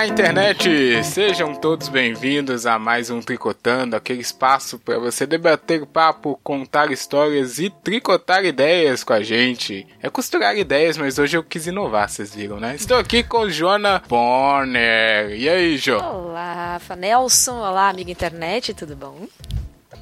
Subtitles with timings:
[0.00, 1.04] Olá, internet!
[1.04, 7.58] Sejam todos bem-vindos a mais um Tricotando, aquele espaço para você debater papo, contar histórias
[7.58, 9.86] e tricotar ideias com a gente.
[10.02, 12.74] É costurar ideias, mas hoje eu quis inovar, vocês viram, né?
[12.76, 15.38] Estou aqui com Jona Bonner.
[15.38, 15.98] E aí, Jo?
[15.98, 17.58] Olá, Nelson.
[17.58, 19.26] Olá, amiga internet, tudo bom?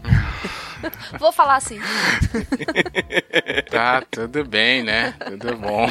[1.19, 1.81] Vou falar assim.
[3.71, 5.14] tá, tudo bem, né?
[5.27, 5.89] Tudo bom.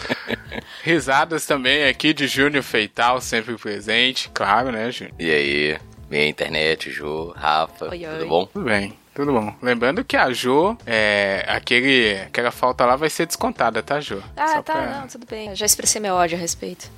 [0.82, 5.14] Risadas também aqui de Júnior Feital, sempre presente, claro, né, Júnior?
[5.18, 5.78] E aí,
[6.10, 8.26] minha internet, Ju, Rafa, oi, tudo oi.
[8.26, 8.46] bom?
[8.46, 8.98] Tudo bem.
[9.14, 9.54] Tudo bom.
[9.60, 14.22] Lembrando que a Jo, é, aquele, aquela falta lá vai ser descontada, tá, Jo?
[14.36, 15.00] Ah, Só tá, pra...
[15.00, 15.54] não, tudo bem.
[15.54, 16.90] já expressei meu ódio a respeito.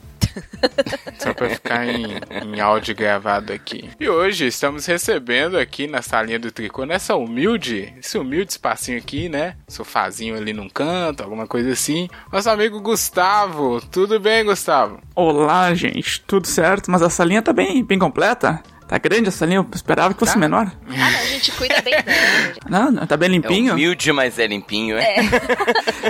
[1.18, 2.06] Só pra ficar em,
[2.44, 3.90] em áudio gravado aqui.
[3.98, 9.28] E hoje estamos recebendo aqui na salinha do tricô, nessa humilde, esse humilde espacinho aqui,
[9.28, 9.56] né?
[9.68, 12.08] Sofazinho ali num canto, alguma coisa assim.
[12.32, 13.80] Nosso amigo Gustavo.
[13.80, 15.00] Tudo bem, Gustavo?
[15.14, 16.20] Olá, gente.
[16.22, 16.90] Tudo certo?
[16.90, 18.62] Mas a salinha tá bem, bem completa?
[18.92, 19.60] Tá grande essa linha?
[19.60, 20.38] Eu esperava que fosse tá.
[20.38, 20.70] menor.
[20.86, 22.52] Ah, não, a gente cuida bem dela.
[22.68, 23.70] Não, não, tá bem limpinho.
[23.70, 25.16] É humilde, mas é limpinho, é?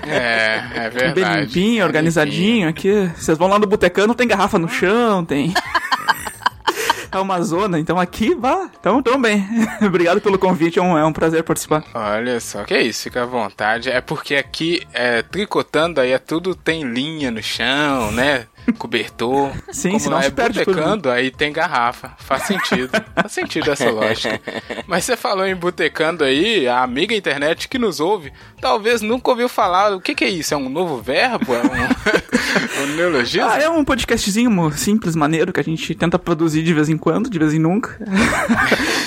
[0.04, 1.14] É, é, é verdade.
[1.14, 3.06] Bem limpinho, organizadinho é limpinho.
[3.06, 3.12] aqui.
[3.16, 5.54] Vocês vão lá no botecano, tem garrafa no chão, tem...
[7.12, 9.46] é uma zona, então aqui, vá, tamo, tamo bem.
[9.80, 11.84] Obrigado pelo convite, é um, é um prazer participar.
[11.94, 13.90] Olha só, que isso, fica à vontade.
[13.90, 18.46] É porque aqui, é, tricotando aí, é tudo tem linha no chão, né?
[18.78, 19.50] Cobertor.
[19.72, 22.12] Sim, Como senão lá se é perde botecando, aí tem garrafa.
[22.18, 22.90] Faz sentido.
[23.14, 24.40] Faz sentido essa lógica.
[24.86, 29.48] Mas você falou em botecando aí, a amiga internet que nos ouve, talvez nunca ouviu
[29.48, 29.94] falar.
[29.94, 30.54] O que, que é isso?
[30.54, 31.54] É um novo verbo?
[31.54, 33.48] É um, um neologismo?
[33.48, 37.28] Ah, é um podcastzinho simples, maneiro, que a gente tenta produzir de vez em quando,
[37.30, 37.98] de vez em nunca.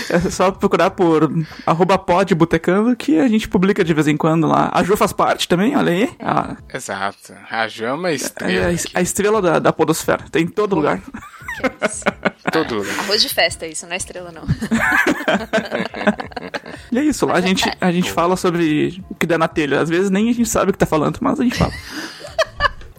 [0.10, 1.32] é só procurar por
[1.66, 4.70] arroba podbotecando que a gente publica de vez em quando lá.
[4.74, 6.10] A Ju faz parte também, olha aí.
[6.20, 7.34] Ah, Exato.
[7.50, 8.72] A Ju é uma estrela.
[8.72, 10.26] É, a, a estrela da, da podosfera.
[10.32, 11.00] Tem em todo lugar.
[11.00, 12.04] Que é isso?
[12.52, 13.00] todo lugar.
[13.00, 14.44] Arroz de festa, isso, não é estrela, não.
[16.92, 19.80] e é isso, lá a gente, a gente fala sobre o que dá na telha.
[19.80, 21.74] Às vezes nem a gente sabe o que tá falando, mas a gente fala.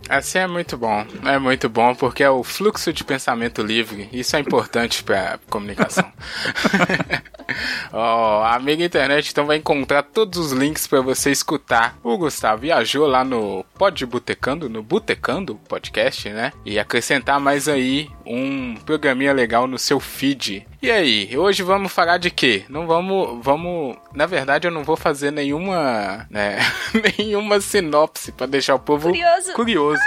[0.08, 1.04] Assim é muito bom.
[1.24, 4.08] É muito bom porque é o fluxo de pensamento livre.
[4.12, 6.10] Isso é importante para comunicação.
[7.92, 11.98] oh, a amiga internet então vai encontrar todos os links para você escutar.
[12.02, 16.52] O Gustavo viajou lá no Pod Botecando, no Botecando podcast, né?
[16.64, 20.66] E acrescentar mais aí um programinha legal no seu feed.
[20.82, 22.64] E aí, hoje vamos falar de quê?
[22.68, 26.58] Não vamos, vamos, na verdade eu não vou fazer nenhuma, né,
[27.18, 29.52] nenhuma sinopse para deixar o povo curioso.
[29.54, 30.02] curioso.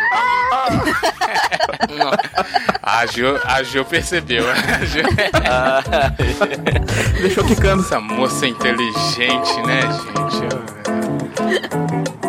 [2.83, 4.45] a Jo, a percebeu.
[4.49, 5.01] A jo...
[7.21, 7.83] Deixou quicando.
[7.83, 10.69] Essa moça inteligente, né, gente?
[11.35, 12.19] Tri.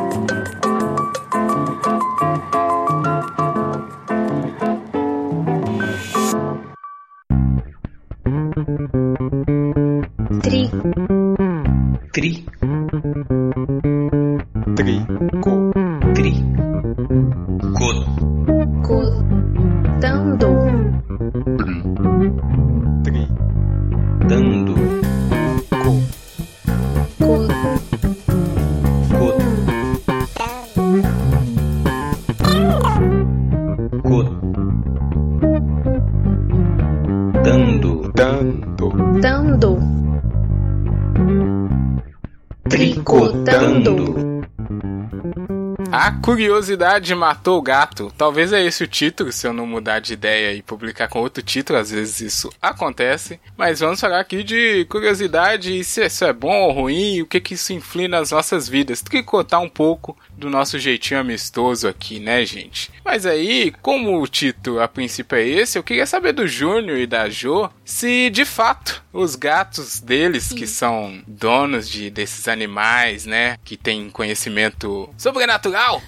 [46.22, 48.12] curiosidade matou o gato.
[48.16, 51.42] Talvez é esse o título, se eu não mudar de ideia e publicar com outro
[51.42, 53.40] título, às vezes isso acontece.
[53.56, 57.54] Mas vamos falar aqui de curiosidade, se isso é bom ou ruim, o que que
[57.54, 59.02] isso influi nas nossas vidas.
[59.02, 62.90] Tricotar um pouco do nosso jeitinho amistoso aqui, né, gente?
[63.04, 67.06] Mas aí, como o título a princípio é esse, eu queria saber do Júnior e
[67.06, 70.56] da Jo se de fato os gatos deles, Sim.
[70.56, 76.02] que são donos de desses animais, né, que têm conhecimento sobrenatural.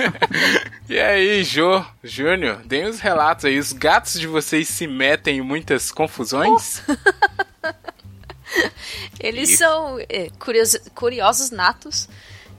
[0.88, 3.58] e aí, Jo, Júnior, deem os relatos aí.
[3.58, 6.82] Os gatos de vocês se metem em muitas confusões?
[6.88, 7.68] Oh.
[9.20, 9.56] Eles e...
[9.58, 10.30] são é,
[10.94, 12.08] curiosos natos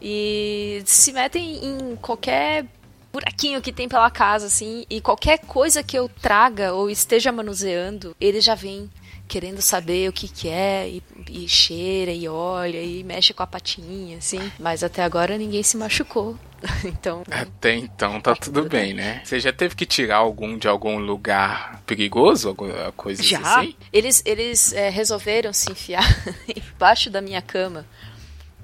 [0.02, 2.66] e se metem em qualquer
[3.12, 8.16] buraquinho que tem pela casa, assim, e qualquer coisa que eu traga ou esteja manuseando,
[8.20, 8.90] ele já vem
[9.28, 13.48] querendo saber o que que é, e, e, cheira, e olha, e mexe com a
[13.48, 14.52] patinha, assim.
[14.60, 16.36] Mas até agora ninguém se machucou.
[16.84, 17.24] então.
[17.30, 19.22] Até então tá tudo bem, né?
[19.24, 23.40] Você já teve que tirar algum de algum lugar perigoso, alguma coisa já?
[23.40, 23.76] assim?
[23.94, 26.04] Eles, eles é, resolveram se enfiar
[26.50, 27.86] embaixo da minha cama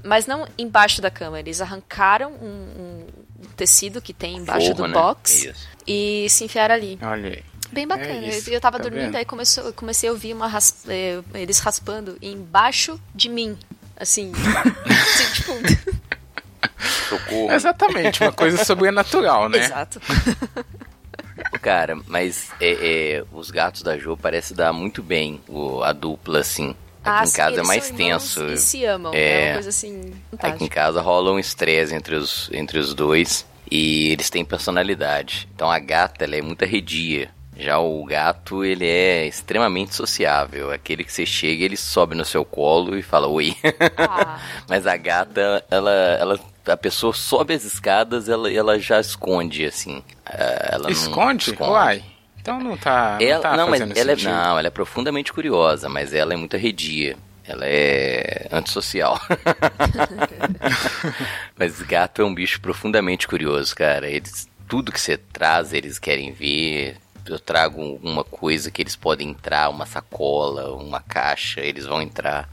[0.05, 1.39] mas não embaixo da cama.
[1.39, 3.05] Eles arrancaram um, um
[3.55, 4.93] tecido que tem embaixo Forro, do né?
[4.93, 5.67] box Isso.
[5.85, 6.97] e se enfiaram ali.
[7.01, 7.43] Olha aí.
[7.71, 8.25] Bem bacana.
[8.27, 9.15] É eu tava tá dormindo, vendo?
[9.15, 10.87] aí começou, comecei a ouvir uma rasp...
[10.87, 13.57] É, eles raspando embaixo de mim.
[13.97, 14.31] Assim.
[14.85, 15.51] assim tipo.
[17.09, 17.51] Socorro.
[17.51, 19.59] Exatamente, uma coisa sobrenatural, né?
[19.59, 19.99] Exato.
[21.61, 26.39] Cara, mas é, é, os gatos da Jo parece dar muito bem o, a dupla,
[26.39, 26.75] assim.
[27.05, 28.45] Aqui ah, em casa sim, é mais tenso.
[28.47, 30.11] E se amam, é, é uma coisa assim.
[30.31, 30.47] Fantástica.
[30.47, 35.47] Aqui em casa rola um estresse entre os, entre os dois e eles têm personalidade.
[35.53, 37.29] Então a gata ela é muito arredia.
[37.57, 40.71] Já o gato, ele é extremamente sociável.
[40.71, 43.55] Aquele que você chega, ele sobe no seu colo e fala oi.
[43.97, 44.39] Ah.
[44.67, 50.03] Mas a gata, ela, ela a pessoa sobe as escadas, ela, ela já esconde, assim.
[50.25, 51.51] É, ela esconde?
[51.51, 51.71] esconde.
[51.71, 52.03] Uai.
[52.45, 53.17] Então não tá.
[53.19, 56.37] Ela, não, tá não mas ela é, não, ela é profundamente curiosa, mas ela é
[56.37, 57.17] muito arredia.
[57.43, 59.19] Ela é antissocial.
[61.57, 64.07] mas gato é um bicho profundamente curioso, cara.
[64.07, 66.97] Eles, tudo que você traz, eles querem ver.
[67.25, 72.47] Eu trago uma coisa que eles podem entrar, uma sacola, uma caixa, eles vão entrar.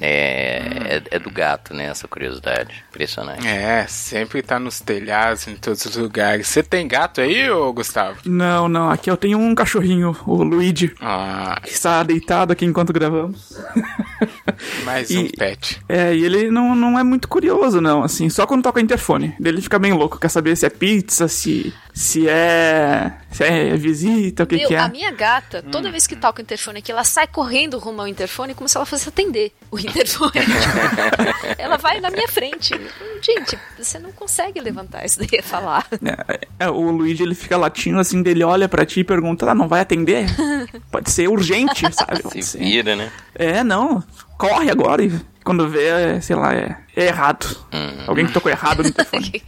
[0.00, 0.58] É,
[0.96, 1.86] é, é, do gato, né?
[1.86, 2.84] Essa curiosidade.
[2.90, 3.46] Impressionante.
[3.46, 6.46] É, sempre tá nos telhados, em todos os lugares.
[6.46, 8.18] Você tem gato aí, ô Gustavo?
[8.26, 8.90] Não, não.
[8.90, 10.94] Aqui eu tenho um cachorrinho, o Luigi.
[11.00, 11.58] Ah.
[11.62, 13.56] Que está deitado aqui enquanto gravamos.
[14.84, 15.80] Mais e, um pet.
[15.88, 18.28] É, e ele não, não é muito curioso, não, assim.
[18.28, 19.34] Só quando toca o interfone.
[19.42, 20.18] Ele fica bem louco.
[20.18, 23.12] Quer saber se é pizza, se, se é.
[23.30, 24.78] Se é visita, o que, Meu, que é.
[24.78, 25.90] A minha gata, toda hum.
[25.90, 28.86] vez que toca o interfone aqui, ela sai correndo rumo ao interfone como se ela
[28.86, 30.32] fosse atender o interfone.
[31.58, 32.74] ela vai na minha frente.
[33.22, 35.86] Gente, você não consegue levantar isso daí e falar.
[36.28, 39.54] É, é, o Luigi, ele fica latindo assim, dele olha para ti e pergunta, ah,
[39.54, 40.26] não vai atender?
[40.90, 42.22] Pode ser urgente, sabe?
[42.22, 43.10] Pode Se vira, né?
[43.34, 44.02] É, não.
[44.38, 45.12] Corre agora e
[45.46, 47.46] quando vê, é, sei lá, é, é errado.
[47.72, 48.02] Hum.
[48.08, 49.40] Alguém que tocou errado no telefone.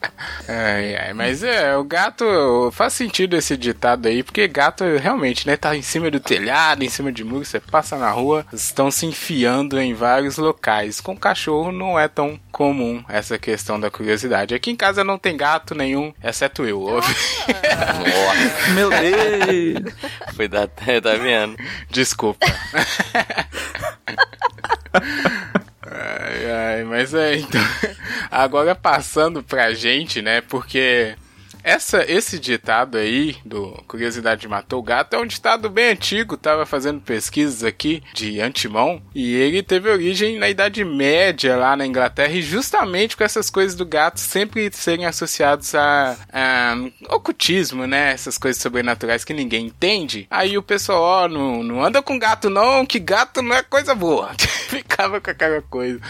[0.48, 2.24] ai, ai, mas é, o gato
[2.72, 6.88] faz sentido esse ditado aí, porque gato realmente, né, tá em cima do telhado, em
[6.88, 11.02] cima de muro, você passa na rua, estão se enfiando em vários locais.
[11.02, 14.54] Com cachorro não é tão comum essa questão da curiosidade.
[14.54, 17.14] Aqui em casa não tem gato nenhum, exceto eu, ouve.
[17.46, 18.64] Nossa.
[18.72, 19.92] Meu Deus!
[20.34, 21.58] Foi da tá vendo?
[21.90, 22.46] Desculpa.
[25.82, 27.60] Ai, ai, mas é, então.
[28.30, 30.40] Agora passando pra gente, né?
[30.40, 31.14] Porque
[31.62, 36.66] essa, esse ditado aí, do Curiosidade Matou o Gato, é um ditado bem antigo, tava
[36.66, 42.32] fazendo pesquisas aqui de antemão, e ele teve origem na Idade Média, lá na Inglaterra,
[42.32, 46.74] e justamente com essas coisas do gato sempre serem associados a, a
[47.14, 48.12] ocultismo, né?
[48.12, 50.26] Essas coisas sobrenaturais que ninguém entende.
[50.30, 53.94] Aí o pessoal, ó, não, não anda com gato não, que gato não é coisa
[53.94, 54.32] boa.
[54.68, 56.00] Ficava com aquela coisa.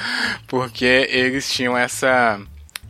[0.47, 2.41] Porque eles tinham essa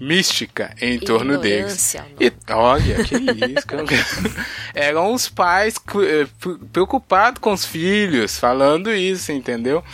[0.02, 1.94] mística em torno deles.
[2.18, 4.36] E, olha, que isso.
[4.74, 6.26] Eram os pais eh,
[6.72, 9.84] preocupados com os filhos, falando isso, entendeu?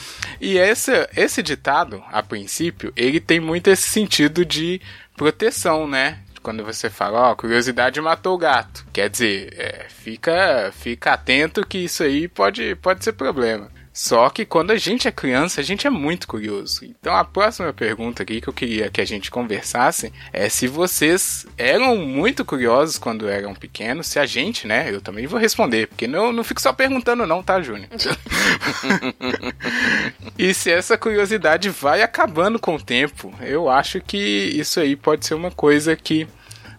[0.41, 4.81] E esse, esse ditado, a princípio, ele tem muito esse sentido de
[5.15, 6.21] proteção, né?
[6.43, 8.87] Quando você fala, ó, curiosidade matou o gato.
[8.93, 13.71] Quer dizer, é, fica, fica atento que isso aí pode, pode ser problema.
[13.99, 16.85] Só que quando a gente é criança, a gente é muito curioso.
[16.85, 21.45] Então a próxima pergunta aqui que eu queria que a gente conversasse é se vocês
[21.59, 24.89] eram muito curiosos quando eram pequenos, se a gente, né?
[24.89, 27.89] Eu também vou responder, porque não, não fico só perguntando, não, tá, Júnior?
[30.39, 35.27] e se essa curiosidade vai acabando com o tempo, eu acho que isso aí pode
[35.27, 36.29] ser uma coisa que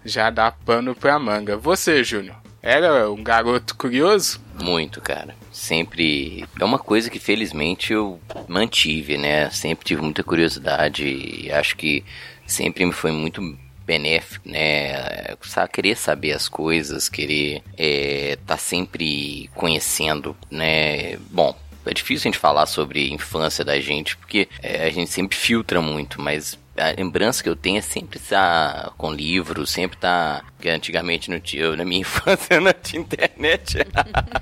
[0.06, 1.58] já dá pano pra manga.
[1.58, 4.40] Você, Júnior, era um garoto curioso?
[4.62, 9.50] Muito, cara sempre é uma coisa que felizmente eu mantive, né?
[9.50, 12.04] Sempre tive muita curiosidade e acho que
[12.48, 15.36] sempre me foi muito benéfico, né?
[15.72, 21.18] Querer saber as coisas, querer é, tá sempre conhecendo, né?
[21.30, 25.38] Bom, é difícil a gente falar sobre infância da gente, porque é, a gente sempre
[25.38, 30.46] filtra muito, mas a lembrança que eu tenho é sempre estar com livros, sempre estar.
[30.60, 33.78] Porque antigamente não tinha, na minha infância não tinha internet.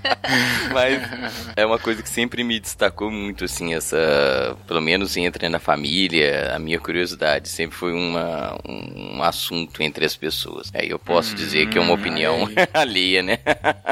[0.74, 1.00] Mas
[1.55, 4.57] é uma coisa que sempre me destacou muito, assim, essa.
[4.67, 10.15] Pelo menos entre na família, a minha curiosidade sempre foi uma, um assunto entre as
[10.15, 10.71] pessoas.
[10.74, 13.38] Aí eu posso dizer que é uma hum, opinião alheia, né?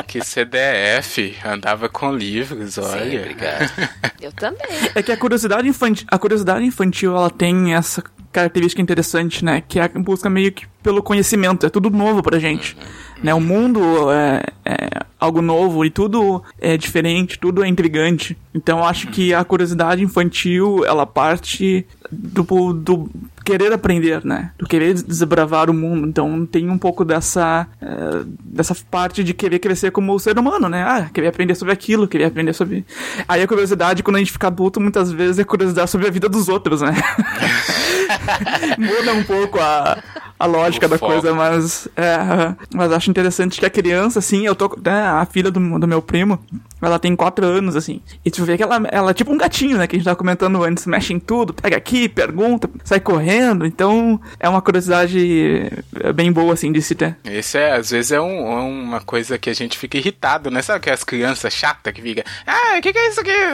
[0.08, 3.08] que CDF andava com livros, olha.
[3.08, 3.72] Sim, obrigado.
[4.20, 4.67] eu também.
[4.96, 8.03] É que a curiosidade infantil, a curiosidade infantil, ela tem essa
[8.36, 9.63] característica interessante, né?
[9.65, 11.65] Que é a busca meio que pelo conhecimento.
[11.65, 12.78] É tudo novo pra gente.
[13.24, 13.34] Né?
[13.34, 18.38] O mundo é, é algo novo e tudo é diferente, tudo é intrigante.
[18.54, 23.10] Então eu acho que a curiosidade infantil, ela parte do, do
[23.44, 24.52] querer aprender, né?
[24.58, 26.08] Do querer desbravar o mundo.
[26.08, 30.84] Então tem um pouco dessa, uh, dessa parte de querer crescer como ser humano, né?
[30.84, 32.86] Ah, querer aprender sobre aquilo, querer aprender sobre.
[33.28, 36.28] Aí a curiosidade, quando a gente fica adulto, muitas vezes é curiosidade sobre a vida
[36.28, 36.94] dos outros, né?
[38.78, 39.98] Muda um pouco a,
[40.38, 41.12] a lógica o da foco.
[41.12, 45.50] coisa, mas é, mas acho interessante que a criança, assim, eu tô, né, a filha
[45.50, 46.39] do, do meu primo,
[46.82, 49.77] ela tem 4 anos, assim, e tu vê que ela, ela é tipo um gatinho,
[49.77, 53.65] né, que a gente tava comentando antes, mexe em tudo, pega aqui, pergunta, sai correndo,
[53.65, 55.72] então é uma curiosidade
[56.13, 57.18] bem boa, assim, de se ter.
[57.24, 60.77] Esse é, às vezes é um, uma coisa que a gente fica irritado, né, sabe
[60.77, 63.32] aquelas crianças chatas que fica, ah, o que, que é isso aqui?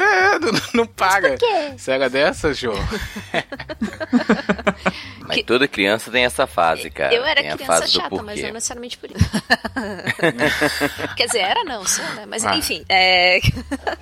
[0.42, 1.38] Não, não paga.
[1.88, 2.74] Era dessa, Jô?
[5.28, 7.14] mas toda criança tem essa fase, cara.
[7.14, 9.20] Eu era tem criança chata, mas não necessariamente por isso.
[11.16, 12.26] Quer dizer, era não, sou, né?
[12.28, 12.56] Mas ah.
[12.56, 13.40] enfim, é...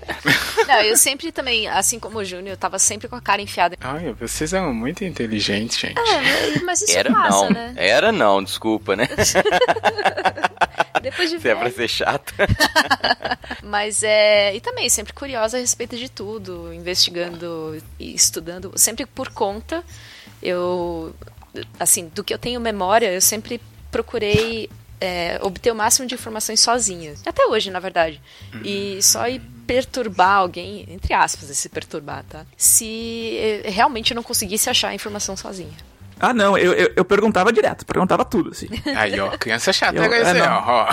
[0.68, 3.76] não, eu sempre também, assim como o Júnior, eu tava sempre com a cara enfiada.
[3.82, 6.00] Ai, vocês eram muito inteligentes, gente.
[6.00, 7.50] É, mas isso era passa, não.
[7.50, 7.74] né?
[7.76, 9.08] Era não, desculpa, né?
[11.02, 12.34] Depois de Você é pra ser chato.
[13.64, 14.56] mas é.
[14.56, 19.84] E também, sempre curiosa a respeito de tudo, investigando e estudando, sempre por conta.
[20.42, 21.14] Eu.
[21.80, 24.70] Assim, do que eu tenho memória, eu sempre procurei
[25.02, 27.14] é, obter o máximo de informações sozinha.
[27.26, 28.22] Até hoje, na verdade.
[28.64, 32.46] E só ir perturbar alguém, entre aspas, esse perturbar, tá?
[32.58, 35.78] Se eh, realmente eu não conseguisse achar a informação sozinha.
[36.20, 38.68] Ah, não, eu, eu, eu, perguntava direto, perguntava tudo, assim.
[38.96, 40.90] Aí, ó, criança chata, eu, é, não, ó.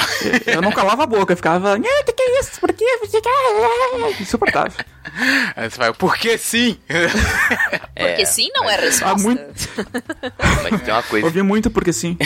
[0.47, 2.61] Eu, eu não calava a boca, eu ficava, o que, que é isso?
[2.61, 2.85] Por que?
[4.21, 4.85] Insuportável.
[5.57, 6.79] Aí você vai, por que sim?
[7.99, 9.07] É, porque sim não é resposta.
[9.09, 9.43] Ah, muito...
[10.71, 11.27] Mas tem uma coisa...
[11.27, 12.19] Ouvi muito porque sim.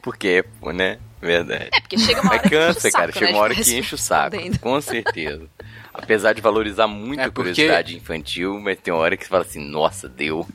[0.00, 0.98] porque, né?
[1.20, 1.68] Verdade.
[1.72, 3.12] É, porque chega uma hora Mas cansa, que enche o saco, cara.
[3.12, 4.36] Chega né, uma hora que enche o saco.
[4.60, 5.48] Com certeza.
[5.94, 7.40] Apesar de valorizar muito é porque...
[7.40, 10.46] a curiosidade infantil, mas tem hora que você fala assim, nossa, deu.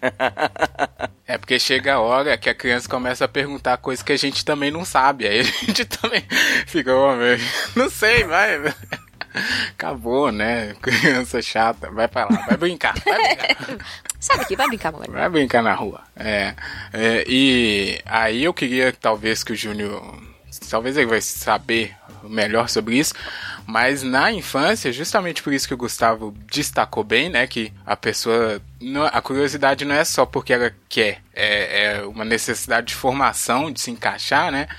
[1.27, 4.44] é porque chega a hora que a criança começa a perguntar coisas que a gente
[4.44, 5.27] também não sabe.
[5.27, 6.24] Aí a gente também
[6.65, 7.38] fica, oh, meu,
[7.75, 8.74] não sei, vai.
[9.70, 10.75] Acabou, né?
[10.82, 13.86] Criança chata, vai pra lá, vai brincar, vai brincar.
[14.20, 15.12] Sabe que vai brincar, moleque.
[15.12, 16.01] Vai brincar na rua.
[16.15, 16.56] É,
[16.91, 20.20] é, e aí eu queria talvez que o Júnior,
[20.70, 23.13] talvez ele vai saber melhor sobre isso,
[23.68, 27.46] mas na infância, justamente por isso que o Gustavo destacou bem, né?
[27.46, 28.62] Que a pessoa.
[29.12, 33.82] a curiosidade não é só porque ela quer, é, é uma necessidade de formação, de
[33.82, 34.70] se encaixar, né?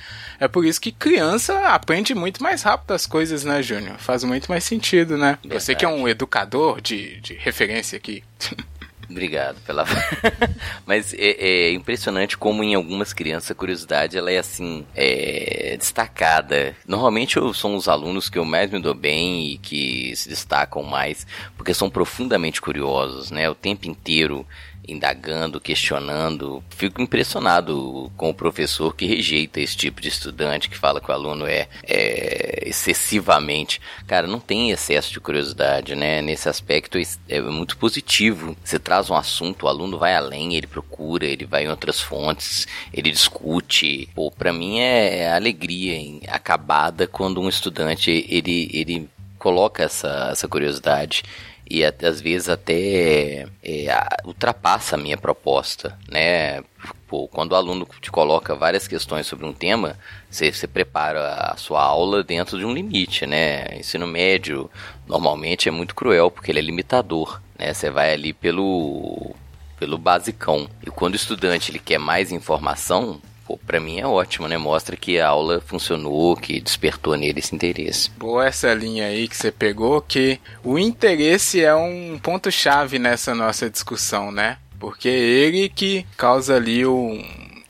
[0.41, 3.99] É por isso que criança aprende muito mais rápido as coisas, né, Júnior?
[3.99, 5.39] Faz muito mais sentido, né?
[5.43, 5.63] Verdade.
[5.63, 8.25] Você que é um educador de, de referência aqui.
[9.11, 9.87] Obrigado pela.
[10.87, 16.77] Mas é, é, impressionante como em algumas crianças a curiosidade ela é assim é, destacada.
[16.87, 21.27] Normalmente são os alunos que eu mais me dou bem e que se destacam mais
[21.57, 23.49] porque são profundamente curiosos, né?
[23.49, 24.47] O tempo inteiro
[24.89, 26.65] indagando, questionando.
[26.71, 31.15] Fico impressionado com o professor que rejeita esse tipo de estudante, que fala que o
[31.15, 33.81] aluno é, é excessivamente.
[34.07, 36.23] Cara, não tem excesso de curiosidade, né?
[36.23, 38.57] Nesse aspecto é muito positivo.
[38.65, 42.67] Você traz um assunto, o aluno vai além, ele procura, ele vai em outras fontes,
[42.93, 44.09] ele discute.
[44.15, 46.21] Pô, pra mim é alegria hein?
[46.29, 51.23] acabada quando um estudante ele, ele coloca essa, essa curiosidade
[51.71, 56.63] e às vezes até é, ultrapassa a minha proposta, né?
[57.07, 59.99] Pô, quando o aluno te coloca várias questões sobre um tema,
[60.31, 63.77] você, você prepara a sua aula dentro de um limite, né?
[63.77, 64.71] Ensino médio
[65.07, 67.73] normalmente é muito cruel porque ele é limitador, né?
[67.73, 69.35] Você vai ali pelo
[69.79, 70.69] pelo basicão.
[70.85, 74.59] E quando o estudante ele quer mais informação, pô, pra mim é ótimo, né?
[74.59, 78.11] Mostra que a aula funcionou, que despertou nele esse interesse.
[78.19, 83.71] Boa essa linha aí que você pegou, que o interesse é um ponto-chave nessa nossa
[83.71, 84.59] discussão, né?
[84.79, 87.25] Porque é ele que causa ali um,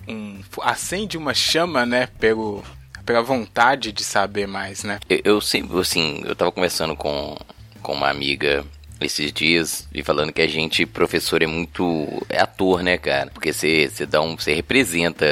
[0.08, 2.64] um acende uma chama, né, pelo
[3.06, 4.99] pela vontade de saber mais, né?
[5.08, 7.38] Eu, eu sempre, assim, eu tava conversando com,
[7.80, 8.66] com uma amiga
[9.00, 12.23] esses dias e falando que a gente, professor, é muito.
[12.28, 13.31] é ator, né, cara?
[13.31, 14.37] Porque você, dá um.
[14.37, 15.26] você representa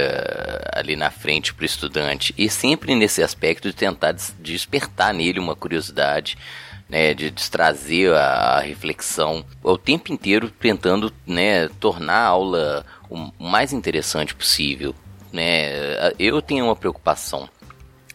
[0.73, 2.35] ali na frente pro estudante.
[2.38, 6.37] E sempre nesse aspecto de tentar despertar nele uma curiosidade.
[6.88, 12.87] Né, de, de trazer a, a reflexão o tempo inteiro tentando né, tornar a aula
[13.11, 14.94] o mais interessante possível.
[15.32, 16.12] Né?
[16.16, 17.49] Eu tenho uma preocupação,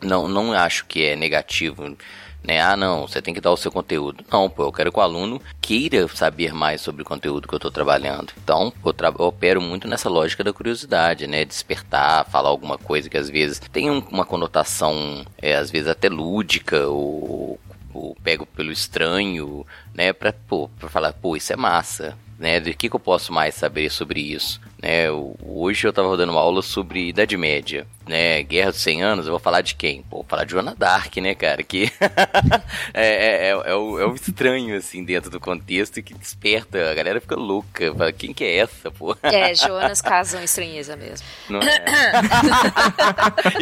[0.01, 1.97] não, não acho que é negativo
[2.43, 2.61] né?
[2.61, 4.23] Ah, não, você tem que dar o seu conteúdo.
[4.31, 7.57] Não, pô, eu quero que o aluno queira saber mais sobre o conteúdo que eu
[7.57, 8.33] estou trabalhando.
[8.43, 11.45] Então, eu, tra eu, opero muito nessa lógica da curiosidade, né?
[11.45, 16.09] Despertar, falar alguma coisa que às vezes tem um, uma conotação, é, às vezes até
[16.09, 17.59] lúdica ou,
[17.93, 20.11] ou pego pelo estranho, né?
[20.13, 22.59] Pra, pô, pra falar, pô, isso é massa né?
[22.59, 24.59] De que, que eu posso mais saber sobre isso?
[24.81, 25.11] Né,
[25.45, 29.31] hoje eu estava dando uma aula sobre Idade Média, né, Guerra dos 100 Anos, eu
[29.31, 30.01] vou falar de quem?
[30.01, 31.91] Pô, vou falar de Joana Dark, né, cara, que
[32.91, 36.95] é, é, é, é, o, é o estranho, assim, dentro do contexto que desperta, a
[36.95, 39.15] galera fica louca, fala, quem que é essa, pô?
[39.21, 41.27] É, Jonas casam estranheza mesmo.
[41.47, 41.85] Não é?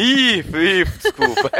[0.00, 1.50] ih, ih, desculpa.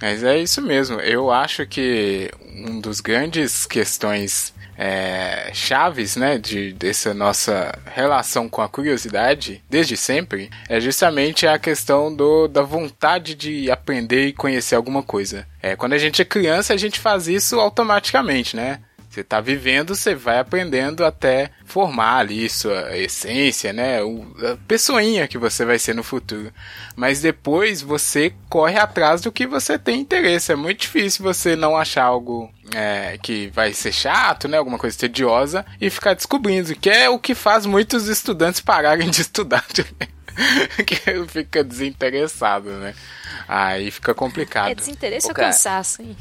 [0.00, 1.00] Mas é isso mesmo.
[1.00, 8.60] Eu acho que um dos grandes questões é, chaves, né, de, dessa nossa relação com
[8.60, 14.74] a curiosidade, desde sempre, é justamente a questão do, da vontade de aprender e conhecer
[14.74, 15.46] alguma coisa.
[15.62, 18.80] É, quando a gente é criança, a gente faz isso automaticamente, né?
[19.16, 24.02] Você está vivendo, você vai aprendendo até formar ali sua essência, né?
[24.02, 26.52] O, a pessoinha que você vai ser no futuro.
[26.94, 30.52] Mas depois você corre atrás do que você tem interesse.
[30.52, 34.58] É muito difícil você não achar algo é, que vai ser chato, né?
[34.58, 39.22] Alguma coisa tediosa e ficar descobrindo, que é o que faz muitos estudantes pararem de
[39.24, 39.64] estudar.
[40.86, 42.94] que fica desinteressado, né?
[43.48, 44.68] Aí fica complicado.
[44.68, 46.14] É desinteresse ou cansaço, hein?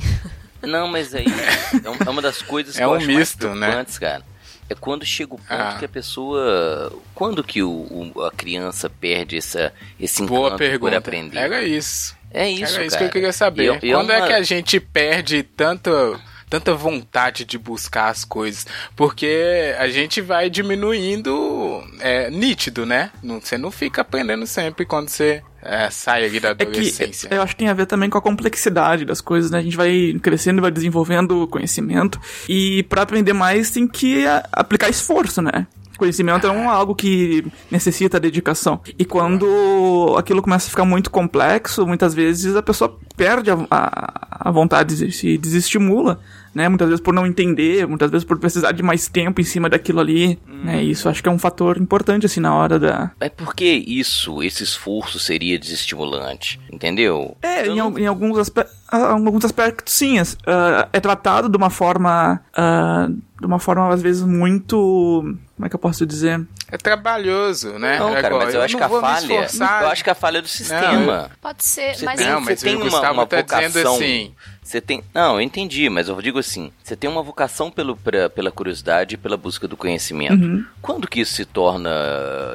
[0.65, 3.85] Não, mas aí é, é uma das coisas é que eu um acho misto, né?
[3.99, 4.23] cara.
[4.67, 5.75] É quando chega o ponto Ah.
[5.77, 6.91] que a pessoa.
[7.13, 7.69] Quando que o,
[8.15, 10.97] o- a criança perde essa, esse encanto Boa por pergunta.
[10.97, 11.37] aprender?
[11.37, 12.15] Era isso.
[12.31, 12.97] É isso, Era isso cara.
[12.97, 13.65] que eu queria saber.
[13.65, 16.19] Eu- é Quando é que a gente perde tanta,
[16.49, 18.65] tanta vontade de buscar as coisas?
[18.95, 23.11] Porque a gente vai diminuindo é, nítido, né?
[23.41, 27.27] Você não fica aprendendo sempre quando você é, sai ali da É que adolescência.
[27.31, 29.59] eu acho que tem a ver também com a complexidade das coisas, né?
[29.59, 32.19] A gente vai crescendo e vai desenvolvendo conhecimento.
[32.47, 35.67] E para aprender mais tem que aplicar esforço, né?
[35.97, 38.81] Conhecimento é um, algo que necessita dedicação.
[38.99, 44.49] E quando aquilo começa a ficar muito complexo, muitas vezes a pessoa perde a, a,
[44.49, 46.19] a vontade, se desestimula,
[46.55, 46.67] né?
[46.69, 49.99] Muitas vezes por não entender, muitas vezes por precisar de mais tempo em cima daquilo
[49.99, 50.81] ali, né?
[50.83, 53.65] E isso acho que é um fator importante, assim, na hora da, Mas por que
[53.85, 56.59] isso, esse esforço seria desestimulante?
[56.71, 57.35] Entendeu?
[57.41, 60.17] É, Eu em, em alguns, aspe- ah, alguns aspectos sim.
[60.47, 62.41] ah, é tratado de uma forma.
[62.55, 63.07] ah,
[63.39, 65.21] de uma forma, às vezes, muito.
[65.55, 66.41] Como é que eu posso dizer?
[66.71, 67.99] É trabalhoso, né?
[67.99, 69.21] Não, É cara, igual, mas eu, acho não que a falha.
[69.21, 69.81] esforçar.
[69.83, 71.29] Eu acho que a falha é do sistema.
[71.41, 73.73] Pode ser, Você mas tem, Não, você mas tem o uma, Gustavo uma tá dizendo
[73.73, 73.95] vocação.
[73.95, 74.33] assim.
[74.63, 75.03] Você tem.
[75.13, 79.15] Não, eu entendi, mas eu digo assim: você tem uma vocação pelo, pra- pela curiosidade
[79.15, 80.33] e pela busca do conhecimento.
[80.43, 80.65] Uhum.
[80.81, 81.91] Quando que isso se torna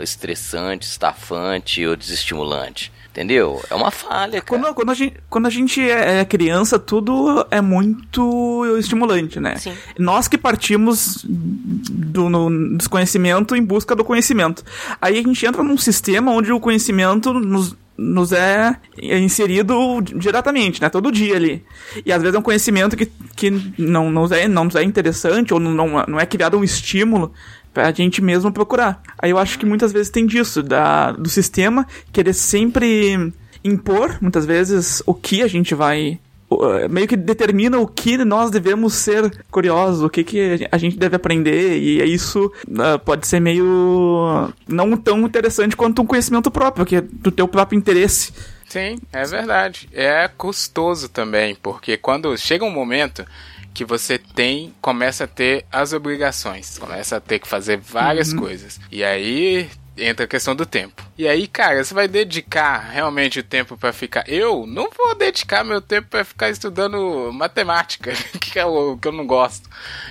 [0.00, 2.92] estressante, estafante ou desestimulante?
[3.10, 3.60] Entendeu?
[3.68, 4.62] É uma falha, cara.
[4.62, 9.56] Quando, quando, a gente, quando a gente é é criança, tudo é muito estimulante, né?
[9.56, 9.72] Sim.
[9.98, 14.64] Nós que partimos do no desconhecimento em busca do conhecimento.
[15.00, 20.88] Aí a gente entra num sistema onde o conhecimento nos, nos é inserido diretamente, né?
[20.88, 21.64] Todo dia ali.
[22.06, 24.84] E às vezes é um conhecimento que, que não, não, nos é, não nos é
[24.84, 27.32] interessante ou não, não, não é criado um estímulo
[27.72, 29.02] pra gente mesmo procurar.
[29.18, 34.46] Aí eu acho que muitas vezes tem disso, da, do sistema querer sempre impor, muitas
[34.46, 36.18] vezes, o que a gente vai.
[36.50, 40.96] eh, Meio que determina o que nós devemos ser curiosos, o que, que a gente
[40.96, 46.86] deve aprender, e isso ah, pode ser meio não tão interessante quanto um conhecimento próprio,
[46.86, 48.32] que é do teu próprio interesse.
[48.66, 49.88] Sim, é verdade.
[49.92, 53.24] É custoso também, porque quando chega um momento
[53.72, 58.80] que você tem, começa a ter as obrigações, começa a ter que fazer várias coisas.
[58.90, 61.02] E aí entra a questão do tempo.
[61.18, 64.24] E aí, cara, você vai dedicar realmente o tempo pra ficar.
[64.28, 69.12] Eu não vou dedicar meu tempo pra ficar estudando matemática, que é o que eu
[69.12, 69.68] não gosto.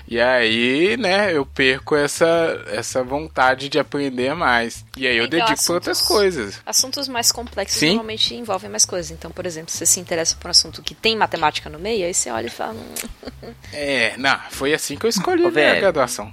[0.08, 4.86] E aí, né, eu perco essa essa vontade de aprender mais.
[4.98, 6.62] E aí eu Então, dedico pra outras assuntos- coisas.
[6.66, 7.88] Assuntos mais complexos Sim.
[7.90, 9.12] normalmente envolvem mais coisas.
[9.12, 12.06] Então, por exemplo, se você se interessa por um assunto que tem matemática no meio,
[12.06, 12.74] aí você olha e fala.
[12.74, 16.32] "Hum, É, não, foi assim que eu escolhi Ô, a minha graduação.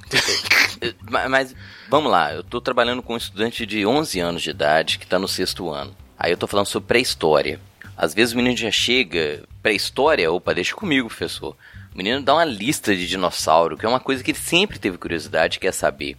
[1.11, 1.55] Ma- Mas,
[1.89, 5.19] vamos lá, eu tô trabalhando com um estudante de 11 anos de idade que tá
[5.19, 5.95] no sexto ano.
[6.19, 7.61] Aí eu tô falando sobre pré-história.
[7.97, 11.57] Às vezes o menino já chega, pré-história, opa, deixa comigo, professor.
[11.95, 14.99] O menino dá uma lista de dinossauro, que é uma coisa que ele sempre teve
[14.99, 16.17] curiosidade e quer saber.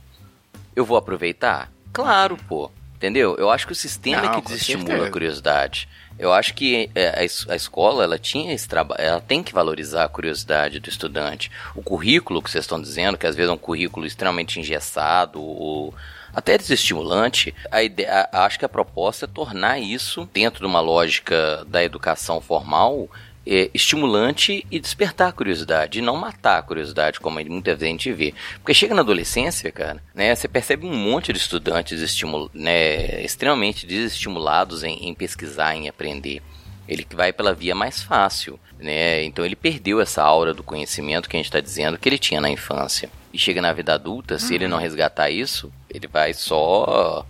[0.75, 1.71] Eu vou aproveitar?
[1.93, 2.71] Claro, pô.
[2.97, 3.36] Entendeu?
[3.38, 5.88] Eu acho que o sistema Não, é que desestimula a curiosidade.
[6.17, 9.53] Eu acho que é, a, es- a escola, ela tinha esse trabalho, ela tem que
[9.53, 11.51] valorizar a curiosidade do estudante.
[11.75, 15.93] O currículo que vocês estão dizendo, que às vezes é um currículo extremamente engessado ou
[16.33, 21.63] até desestimulante, a ideia, acho que a proposta é tornar isso, dentro de uma lógica
[21.67, 23.07] da educação formal,
[23.47, 27.91] é, estimulante e despertar a curiosidade, e não matar a curiosidade, como muitas vezes a
[27.91, 28.33] gente vê.
[28.55, 33.86] Porque chega na adolescência, cara, né, você percebe um monte de estudantes estimul né, extremamente
[33.86, 36.41] desestimulados em, em pesquisar, em aprender.
[36.88, 38.60] Ele que vai pela via mais fácil.
[38.79, 39.23] né?
[39.23, 42.39] Então ele perdeu essa aura do conhecimento que a gente está dizendo que ele tinha
[42.39, 43.10] na infância.
[43.33, 47.25] E chega na vida adulta, se ele não resgatar isso, ele vai só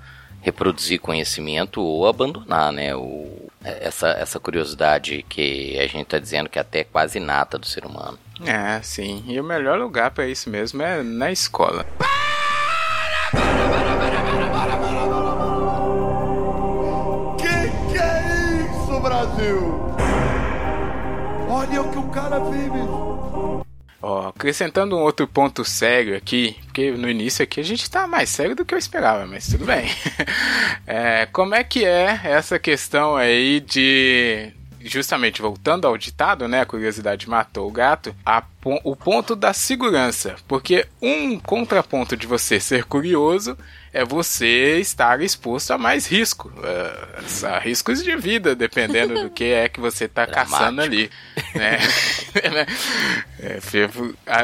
[0.48, 2.96] reproduzir conhecimento ou abandonar, né?
[2.96, 7.66] O, essa, essa curiosidade que a gente está dizendo que é até quase inata do
[7.66, 8.18] ser humano.
[8.46, 9.26] É, sim.
[9.28, 11.86] E o melhor lugar para isso mesmo é na escola.
[17.38, 19.86] Que que é isso, Brasil?
[21.50, 23.17] Olha o que o cara vive.
[24.02, 28.30] Ó, acrescentando um outro ponto sério aqui, porque no início aqui a gente tá mais
[28.30, 29.86] sério do que eu esperava, mas tudo bem.
[30.86, 34.54] é, como é que é essa questão aí de.
[34.80, 36.62] Justamente voltando ao ditado, né?
[36.62, 38.16] A curiosidade matou o gato.
[38.26, 38.44] A,
[38.84, 40.36] o ponto da segurança.
[40.48, 43.58] Porque um contraponto de você ser curioso
[43.98, 49.46] é você estar exposto a mais risco, uh, a riscos de vida, dependendo do que
[49.46, 51.10] é que você está caçando ali.
[51.56, 51.80] Né?
[53.42, 53.60] é,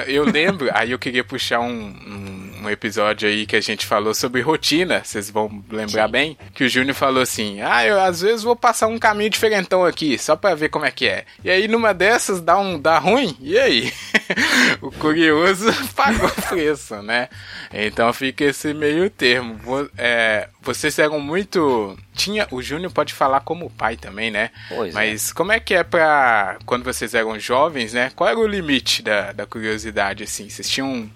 [0.07, 4.13] eu lembro, aí eu queria puxar um, um, um, episódio aí que a gente falou
[4.13, 6.11] sobre rotina, vocês vão lembrar Sim.
[6.11, 9.85] bem, que o Júnior falou assim, ah, eu às vezes vou passar um caminho diferentão
[9.85, 11.25] aqui, só para ver como é que é.
[11.43, 13.93] E aí numa dessas dá um dá ruim, e aí?
[14.81, 17.29] o curioso pagou o preço, né?
[17.73, 19.89] Então fica esse meio termo termo.
[19.97, 21.97] É, vocês eram muito.
[22.13, 22.47] Tinha.
[22.51, 24.51] O Júnior pode falar como pai também, né?
[24.69, 24.93] Pois é.
[24.93, 25.33] Mas é.
[25.33, 26.57] como é que é pra.
[26.65, 28.11] Quando vocês eram jovens, né?
[28.15, 30.49] Qual era o limite da, da curiosidade, assim?
[30.49, 31.09] Vocês tinham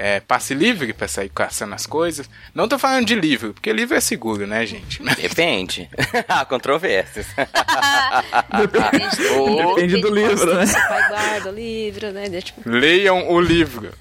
[0.00, 2.28] é, passe livre para sair caçando as coisas.
[2.54, 5.02] Não tô falando de livro, porque livro é seguro, né, gente?
[5.20, 5.90] Depende.
[6.26, 7.26] Há controvérsias.
[8.58, 10.64] depende, do, depende do livro, né?
[10.66, 12.40] Pai guarda o livro, né?
[12.40, 12.62] Tipo...
[12.64, 13.92] Leiam o livro.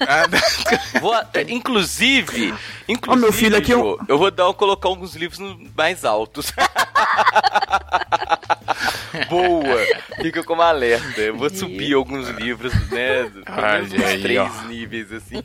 [1.01, 1.13] vou,
[1.49, 2.53] inclusive,
[2.87, 3.99] inclusive, oh, meu filho aqui eu...
[4.07, 5.39] eu vou dar, colocar alguns livros
[5.75, 6.53] mais altos.
[9.29, 9.85] Boa!
[10.21, 11.21] Fica como alerta.
[11.21, 13.31] Eu vou subir alguns livros, né?
[13.47, 14.63] Olha aí, três ó.
[14.67, 15.35] níveis, assim.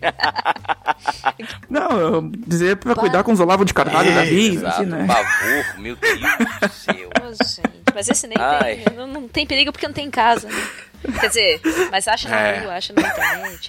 [1.68, 5.07] Não, dizer pra cuidar com os olavos de carvalho é, da vida, assim, né?
[5.07, 7.11] Por favor, meu Deus do céu.
[7.22, 8.77] Oh, gente, mas esse nem Ai.
[8.77, 8.96] tem.
[8.96, 10.68] Não, não, tem perigo porque não tem casa, né?
[11.20, 12.59] Quer dizer, mas acha na é.
[12.61, 13.68] rua, acha na internet.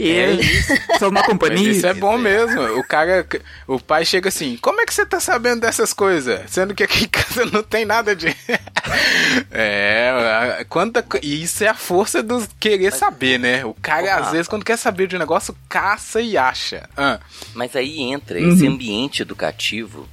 [0.00, 0.72] E é isso.
[0.98, 1.68] São uma companhia.
[1.68, 2.60] Mas isso é bom mesmo.
[2.78, 3.26] O cara,
[3.66, 6.50] o pai chega assim: Como é que você tá sabendo dessas coisas?
[6.50, 8.28] Sendo que aqui em casa não tem nada de.
[9.50, 13.64] é, quanta, e isso é a força do querer saber, né?
[13.64, 16.88] O cara, às vezes, quando quer saber de um negócio, caça e acha.
[16.96, 17.20] Ah.
[17.54, 18.52] Mas aí entra uhum.
[18.52, 20.08] esse ambiente educativo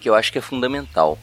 [0.00, 1.18] que eu acho que é fundamental.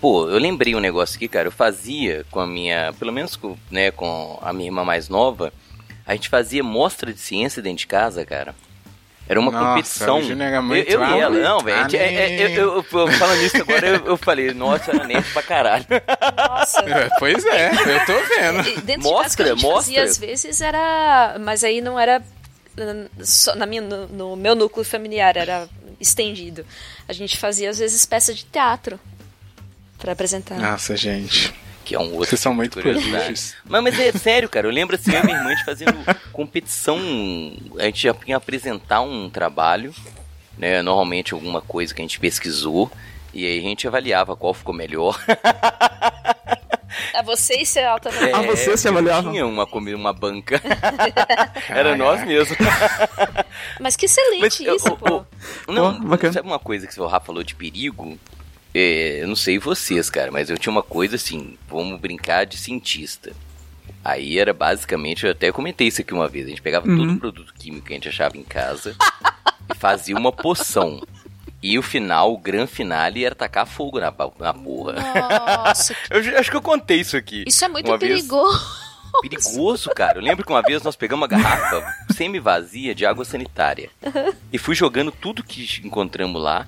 [0.00, 1.48] Pô, eu lembrei um negócio aqui, cara.
[1.48, 5.52] Eu fazia com a minha, pelo menos com, né, com a minha irmã mais nova,
[6.10, 8.52] a gente fazia mostra de ciência dentro de casa, cara.
[9.28, 10.42] Era uma nossa, competição.
[10.42, 11.96] Era muito eu, eu e ela, não, velho.
[11.96, 15.86] É, é, eu, eu, falando isso agora, eu, eu falei, nossa, era nerd pra caralho.
[16.36, 16.82] Nossa.
[17.20, 18.80] pois é, eu tô vendo.
[18.82, 19.94] Dentro mostra, de casa, mostra.
[19.94, 21.36] Fazia, às vezes era.
[21.38, 22.20] Mas aí não era.
[23.20, 25.68] Só na minha, no, no meu núcleo familiar, era
[26.00, 26.66] estendido.
[27.06, 28.98] A gente fazia, às vezes, peça de teatro
[29.96, 30.56] para apresentar.
[30.58, 32.26] Nossa, gente que é um outro.
[32.26, 33.56] Vocês são muito curiosos.
[33.64, 34.66] Mas, mas é sério, cara.
[34.66, 35.94] Eu lembro assim, eu e minha irmã fazendo
[36.32, 36.98] competição.
[37.78, 39.94] A gente já ia apresentar um trabalho,
[40.56, 40.82] né?
[40.82, 42.90] Normalmente alguma coisa que a gente pesquisou.
[43.32, 45.18] E aí a gente avaliava qual ficou melhor.
[47.14, 49.30] A vocês se alta é, A você se avaliava?
[49.30, 50.60] Tinha uma, uma banca.
[51.68, 52.56] Era nós mesmos.
[53.80, 55.24] Mas que excelente Mas, isso, pô.
[55.68, 58.18] Não, oh, sabe uma coisa que o Rafa falou de perigo?
[58.74, 62.56] É, eu não sei vocês, cara, mas eu tinha uma coisa assim, vamos brincar de
[62.56, 63.32] cientista.
[64.04, 66.96] Aí era basicamente, eu até comentei isso aqui uma vez, a gente pegava uhum.
[66.96, 68.96] todo o produto químico que a gente achava em casa
[69.68, 71.02] e fazia uma poção.
[71.62, 74.94] E o final, o grande finale, era tacar fogo na, na porra.
[74.94, 75.94] Nossa.
[76.08, 77.44] eu acho que eu contei isso aqui.
[77.46, 78.58] Isso é muito perigoso.
[78.58, 78.90] Vez.
[79.20, 80.18] Perigoso, cara.
[80.18, 83.90] Eu lembro que uma vez nós pegamos uma garrafa semi-vazia de água sanitária.
[84.50, 86.66] E fui jogando tudo que encontramos lá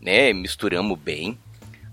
[0.00, 0.32] né?
[0.32, 1.38] Misturamos bem.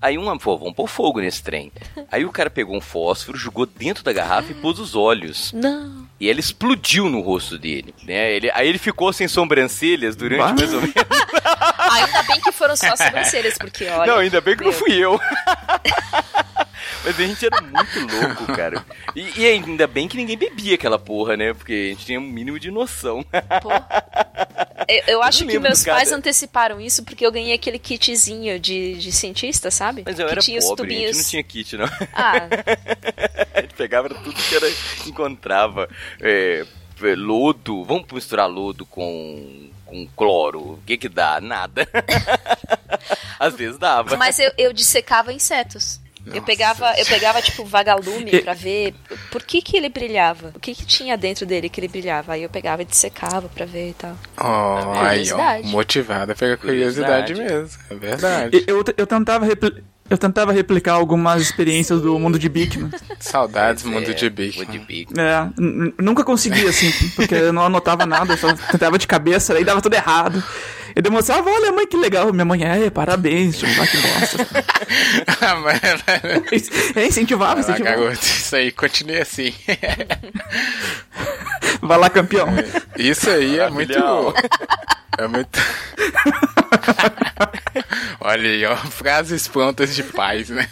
[0.01, 1.71] Aí uma, pô, vamos pôr fogo nesse trem.
[2.11, 5.51] Aí o cara pegou um fósforo, jogou dentro da garrafa e pôs os olhos.
[5.53, 6.05] Não.
[6.19, 8.31] E ele explodiu no rosto dele, né?
[8.33, 10.59] Ele, aí ele ficou sem sobrancelhas durante What?
[10.59, 10.95] mais ou menos.
[11.91, 14.11] ainda bem que foram só sobrancelhas, porque olha.
[14.11, 14.71] Não, ainda bem que meu.
[14.71, 15.19] não fui eu.
[17.05, 18.83] Mas a gente era muito louco, cara.
[19.15, 21.53] E, e, ainda bem que ninguém bebia aquela porra, né?
[21.53, 23.23] Porque a gente tinha um mínimo de noção.
[23.61, 23.69] Pô.
[24.87, 29.11] Eu, eu acho que meus pais anteciparam isso porque eu ganhei aquele kitzinho de, de
[29.11, 30.03] cientista, sabe?
[30.03, 31.03] Mas eu que era tinha pobre, os tubinhos.
[31.03, 31.85] a gente não tinha kit, não.
[32.13, 32.33] Ah.
[33.53, 34.67] a gente pegava tudo que era,
[35.05, 35.87] encontrava.
[36.19, 36.65] É,
[37.03, 40.73] é, lodo, vamos misturar lodo com, com cloro.
[40.73, 41.39] O que que dá?
[41.39, 41.87] Nada.
[43.39, 44.17] Às vezes dava.
[44.17, 45.99] Mas eu, eu dissecava insetos.
[46.33, 48.93] Eu pegava, eu pegava tipo vagalume pra ver
[49.31, 50.51] por que que ele brilhava.
[50.55, 52.33] O que que tinha dentro dele que ele brilhava.
[52.33, 54.17] Aí eu pegava e dissecava pra ver e tal.
[54.37, 55.67] Oh, aí, ó, Curiosidade.
[55.67, 57.63] motivada pela curiosidade, Curiosidade.
[57.63, 57.79] mesmo.
[57.89, 58.63] É verdade.
[58.67, 62.91] Eu, eu tentava repli- eu tentava replicar algumas experiências do mundo de Bigman.
[63.19, 64.59] Saudades, Pois mundo é, de bico.
[64.59, 65.13] Mundo de bico.
[65.19, 65.49] É,
[65.99, 69.81] nunca conseguia, assim, porque eu não anotava nada, eu só tentava de cabeça, aí dava
[69.81, 70.43] tudo errado.
[70.95, 72.31] Eu demonstrava, olha, mãe, que legal.
[72.31, 74.47] Minha mãe, é, parabéns, tipo, ah, que bosta.
[75.41, 78.01] Ah, mas- É, incentivava, Vai lá, incentivava.
[78.03, 79.53] garoto, isso aí, continue assim.
[81.81, 82.47] Vai lá, campeão.
[82.97, 83.93] Isso aí é muito.
[85.17, 85.57] É muito.
[88.19, 90.67] Olha aí, ó, frases prontas de paz, né?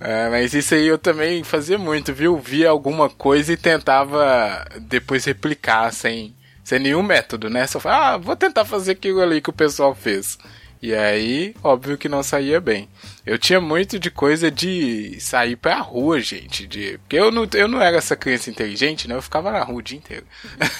[0.00, 2.36] É, mas isso aí eu também fazia muito, viu?
[2.38, 6.34] Via alguma coisa e tentava depois replicar sem,
[6.70, 7.66] sem nenhum método, né?
[7.66, 10.38] Só falava, ah, vou tentar fazer aquilo ali que o pessoal fez.
[10.80, 12.88] E aí, óbvio que não saía bem.
[13.26, 16.68] Eu tinha muito de coisa de sair pra rua, gente.
[16.68, 16.96] De...
[16.98, 19.16] Porque eu não, eu não era essa criança inteligente, né?
[19.16, 20.24] Eu ficava na rua o dia inteiro.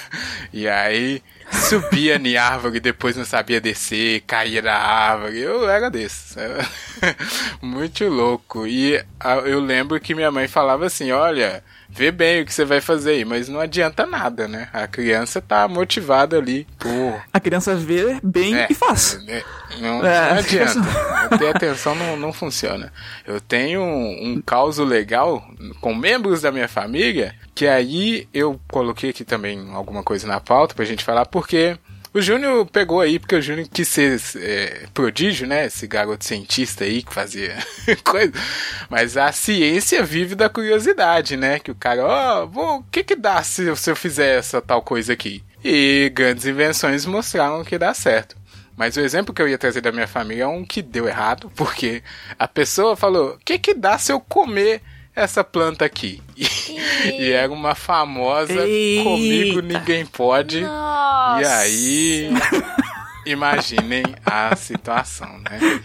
[0.55, 5.41] e aí, subia em árvore depois não sabia descer, caía da árvore.
[5.41, 6.37] Eu era desses.
[6.37, 6.65] Era
[7.61, 8.65] muito louco.
[8.65, 11.65] E ah, eu lembro que minha mãe falava assim: olha.
[11.93, 14.69] Vê bem o que você vai fazer aí, mas não adianta nada, né?
[14.73, 19.21] A criança tá motivada ali por A criança vê bem é, e faz.
[19.27, 19.43] é,
[19.81, 20.81] Não, É, não adianta.
[21.39, 22.93] Ter atenção não, não funciona.
[23.27, 25.45] Eu tenho um, um caos legal
[25.81, 30.75] com membros da minha família, que aí eu coloquei aqui também alguma coisa na pauta
[30.75, 31.77] pra gente falar, porque
[32.13, 35.67] o Júnior pegou aí, porque o Júnior quis ser é, prodígio, né?
[35.67, 37.57] Esse garoto cientista aí que fazia
[38.05, 38.33] coisa.
[38.89, 41.59] Mas a ciência vive da curiosidade, né?
[41.59, 44.83] Que o cara, ó, vou- o que que dá se, se eu fizer essa tal
[44.83, 45.43] coisa aqui?
[45.65, 48.37] E grandes invenções mostraram que dá certo.
[48.77, 51.53] Mas o exemplo que eu ia trazer da minha família é um que deu errado,
[51.55, 52.03] porque
[52.39, 54.81] a pessoa falou: o que que dá se eu comer
[55.23, 56.23] essa planta aqui?
[57.03, 59.05] E, e era uma famosa Eita.
[59.05, 60.61] comigo ninguém pode.
[60.61, 61.41] Nossa.
[61.41, 62.31] E aí,
[63.25, 65.81] imaginem a situação, né?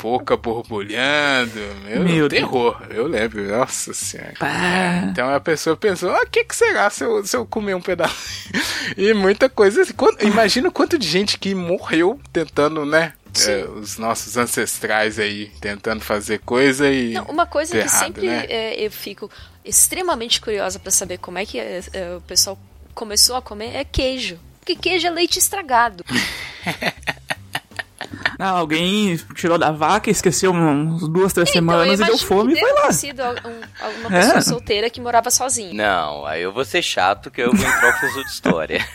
[0.00, 4.32] Boca borbulhando, meu, Meu terror, eu lembro, nossa senhora.
[4.38, 5.02] Pá.
[5.10, 7.80] Então a pessoa pensou, ah, o que, que será se eu, se eu comer um
[7.82, 8.48] pedaço?
[8.96, 9.92] e muita coisa assim.
[9.92, 13.12] Quanto- imagina o quanto de gente que morreu tentando, né?
[13.48, 17.14] É, os nossos ancestrais aí, tentando fazer coisa e.
[17.14, 18.46] Não, uma coisa que errado, sempre né?
[18.48, 19.30] é, eu fico
[19.64, 22.58] extremamente curiosa pra saber como é que é, é, o pessoal
[22.94, 24.38] começou a comer é queijo.
[24.60, 26.04] Porque queijo é leite estragado.
[28.38, 32.58] Ah, alguém tirou da vaca, esqueceu uns duas, três Então, semanas e deu fome e
[32.60, 32.82] foi lá.
[32.88, 34.40] ter sido um- alguma pessoa É.
[34.40, 35.72] solteira que morava sozinha.
[35.74, 38.86] Não, aí eu vou ser chato que eu vou entrar o professor de história.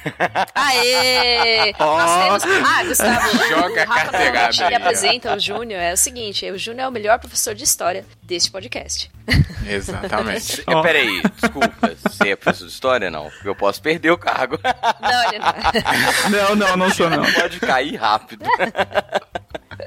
[0.55, 1.73] Aê!
[1.79, 2.59] Nós temos...
[2.67, 5.79] Ah, Gustavo, Joga a o Rafa carteirada ele apresenta o Júnior.
[5.81, 9.09] É o seguinte, o Júnior é o melhor professor de história deste podcast.
[9.67, 10.63] Exatamente.
[10.69, 11.71] É, Peraí, desculpa,
[12.03, 13.09] você é professor de história?
[13.11, 14.59] Não, porque eu posso perder o cargo.
[14.63, 15.49] Não, ele não.
[15.49, 16.29] é.
[16.29, 17.23] Não, não, não sou não.
[17.33, 18.45] Pode cair rápido.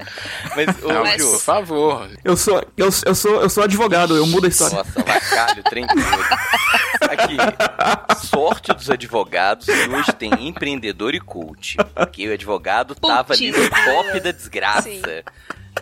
[0.57, 2.09] Mas, ô, Mas- Ju, por favor.
[2.25, 4.77] Eu sou, eu, eu sou, eu sou advogado, eu mudo a história.
[4.79, 5.85] Nossa, vacalho, trem.
[7.11, 7.37] Aqui,
[8.27, 11.77] sorte dos advogados que hoje tem empreendedor e coach.
[11.95, 14.83] Porque o advogado tava ali no top da desgraça.
[14.83, 15.03] Sim.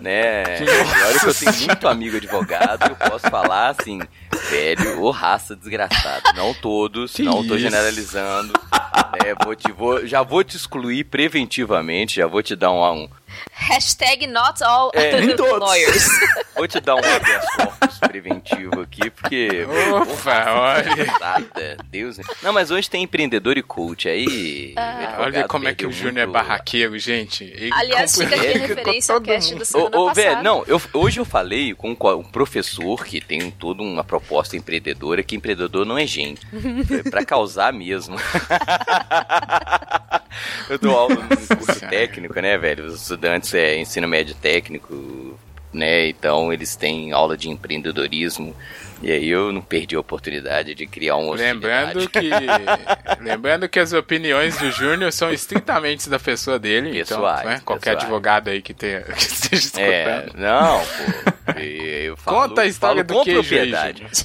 [0.00, 0.44] Né?
[0.60, 4.00] E olha que eu tenho muito amigo advogado, eu posso falar assim,
[4.48, 6.32] velho, ô raça desgraçada.
[6.34, 7.58] Não todos, Que não tô isso.
[7.58, 8.52] generalizando.
[8.72, 9.34] né?
[9.44, 13.08] Vou te, vou, já vou te excluir preventivamente, já vou te dar um, um,
[13.52, 15.60] Hashtag not all É, nem todos.
[15.60, 16.08] lawyers.
[16.56, 19.64] Vou te dar um habeas corpus preventivo aqui, porque.
[19.92, 21.06] Opa, olha.
[21.20, 22.16] Nada, Deus.
[22.42, 24.74] Não, mas hoje tem empreendedor e coach aí.
[24.76, 25.16] Ah.
[25.20, 27.44] Olha como é que o Júnior é barraqueiro, gente.
[27.44, 29.58] Ele Aliás, fica aqui a referência ao cast mundo.
[29.60, 30.28] da Ô, semana ô, passada.
[30.28, 34.56] velho, não, eu, hoje eu falei com co- um professor que tem toda uma proposta
[34.56, 36.40] empreendedora, que empreendedor não é gente.
[37.06, 38.16] É pra causar mesmo.
[40.68, 42.86] eu dou aula num curso técnico, né, velho?
[42.86, 45.29] Os estudantes é ensino médio técnico,
[45.72, 46.08] né?
[46.08, 48.54] Então eles têm aula de empreendedorismo.
[49.02, 52.20] E aí eu não perdi a oportunidade de criar um Lembrando que,
[53.18, 56.92] lembrando que as opiniões do Júnior são estritamente da pessoa dele.
[56.92, 58.04] Pessoais, então, né, qualquer pessoais.
[58.04, 60.38] advogado aí que, tenha, que esteja É, escutando.
[60.38, 61.50] não, pô.
[61.60, 63.72] Eu falo, Conta a história do queijo aí,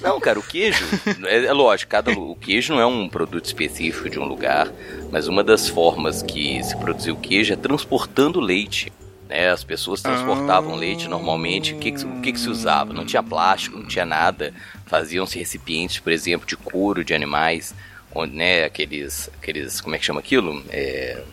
[0.02, 0.84] não, cara, o queijo,
[1.26, 4.68] é, é lógico, cada, o queijo não é um produto específico de um lugar,
[5.10, 8.92] mas uma das formas que se produziu o queijo é transportando leite.
[9.28, 9.50] Né?
[9.50, 10.78] As pessoas transportavam Ah.
[10.78, 11.74] leite normalmente.
[11.74, 12.94] O que, o que, que se usava?
[12.94, 14.54] Não tinha plástico, não tinha nada.
[14.86, 17.74] Faziam-se recipientes, por exemplo, de couro de animais,
[18.14, 19.82] onde, né, aqueles, aqueles.
[19.82, 20.64] Como é que chama aquilo?
[20.70, 21.24] É,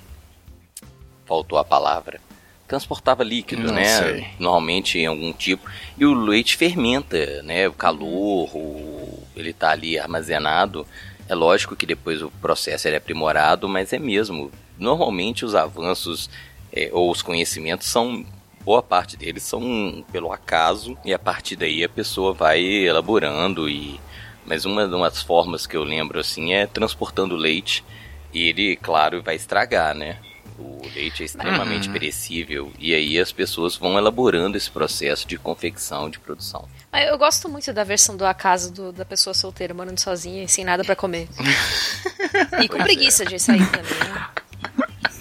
[1.26, 2.20] faltou a palavra.
[2.66, 3.84] transportava líquido, Não né?
[3.84, 4.26] sei.
[4.38, 5.68] Normalmente em algum tipo.
[5.98, 7.68] E o leite fermenta, né?
[7.68, 9.22] O calor, o...
[9.36, 10.86] ele tá ali armazenado.
[11.28, 14.50] É lógico que depois o processo é aprimorado, mas é mesmo.
[14.78, 16.30] Normalmente os avanços
[16.72, 18.24] é, ou os conhecimentos são
[18.64, 24.00] boa parte deles são pelo acaso e a partir daí a pessoa vai elaborando e
[24.46, 27.84] mas uma das formas que eu lembro assim é transportando leite
[28.32, 30.18] e ele claro vai estragar né
[30.58, 31.92] o leite é extremamente Uhum.
[31.92, 37.48] perecível e aí as pessoas vão elaborando esse processo de confecção de produção Eu gosto
[37.48, 40.94] muito da versão do acaso do- da pessoa solteira morando sozinha e sem nada pra
[40.94, 41.26] comer.
[42.62, 44.26] e com Pois preguiça de sair também, né?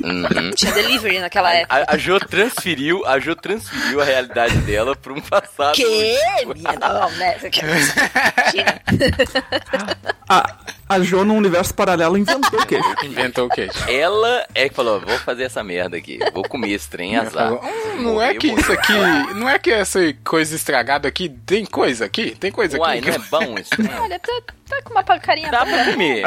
[0.04, 0.52] Uhum.
[0.56, 1.86] Tinha delivery naquela época.
[1.88, 6.18] a, a Jo transferiu a Jo transferiu a realidade dela para um passado Que?
[6.56, 7.38] Minha não, né?
[7.40, 8.82] Você quer- Imagina.
[10.92, 12.84] A, Jo, num universo paralelo, inventou queijo.
[13.04, 13.74] Inventou o queijo.
[13.88, 17.62] ela é que falou vou fazer essa merda aqui vou comer esse trem azar falou,
[17.64, 18.94] "Hum, não é que isso aqui.
[19.36, 21.30] Não é que essa coisa estragada aqui.
[21.46, 22.32] Tem coisa aqui?
[22.40, 23.08] Tem coisa Uai, aqui.
[23.10, 24.00] não é bom esse trem?
[24.00, 26.24] Olha, tá, tá com uma carinha Dá pra comer.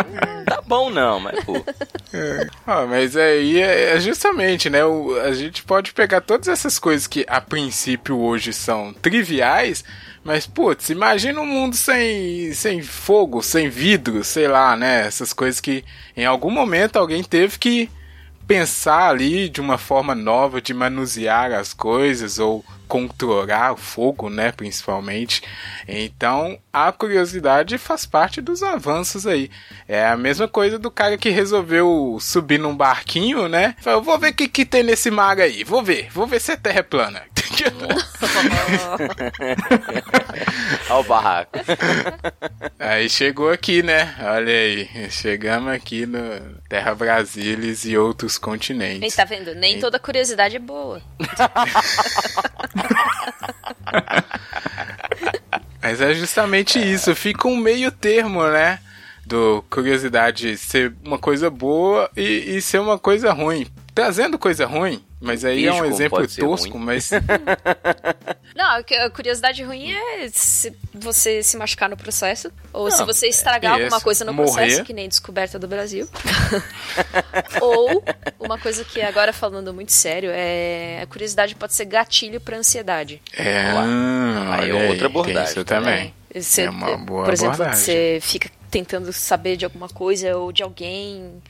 [0.46, 1.64] Tá bom não, mas pô.
[2.66, 4.84] Ah, mas aí é, é justamente, né?
[4.84, 9.84] o- a gente pode pegar todas essas coisas que a princípio hoje são triviais,
[10.24, 15.06] mas putz, imagina um mundo sem, sem fogo, sem vidro, sei lá, né?
[15.06, 15.84] Essas coisas que
[16.16, 17.90] em algum momento alguém teve que
[18.46, 24.52] pensar ali de uma forma nova de manusear as coisas ou controlar o fogo, né,
[24.52, 25.42] principalmente.
[25.88, 29.50] Então, a curiosidade faz parte dos avanços aí.
[29.88, 33.74] É a mesma coisa do cara que resolveu subir num barquinho, né?
[33.80, 35.64] Falou, vou ver o que, que tem nesse mar aí.
[35.64, 37.22] Vou ver, vou ver se a terra é plana.
[40.90, 41.58] Olha o barraco.
[42.78, 44.14] Aí chegou aqui, né?
[44.20, 46.18] Olha aí, chegamos aqui no
[46.68, 49.16] Terra Brasilis e outros Nem continentes.
[49.16, 49.54] tá vendo?
[49.54, 51.00] Nem toda curiosidade é boa.
[55.82, 58.78] Mas é justamente isso, fica um meio termo, né?
[59.26, 63.66] Do curiosidade ser uma coisa boa e, e ser uma coisa ruim.
[63.94, 66.84] Trazendo coisa ruim, mas aí é um exemplo tosco, ruim.
[66.84, 67.10] mas
[68.54, 72.98] Não, a cu- a curiosidade ruim é se você se machucar no processo, ou se
[72.98, 74.52] Não, você estragar é alguma coisa no Morrer.
[74.52, 76.08] processo, que nem descoberta do Brasil.
[77.60, 78.02] ou
[78.38, 83.20] uma coisa que agora falando muito sério, é a curiosidade pode ser gatilho pra ansiedade.
[83.36, 83.64] é,
[84.50, 86.14] Aí é outra abordagem Isso também.
[86.32, 87.84] É, Você, É uma boa por exemplo, abordagem.
[87.84, 91.42] você fica tentando saber de alguma coisa ou de alguém.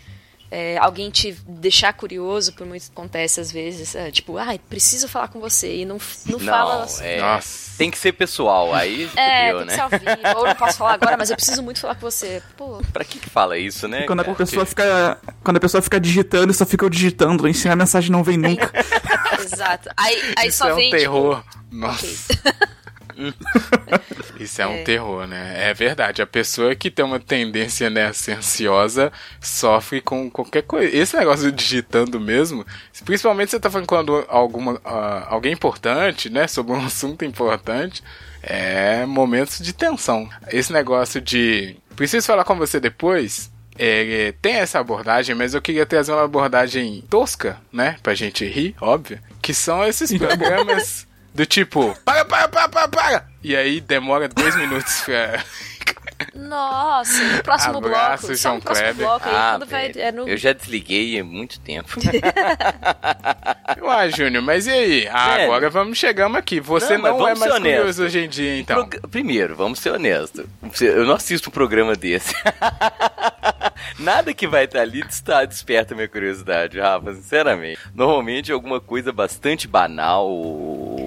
[0.57, 3.97] É, alguém te deixar curioso, por muito que acontece às vezes.
[3.97, 5.79] é, tipo, ai, preciso falar com você.
[5.79, 6.77] E não, não, fala.
[6.77, 7.05] Não, assim.
[7.05, 7.77] é, Nossa.
[7.77, 8.73] tem que ser pessoal.
[8.73, 9.77] Aí É, que né?
[9.99, 10.29] vivo.
[10.37, 12.41] Ou eu não posso falar agora, mas eu preciso muito falar com você.
[12.57, 14.07] Pô, Pra que que fala isso, né?
[14.07, 15.19] Quando a pessoa fica.
[15.43, 18.71] Quando a pessoa fica digitando, só fica digitando, assim a mensagem não vem nunca.
[19.43, 19.91] exato.
[19.97, 20.91] Aí, aí Isso só é um vem.
[20.91, 21.43] tipo, terror.
[21.73, 22.07] Nossa.
[22.33, 22.53] ok.
[24.39, 24.83] Isso é um É.
[24.83, 25.71] terror, né?
[25.71, 26.21] É verdade.
[26.23, 30.95] A pessoa que tem uma tendência né, a ser ansiosa sofre com qualquer coisa.
[30.97, 32.65] Esse negócio de digitando mesmo,
[33.05, 36.47] principalmente se você tá falando quando alguma, ah, alguém importante, né?
[36.47, 38.03] Sobre um assunto importante,
[38.43, 40.29] é momentos de tensão.
[40.53, 43.51] Esse negócio de preciso falar com você depois.
[43.77, 47.97] é, tem essa abordagem, mas eu queria trazer uma abordagem tosca, né?
[48.03, 49.19] Pra gente rir, óbvio.
[49.43, 53.27] Que são esses programas do tipo, para, para, para, para, para!
[53.43, 55.45] E aí demora dois minutos pra.
[56.35, 58.37] Nossa, no próximo Abraço, bloco.
[58.37, 59.07] Só João no próximo Kleber.
[59.07, 59.93] bloco aí, Ah, quando vai.
[59.97, 60.29] É no...
[60.29, 61.89] Eu já desliguei há muito tempo.
[63.83, 65.09] Uai, Júnior, mas e aí?
[65.11, 65.45] Ah, Velho.
[65.45, 66.61] agora vamos, chegamos aqui.
[66.61, 68.87] Você Não, não, é mais curioso hoje em dia, então.
[68.89, 70.45] Prog- Primeiro, vamos ser honestos.
[70.81, 72.35] Eu não assisto um programa desse.
[73.99, 77.79] Nada que vai estar ali está desperta minha curiosidade, Rafa, sinceramente.
[77.95, 80.29] Normalmente é alguma coisa bastante banal,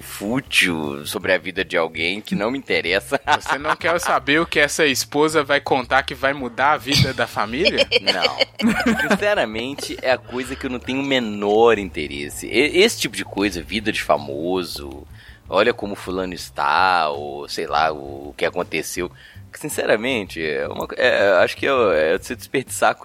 [0.02, 3.20] fútil sobre a vida de alguém que não me interessa.
[3.40, 7.14] Você não quer saber o que essa esposa vai contar que vai mudar a vida
[7.14, 7.88] da família?
[8.02, 9.10] Não.
[9.10, 12.48] Sinceramente, é a coisa que eu não tenho o menor interesse.
[12.48, 15.06] Esse tipo de coisa, vida de famoso,
[15.48, 19.12] olha como fulano está, ou sei lá, o que aconteceu.
[19.60, 22.96] Sinceramente, é uma, é, acho que é, é você desperdiçar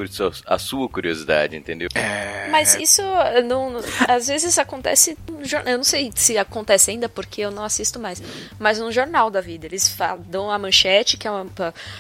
[0.47, 1.89] a sua curiosidade, entendeu?
[1.95, 2.49] É.
[2.51, 3.03] Mas isso
[3.47, 5.73] não, às vezes acontece no jornal.
[5.73, 8.23] Eu não sei se acontece ainda porque eu não assisto mais.
[8.59, 9.67] Mas no jornal da vida.
[9.67, 11.47] Eles falam, dão a manchete, que é uma,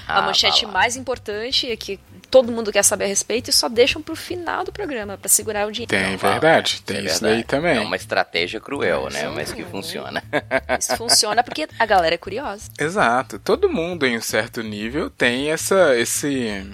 [0.07, 1.99] a Ah, manchete mais importante, e que
[2.33, 5.69] todo mundo quer saber a respeito, e só deixam pro final do programa, pra segurar
[5.69, 5.91] o dinheiro.
[5.91, 6.77] Tem, verdade.
[6.77, 7.35] Isso Tem é isso verdade.
[7.35, 7.77] daí também.
[7.77, 9.29] É uma estratégia cruel, né?
[9.29, 10.25] Mas que funciona.
[10.81, 12.71] Isso funciona porque a galera é curiosa.
[12.79, 13.39] Exato.
[13.39, 16.67] Todo mundo, em um certo nível, tem essa, esse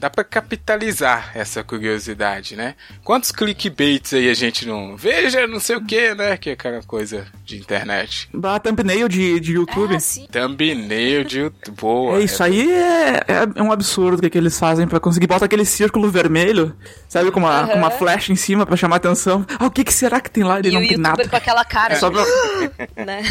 [0.00, 2.74] dá pra capitalizar essa curiosidade, né?
[3.04, 6.38] Quantos clickbaits aí a gente não veja, não sei o que, né?
[6.38, 8.26] Que é aquela coisa de internet.
[8.32, 9.94] Bah, thumbnail de, de YouTube.
[9.94, 10.26] Ah, sim.
[10.32, 11.76] Thumbnail de YouTube.
[11.76, 12.18] Boa.
[12.18, 13.22] É isso aí é,
[13.54, 16.74] é um absurdo o que, que eles fazem pra conseguir botar aquele círculo vermelho,
[17.06, 17.68] sabe, com uma, Aham.
[17.68, 19.44] com uma flecha em cima pra chamar atenção.
[19.58, 20.58] Ah, o que, que será que tem lá?
[20.58, 21.28] Ele E não o tem nada.
[21.28, 22.24] com aquela cara, Só pra...
[23.04, 23.22] né?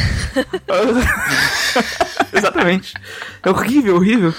[2.31, 2.93] Exatamente.
[3.43, 4.33] É horrível, horrível.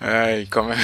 [0.00, 0.76] Ai, como é.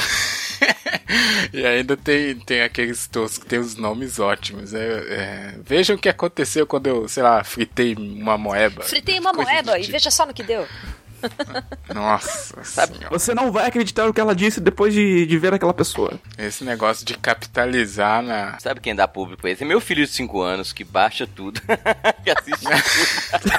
[1.52, 4.74] e ainda tem, tem aqueles toscos que tem os nomes ótimos.
[4.74, 8.82] É, é, Vejam o que aconteceu quando eu, sei lá, fritei uma moeba.
[8.82, 9.92] Fritei uma moeba e tipo.
[9.92, 10.66] veja só no que deu.
[11.94, 13.08] Nossa senhora.
[13.10, 16.18] Você não vai acreditar no que ela disse depois de, de ver aquela pessoa.
[16.36, 18.58] Esse negócio de capitalizar na.
[18.58, 19.62] Sabe quem dá público esse?
[19.62, 21.60] É meu filho de 5 anos que baixa tudo.
[22.22, 22.64] que assiste
[23.40, 23.54] tudo.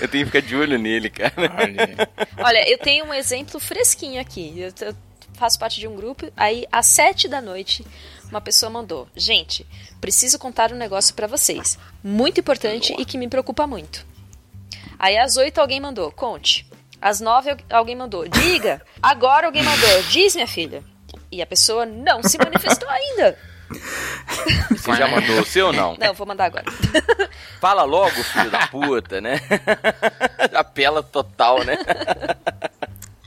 [0.00, 1.34] Eu tenho que ficar de olho nele, cara.
[1.36, 4.54] Olha, Olha, eu tenho um exemplo fresquinho aqui.
[4.58, 4.94] Eu, eu
[5.40, 7.84] faço parte de um grupo, aí às sete da noite
[8.28, 9.66] uma pessoa mandou: Gente,
[10.00, 11.78] preciso contar um negócio pra vocês.
[12.04, 14.06] Muito importante e que me preocupa muito.
[14.98, 16.66] Aí às oito alguém mandou: Conte.
[17.00, 18.82] Às nove alguém mandou: Diga.
[19.02, 20.84] Agora alguém mandou: Diz, minha filha.
[21.32, 23.38] E a pessoa não se manifestou ainda.
[24.70, 25.96] Você já mandou o seu ou não?
[25.96, 26.64] Não, vou mandar agora.
[27.60, 29.40] Fala logo, filho da puta, né?
[30.54, 31.78] Apela total, né?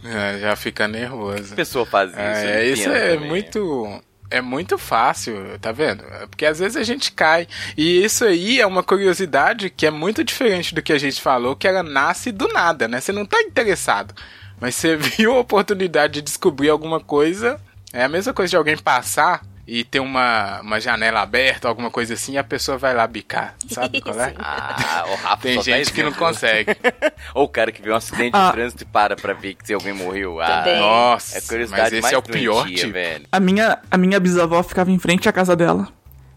[0.04, 1.54] É, já fica nervoso.
[1.54, 2.20] A pessoa faz isso.
[2.20, 3.30] É, não isso é também.
[3.30, 4.02] muito.
[4.30, 6.04] É muito fácil, tá vendo?
[6.06, 7.48] É Porque às vezes a gente cai.
[7.78, 11.56] E isso aí é uma curiosidade que é muito diferente do que a gente falou,
[11.56, 13.00] que ela nasce do nada, né?
[13.00, 14.16] Você não tá interessado.
[14.60, 17.62] Mas você viu a oportunidade de descobrir alguma coisa.
[17.92, 22.14] É a mesma coisa de alguém passar e ter uma, uma janela aberta, alguma coisa
[22.16, 23.56] assim, e a pessoa vai lá bicar.
[23.70, 24.34] Sabe qual é?
[24.38, 26.76] Ah, o Rafa Tem gente que não consegue.
[27.34, 28.48] Ou o cara que vê um acidente Ah.
[28.48, 30.42] de trânsito e para pra ver que se alguém morreu.
[30.42, 30.66] Ah.
[30.78, 32.92] Nossa, é curiosidade mas esse mais é o pior doentia, tipo.
[32.94, 33.26] velho.
[33.32, 35.88] A minha, a minha bisavó ficava em frente à casa dela.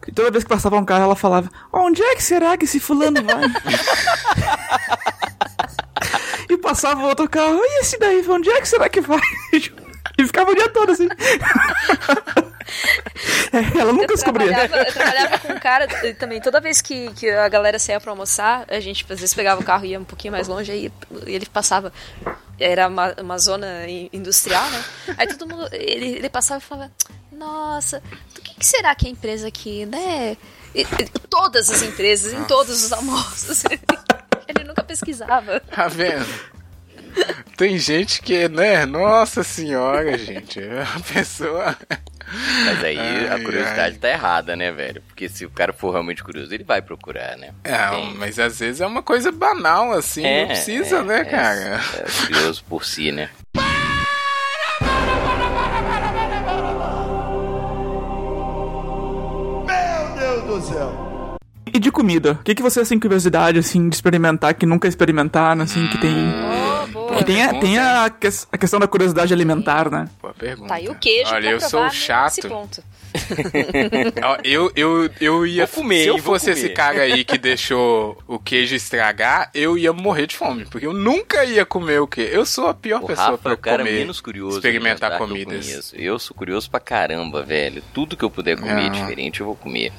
[0.07, 2.79] E toda vez que passava um carro, ela falava: Onde é que será que esse
[2.79, 3.43] fulano vai?
[6.49, 9.21] e passava outro carro, e esse daí, onde é que será que vai?
[10.19, 11.09] E ficava o dia todo assim.
[13.53, 16.41] É, ela nunca trabalhava, eu trabalhava com um cara e também.
[16.41, 19.65] Toda vez que, que a galera saía pra almoçar, a gente às vezes pegava o
[19.65, 20.93] carro e ia um pouquinho mais longe, aí
[21.27, 21.93] ele passava.
[22.59, 24.85] Era uma, uma zona in- industrial, né?
[25.19, 25.69] Aí todo mundo.
[25.73, 26.91] Ele, ele passava e falava:
[27.33, 28.03] Nossa,
[28.35, 30.37] do que, que será que é a empresa aqui, né?
[30.75, 33.63] E- e- todas as empresas, em todos os almoços.
[34.49, 35.59] Ele nunca pesquisava.
[35.61, 36.25] Tá vendo?
[37.57, 38.87] Tem gente que, né?
[38.87, 40.61] Nossa senhora, gente.
[40.61, 41.77] A pessoa.
[42.65, 42.99] Mas aí
[43.29, 43.99] a Ai, curiosidade ai.
[44.01, 45.03] tá errada, né, velho?
[45.07, 47.51] Porque se o cara for realmente curioso, ele vai procurar, né?
[47.63, 48.15] É, Tem.
[48.15, 50.23] mas às vezes é uma coisa banal, assim.
[50.23, 51.81] não precisa, é, né, é, cara?
[51.95, 53.31] É, curioso por si, né?
[59.67, 60.93] Meu Deus do céu.
[61.73, 62.33] E de comida?
[62.33, 66.13] O que, que vocês têm curiosidade, assim, de experimentar, que nunca experimentaram, assim, que tem.
[67.17, 67.25] Boa.
[67.25, 70.09] Tem, a, tem a, que- a questão da curiosidade alimentar, né?
[70.21, 70.69] Boa pergunta.
[70.69, 72.49] Tá aí o queijo Olha, eu sou chato.
[74.45, 75.67] Eu, eu, eu ia.
[75.67, 79.93] Vou comer, se eu fosse esse cara aí que deixou o queijo estragar, eu ia
[79.93, 80.65] morrer de fome.
[80.67, 82.29] Porque eu nunca ia comer o quê?
[82.33, 83.99] Eu sou a pior O pessoa Rafa é pra o cara comer.
[83.99, 84.59] menos curioso.
[84.59, 85.67] experimentar eu comidas.
[85.67, 85.97] conheço.
[85.97, 87.83] Eu sou curioso pra caramba, velho.
[87.95, 88.91] Tudo que eu puder comer Não.
[88.91, 89.93] diferente, eu vou comer.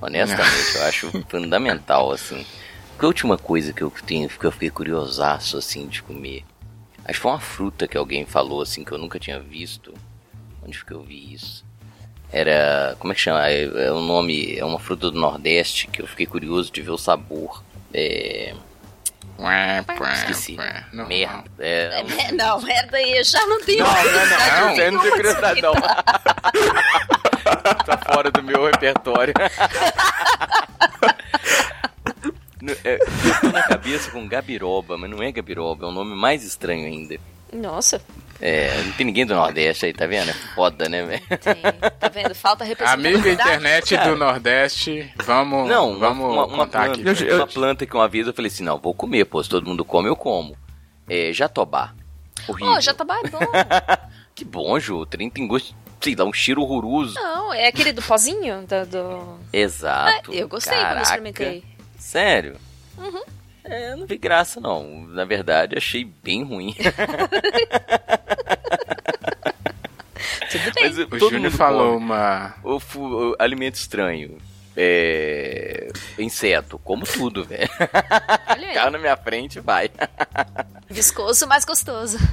[0.00, 2.44] Honestamente, eu acho fundamental, assim.
[3.02, 6.44] Porque a última coisa que eu tenho, que eu fiquei curiosaço, assim, de comer.
[7.04, 9.92] Acho que foi uma fruta que alguém falou, assim, que eu nunca tinha visto.
[10.64, 11.64] Onde foi que eu vi isso?
[12.30, 12.94] Era.
[13.00, 13.48] Como é que chama?
[13.48, 14.56] É, é um nome.
[14.56, 17.64] É uma fruta do Nordeste que eu fiquei curioso de ver o sabor.
[17.92, 18.54] É.
[20.12, 20.56] Esqueci.
[20.92, 21.50] não, Merda.
[21.58, 23.84] É, É, Não, merda aí, eu já não tenho.
[23.84, 25.72] Não, não, não, Não, eu não tenho curiosidade, não.
[27.84, 29.34] tá fora do meu repertório.
[32.62, 36.14] No- é, Eu tô na cabeça com Gabiroba, mas não é Gabiroba, é um nome
[36.14, 37.16] mais estranho ainda.
[37.52, 38.00] Nossa,
[38.40, 40.30] É, não tem ninguém do Nordeste aí, tá vendo?
[40.30, 41.22] É foda, né, velho?
[41.38, 41.62] tem,
[42.00, 42.34] tá vendo?
[42.34, 43.14] Falta representatividade.
[43.16, 44.10] Amigo internet Cara.
[44.10, 47.24] do Nordeste, vamos, Não, uma, vamos uma, uma contar planta, aqui.
[47.24, 49.66] Eu- uma planta que uma vez eu falei assim, não, vou comer, pô, se todo
[49.68, 50.56] mundo come, eu como.
[51.08, 51.92] É, jatobá.
[52.48, 52.72] Horrível.
[52.74, 53.38] Oh, jatobá é bom.
[54.34, 57.14] Que bom, Ju, o trem tem gosto, sei lá, um cheiro horroroso.
[57.16, 58.64] Não, é aquele do pozinho?
[58.66, 59.38] Da, do...
[59.52, 60.30] Exato.
[60.32, 61.02] Ah, eu gostei quando caraca.
[61.02, 61.62] experimentei.
[62.12, 62.56] Sério?
[63.64, 65.06] É, eu não vi graça, não.
[65.06, 66.76] Na verdade, achei bem ruim.
[70.50, 70.84] Tudo bem.
[70.84, 72.04] Mas O todo Júnior falou come.
[72.04, 72.54] uma.
[72.62, 74.36] O, o alimento estranho.
[74.76, 75.88] É...
[76.18, 76.78] Inseto.
[76.80, 77.66] Como tudo, velho.
[78.74, 79.90] Carro na minha frente, vai.
[80.90, 82.18] Viscoso, mas gostoso.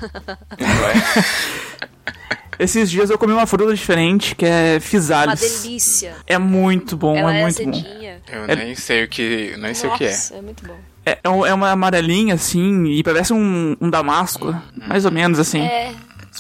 [2.59, 5.61] Esses dias eu comi uma fruta diferente, que é Uma Physalis.
[5.63, 6.13] delícia.
[6.27, 7.83] É muito bom, Ela é é muito bom.
[8.31, 9.55] Eu É- nem sei o que.
[9.57, 10.09] Nem sei o que é.
[10.11, 10.77] Nossa, é muito bom.
[11.05, 15.61] É, é é uma amarelinha, assim, e parece um, um damasco, mais ou menos, assim.
[15.61, 15.93] É,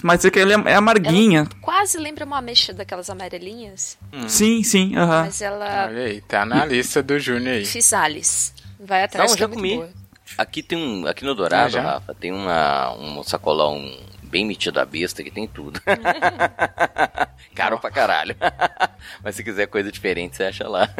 [0.03, 1.47] Mas é que ele é, é amarguinha.
[1.61, 3.97] quase lembra uma ameixa daquelas amarelinhas,
[4.27, 5.23] Sim, sim, aham.
[5.25, 5.87] mas ela...
[5.87, 7.65] Olha aí, tá na lista do Júnior aí.
[7.65, 8.53] Physalis.
[8.79, 9.75] Vai atrás Não, é já muito comi.
[9.77, 9.89] boa.
[10.37, 11.07] Aqui tem um.
[11.07, 11.81] Aqui no Dourado, Ah?
[11.81, 13.81] Rafa, tem uma, um sacolão
[14.29, 15.81] bem metido à besta que tem tudo.
[17.55, 18.35] Caro pra caralho.
[19.23, 20.87] Mas se quiser coisa diferente, você acha lá.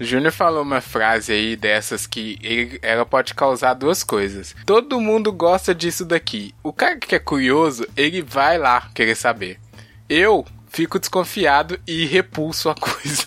[0.00, 4.54] O Júnior falou uma frase aí dessas que ele- ela pode causar duas coisas.
[4.66, 6.52] Todo mundo gosta disso daqui.
[6.64, 9.60] O cara que é curioso, ele vai lá querer saber.
[10.08, 13.24] Eu fico desconfiado e repulso a coisa.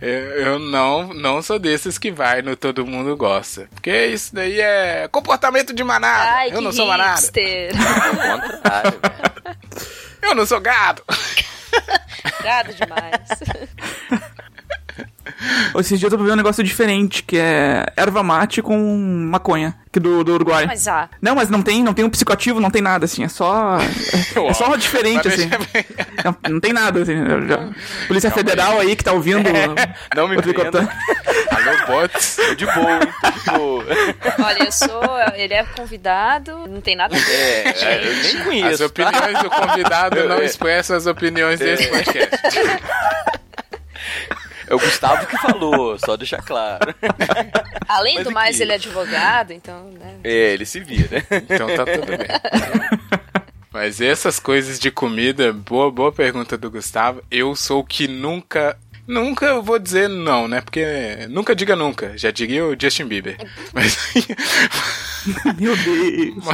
[0.00, 3.68] Eu, não, não sou desses que vai no todo mundo gosta.
[3.74, 6.30] Porque isso daí é comportamento de manada.
[6.32, 7.20] Ai, eu que não sou manada.
[7.20, 7.72] hipster.
[7.72, 9.56] Contrário, velho.
[10.22, 11.02] Eu não sou gado.
[12.42, 13.20] Gado demais.
[15.78, 18.76] Esses dias eu provei um negócio diferente, que é erva mate com
[19.30, 20.66] maconha, que do, do Uruguai.
[20.66, 23.28] Mas ah, Não, mas não tem, não tem um psicoativo, não tem nada, assim, é
[23.28, 23.78] só.
[24.34, 25.48] É, é só diferente, assim.
[25.48, 25.84] bem-
[26.24, 27.14] Não, não tem nada, assim.
[28.06, 29.48] Polícia Federal aí que tá ouvindo.
[30.16, 30.88] Não me tricotando.
[31.50, 32.36] Alô, bots.
[32.36, 33.00] Tô de boa, hein?
[33.22, 33.84] Tô de boa.
[34.46, 35.02] olha, eu sou.
[35.34, 37.66] Ele é convidado, não tem nada a ver.
[37.82, 38.88] É, eu nem As conheço.
[38.90, 39.08] tá?
[39.10, 40.44] opiniões do convidado não É.
[40.44, 42.36] expressam as opiniões desse podcast.
[44.70, 46.94] É o Gustavo que falou, só deixar claro.
[47.88, 50.14] Além Mas do mais, aqui- ele é advogado, então, né?
[50.22, 51.24] É, ele se vira.
[51.28, 52.28] Então tá tudo bem.
[53.72, 57.22] Mas essas coisas de comida, boa, boa pergunta do Gustavo.
[57.30, 58.76] Eu sou o que nunca.
[59.06, 60.60] Nunca eu vou dizer não, né?
[60.60, 62.16] Porque nunca diga nunca.
[62.16, 63.36] Já diria o Justin Bieber.
[63.72, 63.96] Mas.
[65.58, 66.44] Meu Deus.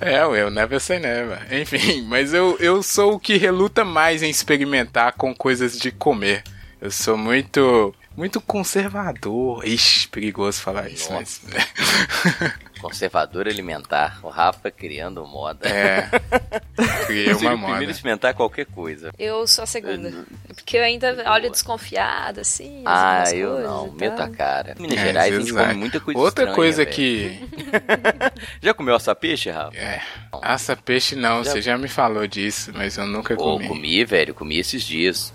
[0.00, 1.38] É, eu never say never.
[1.52, 6.44] Enfim, mas eu, eu sou o que reluta mais em experimentar com coisas de comer.
[6.86, 7.92] Eu sou muito.
[8.16, 9.66] Muito conservador.
[9.66, 11.42] Ixi, perigoso falar isso, mas.
[12.80, 14.20] Conservador alimentar.
[14.22, 15.68] O Rafa criando moda.
[15.68, 16.08] É.
[17.06, 17.84] Criei uma o primeiro moda.
[17.90, 19.10] experimentar qualquer coisa.
[19.18, 20.24] Eu sou a segunda.
[20.54, 22.82] Porque eu ainda olho desconfiada, assim.
[22.86, 23.90] Ah, eu não.
[23.92, 24.76] Meto a cara.
[24.78, 26.94] Minas É, Gerais a gente come muita coisa Outra estranha, coisa velho.
[26.96, 27.40] que.
[28.62, 29.76] Já comeu assa peixe, Rafa?
[29.76, 30.00] É.
[30.40, 33.66] Assa peixe não, Já- você já me falou disso, mas eu nunca Pô, comi.
[33.68, 34.32] comi, velho.
[34.34, 35.32] Comi esses dias.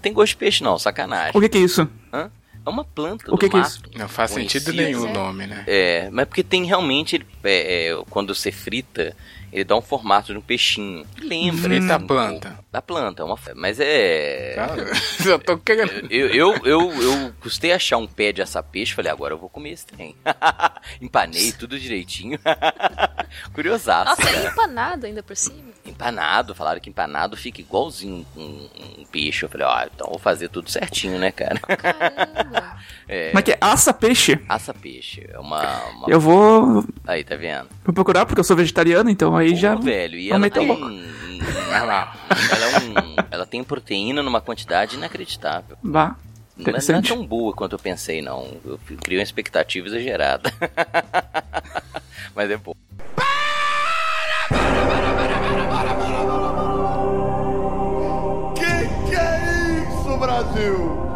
[0.00, 0.78] Não tem gosto de peixe, não.
[0.78, 1.32] Sacanagem.
[1.34, 1.86] O que que é isso?
[2.10, 2.30] Hã?
[2.64, 3.68] É uma planta O que do que é mato.
[3.70, 3.82] isso?
[3.98, 5.12] Não faz sentido nenhum o É.
[5.12, 5.62] nome, né?
[5.66, 9.14] É, mas porque tem realmente, é, é, quando você frita,
[9.52, 11.06] ele dá um formato de um peixinho.
[11.20, 11.62] Lembra.
[11.62, 12.48] Frita assim, a planta.
[12.50, 12.64] pouco.
[12.70, 14.52] Da planta, é uma, mas é...
[14.54, 14.86] Cara,
[15.26, 16.06] eu tô querendo.
[16.10, 19.70] Eu, eu, eu, eu custei achar um pé de assa-peixe, falei, agora eu vou comer
[19.72, 20.14] esse trem.
[21.02, 22.38] Empanei tudo direitinho.
[23.52, 24.36] Curiosaço, Nossa, cara.
[24.36, 25.70] é empanado ainda por cima.
[25.84, 28.68] Empanado, falaram que empanado fica igualzinho um,
[29.00, 29.44] um peixe.
[29.44, 31.58] Eu falei, ó, então vou fazer tudo certinho, né, cara?
[31.60, 32.76] Caramba.
[33.08, 33.58] É, Como é que é?
[33.60, 34.38] Assa peixe?
[34.48, 35.84] assa-peixe, é uma...
[35.88, 37.68] uma- Eu vou, Aí, tá vendo?
[37.84, 39.74] vou procurar porque eu sou vegetariano, então aí já.
[39.74, 40.68] Velho, e ela tem...
[41.72, 45.76] Ela, é um, ela tem proteína numa quantidade inacreditável.
[45.82, 46.16] Vá.
[46.56, 48.46] Não é, não é tão boa quanto eu pensei, não.
[48.64, 50.52] Eu criei uma expectativa exagerada.
[52.34, 52.74] Mas é bom.
[58.54, 61.10] Que que é isso, Brasil?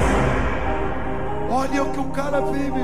[1.50, 2.80] Olha o que o cara vive.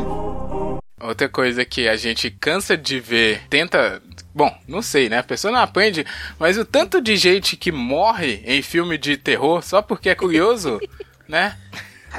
[1.00, 4.02] Outra coisa que a gente cansa de ver, tenta.
[4.34, 5.18] Bom, não sei, né?
[5.18, 6.06] A pessoa não aprende,
[6.38, 10.80] mas o tanto de gente que morre em filme de terror só porque é curioso,
[11.28, 11.56] né?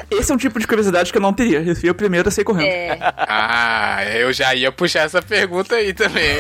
[0.10, 1.62] Esse é um tipo de curiosidade que eu não teria.
[1.62, 2.68] Eu fui o primeiro a sair correndo.
[2.68, 2.98] É,
[3.28, 6.38] Ah, eu já ia puxar essa pergunta aí também.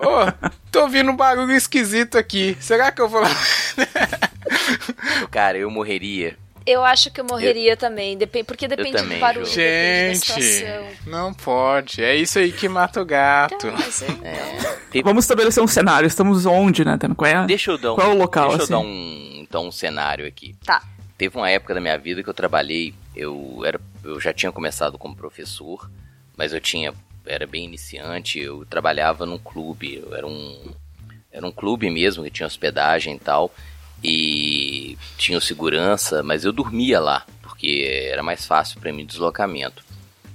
[0.00, 2.56] Ô, tô ouvindo um barulho esquisito aqui.
[2.60, 3.30] Será que eu vou lá?
[5.30, 6.36] Cara, eu morreria.
[6.66, 10.86] Eu acho que eu morreria também, depende, porque depende também, do barulho, depende Gente, situação.
[11.06, 12.02] não pode.
[12.02, 13.66] É isso aí que mata o gato.
[13.72, 16.06] Mas é- Teve- Vamos estabelecer um cenário.
[16.06, 16.98] Estamos onde, né?
[17.16, 17.46] Qual é?
[17.46, 18.72] Deixa eu dar um, Qual é o local, deixa assim?
[18.74, 20.54] eu dar um, então, um cenário aqui.
[20.64, 20.82] Tá.
[21.16, 24.98] Teve uma época da minha vida que eu trabalhei, eu, era, eu já tinha começado
[24.98, 25.88] como professor,
[26.36, 26.92] mas eu tinha
[27.24, 30.72] era bem iniciante, eu trabalhava num clube, eu era um
[31.30, 33.54] era um clube mesmo que tinha hospedagem e tal,
[34.02, 39.84] e tinha segurança, mas eu dormia lá, porque era mais fácil para mim o deslocamento.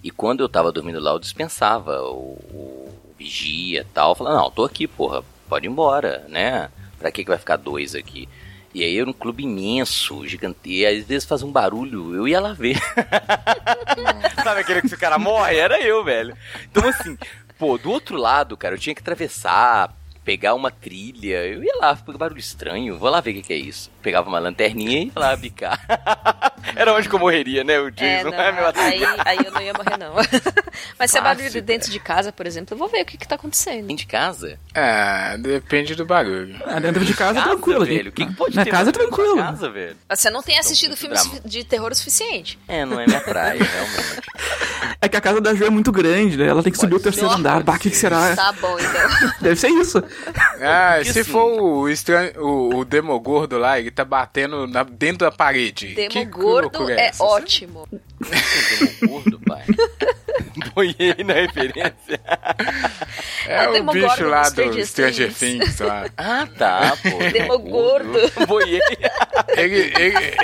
[0.04, 4.52] E quando eu tava dormindo lá, eu dispensava o, o vigia e tal, falando, não,
[4.52, 6.70] tô aqui, porra, pode ir embora, né?
[6.98, 8.30] Pra que que vai ficar dois aqui?
[8.74, 12.40] E aí era um clube imenso, gigante, e às vezes faz um barulho, eu ia
[12.40, 12.78] lá ver.
[14.44, 15.58] Sabe aquele que o cara morre?
[15.58, 16.38] Era eu, velho.
[16.70, 17.18] Então assim,
[17.58, 19.97] pô, do outro lado, cara, eu tinha que atravessar
[20.28, 21.38] pegar uma trilha.
[21.46, 23.90] Eu ia lá, pegar barulho estranho, vou lá ver o que, que é isso.
[24.02, 25.80] Pegava uma lanterninha e ia lá bicar.
[26.76, 27.80] Era onde que eu morreria, né?
[27.80, 30.14] O É, Jason não, é, meu aí, aí eu não ia morrer, não.
[31.00, 33.18] Mas se é barulho Fácil, dentro de casa, por exemplo, eu vou ver o que,
[33.18, 33.88] que tá acontecendo.
[33.88, 34.60] Dentro de casa?
[34.74, 36.58] É, depende do barulho.
[36.66, 37.86] Ah, dentro de casa, Casa, tranquilo.
[37.86, 38.12] velho.
[38.12, 39.38] que, que pode Na ter casa é tranquilo.
[39.38, 39.96] Casa, velho.
[40.10, 41.40] Você não tem assistido filmes drama.
[41.46, 42.60] de terror o suficiente.
[42.68, 44.22] É, não é minha praia, realmente.
[45.02, 46.48] É que a casa da Ju é muito grande, né?
[46.48, 47.36] Ela tem que subir o terceiro ser.
[47.36, 47.64] andar.
[47.64, 48.36] Bah, o que, que será?
[48.36, 49.32] Tá bom, então.
[49.40, 50.04] Deve ser isso.
[50.62, 51.32] Ah, Que se sim.
[51.32, 52.32] for o, estran...
[52.38, 55.94] o, o Demogordo lá, ele tá batendo na- dentro da parede.
[55.96, 57.24] Demogordo é essa?
[57.24, 57.88] ótimo.
[57.90, 59.64] Demo gordo, pai.
[60.74, 62.20] Boiei na referência.
[63.48, 65.66] É É o o bicho lá do Stranger Stranger Things.
[65.76, 66.06] Things lá.
[66.18, 67.18] Ah, tá, pô.
[67.32, 68.20] Demogordo.
[68.48, 68.80] Boiei.
[69.56, 70.38] Ele, ele,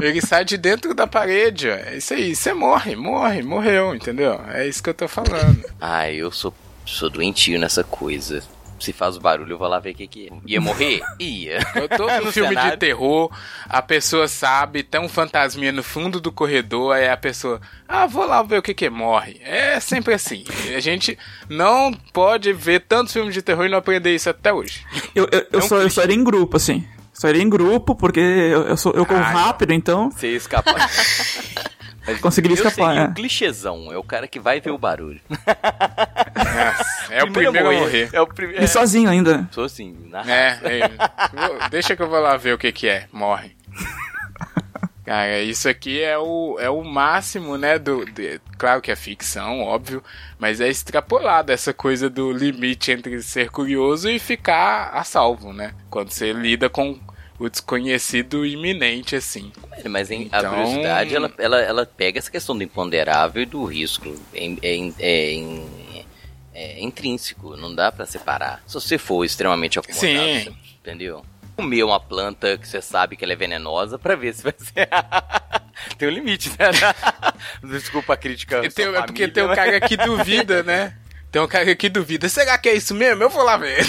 [0.00, 1.74] ele sai de dentro da parede, ó.
[1.74, 2.34] É isso aí.
[2.34, 4.40] Você morre, morre, morreu, entendeu?
[4.52, 5.64] É isso que eu tô falando.
[5.80, 6.54] Ah, eu sou,
[6.94, 8.42] sou doentio nessa coisa.
[8.80, 10.36] Se faz o barulho, eu vou lá ver o que que é.
[10.46, 11.00] Ia morrer?
[11.18, 11.58] Ia.
[11.74, 12.78] Eu tô no No filme de cenário.
[12.78, 13.28] terror,
[13.68, 18.24] a pessoa sabe, tem um fantasminha no fundo do corredor, aí a pessoa, ah, vou
[18.24, 19.40] lá ver o que que morre.
[19.42, 20.44] É sempre assim.
[20.76, 21.18] A gente
[21.48, 24.86] não pode ver tantos filmes de terror e não aprender isso até hoje.
[25.12, 26.86] Eu, eu, eu É um só, eu só iria em grupo, assim.
[27.12, 29.34] Só iria em grupo, porque eu, eu, sou, eu corro Ai.
[29.34, 30.40] rápido, então Você.
[30.72, 31.48] Mas
[32.16, 33.08] Conseguiria eu escapar, seria é.
[33.08, 33.92] um clichêzão.
[33.92, 35.20] É o cara que vai ver o barulho.
[35.28, 38.10] Nossa, é o primeiro a morrer.
[38.12, 38.62] É o primeiro.
[38.62, 39.48] e sozinho ainda.
[39.52, 41.68] Sou assim, na É, é.
[41.70, 43.06] Deixa que eu vou lá ver o que que é.
[43.12, 43.56] Morre.
[45.04, 47.78] Cara, isso aqui é o, é o máximo, né?
[47.78, 50.04] Do, de- claro que é ficção, óbvio,
[50.38, 55.72] mas é extrapolado essa coisa do limite entre ser curioso e ficar a salvo, né?
[55.88, 57.00] Quando você lida com
[57.38, 59.52] o desconhecido iminente, assim.
[59.88, 63.64] Mas em- a Então- curiosidade, ela, ela, ela pega essa questão do imponderável e do
[63.64, 64.14] risco.
[64.34, 65.54] É,
[66.54, 68.60] é- intrínseco, não dá pra separar.
[68.66, 70.40] Se você for extremamente acomodado, Sim.
[70.44, 71.24] você- entendeu?
[71.56, 74.88] Comer uma planta que você sabe que ela é venenosa pra ver se vai ser.
[75.98, 76.56] tem um limite, né?
[77.62, 78.60] Desculpa a crítica.
[78.60, 80.94] tem- sua é porque família, tem mas- cara que duvida, né?
[81.30, 82.28] Tem um cara que duvida.
[82.28, 83.22] Será que é isso mesmo?
[83.22, 83.84] Eu vou lá ver.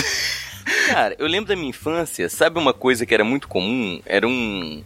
[0.88, 4.02] Cara, eu lembro da minha infância, sabe uma coisa que era muito comum?
[4.06, 4.84] Era um.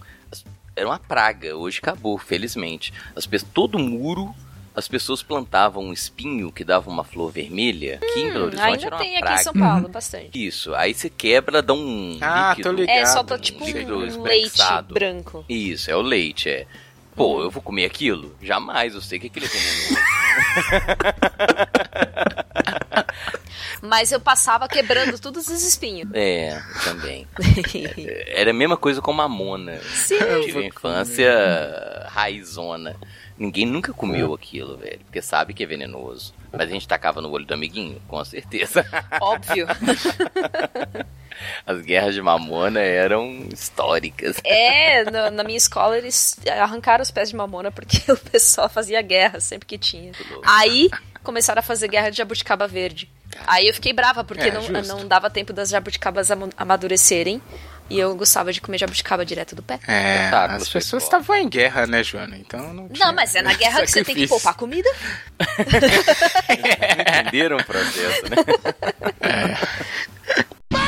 [0.76, 2.92] Era uma praga, hoje acabou, felizmente.
[3.16, 4.34] As pessoas, todo muro,
[4.76, 8.00] as pessoas plantavam um espinho que dava uma flor vermelha.
[8.02, 9.40] Aqui em Belo Horizonte Hum, Ainda era uma tem aqui praga.
[9.40, 10.48] em São Paulo, bastante.
[10.48, 12.70] Isso, aí você quebra, dá um Ah, líquido.
[12.70, 12.96] tô ligado.
[12.98, 14.58] É, solta um tipo líquido um leite
[14.92, 15.46] branco.
[15.48, 16.66] Isso, é o leite, é.
[17.16, 18.36] Pô, eu vou comer aquilo?
[18.42, 19.96] Jamais, eu sei que aquilo é venenoso.
[23.82, 26.10] Mas eu passava quebrando todos os espinhos.
[26.14, 27.28] É, também.
[28.28, 29.80] Era a mesma coisa com mamona.
[29.82, 30.16] Sim.
[30.16, 32.96] Eu tive uma infância raizona.
[33.38, 35.00] Ninguém nunca comeu aquilo, velho.
[35.06, 36.34] Porque sabe que é venenoso.
[36.52, 38.86] Mas a gente tacava no olho do amiguinho, com certeza.
[39.20, 39.68] Óbvio.
[41.66, 44.38] As guerras de mamona eram históricas.
[44.44, 49.02] É, na, na minha escola eles arrancaram os pés de mamona porque o pessoal fazia
[49.02, 50.12] guerra sempre que tinha.
[50.46, 50.90] Aí
[51.24, 53.10] começaram a fazer guerra de jabuticaba verde.
[53.48, 54.88] Aí eu fiquei brava porque É, não, justo.
[54.96, 57.42] não dava tempo das jabuticabas ama- amadurecerem.
[57.90, 59.78] E eu gostava de comer jabuticaba direto do pé.
[59.88, 62.38] É, Espetáculo, as pessoas estavam em guerra, né, Joana?
[62.38, 64.90] Então não tinha Não, mas é na guerra que você tem que poupar comida.
[66.50, 68.38] Entenderam o processo, né?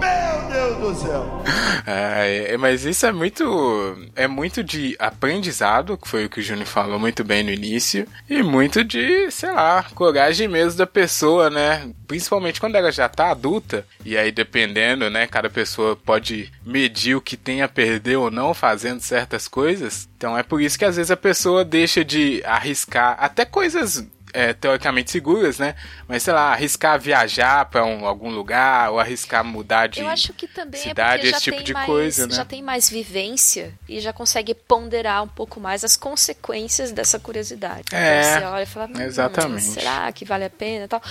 [0.00, 1.42] Meu Deus do céu.
[1.86, 3.96] É, mas isso é muito.
[4.14, 8.06] É muito de aprendizado, que foi o que o Júnior falou muito bem no início.
[8.28, 11.90] E muito de, sei lá, coragem mesmo da pessoa, né?
[12.06, 13.86] Principalmente quando ela já tá adulta.
[14.04, 15.26] E aí, dependendo, né?
[15.26, 20.08] Cada pessoa pode medir o que tem a perder ou não fazendo certas coisas.
[20.16, 24.52] Então é por isso que às vezes a pessoa deixa de arriscar até coisas é,
[24.52, 25.74] teoricamente seguras, né?
[26.08, 30.32] Mas sei lá, arriscar viajar pra um, algum lugar ou arriscar mudar de eu acho
[30.32, 32.34] que também cidade, é esse tipo tem de mais, coisa, né?
[32.34, 37.84] já tem mais vivência e já consegue ponderar um pouco mais as consequências dessa curiosidade.
[37.92, 39.64] É, então você olha e fala, hum, exatamente.
[39.64, 41.02] será que vale a pena e tal?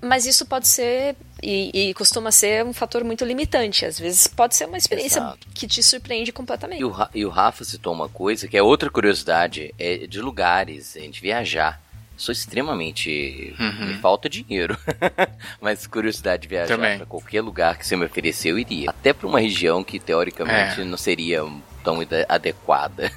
[0.00, 3.84] Mas isso pode ser e, e costuma ser um fator muito limitante.
[3.84, 5.38] Às vezes pode ser uma experiência Exato.
[5.52, 6.80] que te surpreende completamente.
[6.80, 10.96] E o, e o Rafa citou uma coisa que é outra curiosidade, é de lugares,
[10.96, 11.80] é de viajar.
[12.18, 13.54] Sou extremamente.
[13.58, 14.76] Me falta dinheiro.
[15.62, 18.90] Mas curiosidade de viajar pra qualquer lugar que você me oferecer, eu iria.
[18.90, 20.84] Até pra uma região que teoricamente É.
[20.84, 21.44] não seria
[21.84, 21.98] tão
[22.28, 23.10] adequada.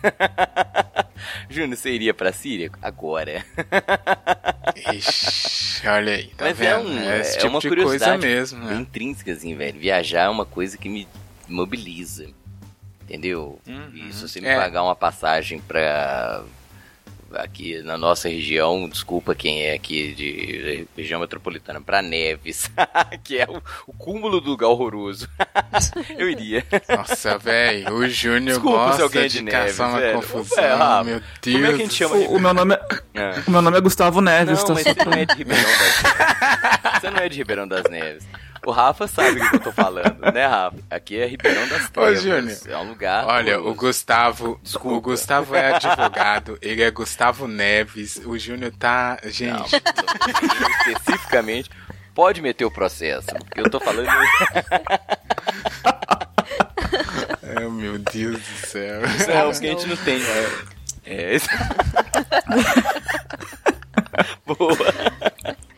[1.49, 2.71] Júnior, você iria pra Síria?
[2.81, 3.43] Agora.
[4.93, 6.71] Ixi, olha aí, tá Mas vendo?
[6.71, 8.81] é, um, esse é tipo uma de coisa curiosidade mesmo, bem né?
[8.81, 9.79] intrínseca, assim, velho.
[9.79, 11.07] Viajar é uma coisa que me
[11.47, 12.27] mobiliza.
[13.03, 13.59] Entendeu?
[13.67, 13.91] Uhum.
[13.93, 14.55] E se você me É.
[14.55, 16.43] pagar uma passagem pra
[17.35, 22.69] aqui na nossa região, desculpa quem é aqui de região metropolitana, pra Neves,
[23.23, 25.27] que é o, o, cúmulo do lugar horroroso.
[26.17, 26.65] eu iria.
[26.89, 30.21] Nossa, velho, o Júnior gosta se alguém é de, de Neves, caçar uma velho.
[30.21, 31.55] confusão, é, ah, meu Deus.
[31.55, 32.15] Como é que a gente chama?
[32.15, 32.79] O, o meu nome é,
[33.13, 33.43] é.
[33.47, 34.59] O meu nome é Gustavo Neves.
[34.59, 37.01] Não, tá mas você não é de Ribeirão das Neves.
[37.01, 38.27] Você não é de Ribeirão das Neves.
[38.65, 40.77] O Rafa sabe o que eu tô falando, né, Rafa?
[40.89, 42.19] Aqui é Ribeirão das Trevas.
[42.19, 42.57] Ô, Júnior.
[42.67, 43.25] É um lugar.
[43.25, 44.59] Olha, o Gustavo.
[44.61, 44.97] Desculpa.
[44.97, 48.17] O Gustavo é advogado, ele é Gustavo Neves.
[48.23, 49.17] O Júnior tá.
[49.23, 49.81] Gente.
[49.81, 51.71] Não, especificamente,
[52.13, 53.27] pode meter o processo.
[53.27, 54.07] Porque eu tô falando.
[57.41, 59.05] é, meu Deus do céu.
[59.05, 60.51] Isso é o que a gente não tem, né?
[61.03, 61.37] É.
[64.45, 64.77] Boa.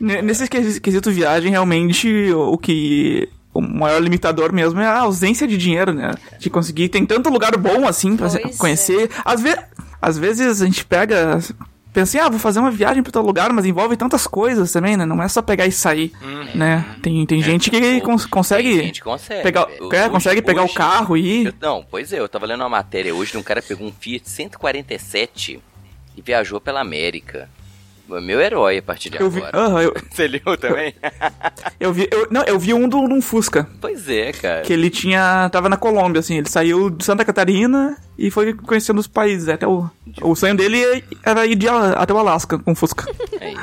[0.04, 5.93] Nesse quesito viagem, realmente, o que o maior limitador mesmo é a ausência de dinheiro,
[5.93, 6.14] né?
[6.38, 6.89] De conseguir.
[6.89, 9.06] Tem tanto lugar bom assim pra pois conhecer.
[9.06, 9.10] É.
[9.24, 9.56] Às, ve
[10.01, 11.39] às vezes a gente pega.
[11.93, 14.97] Pensa assim, ah, vou fazer uma viagem pra tal lugar, mas envolve tantas coisas também,
[14.97, 15.06] né?
[15.06, 16.47] Não é só pegar e sair, uhum.
[16.56, 16.84] né?
[17.01, 20.64] Tem, tem é, gente que cons consegue, tem gente consegue pegar, é, consegue hoje, pegar
[20.64, 21.56] o carro e ir.
[21.62, 24.28] não, pois é, eu tava lendo uma matéria hoje de um cara pegou um Fiat
[24.28, 25.62] 147
[26.18, 27.47] e viajou pela América.
[28.10, 29.51] É meu herói a partir de eu agora.
[29.51, 30.93] Vi, uh -huh, eu, Você leu também?
[31.80, 33.68] eu vi, eu, não, eu vi um de um Fusca.
[33.80, 34.62] Pois é, cara.
[34.62, 38.99] Que ele tinha, tava na Colômbia, assim, ele saiu de Santa Catarina e foi conhecendo
[38.99, 39.89] os países, até o,
[40.22, 43.06] o sonho dele era ir de, até o Alasca com Fusca.
[43.39, 43.54] É.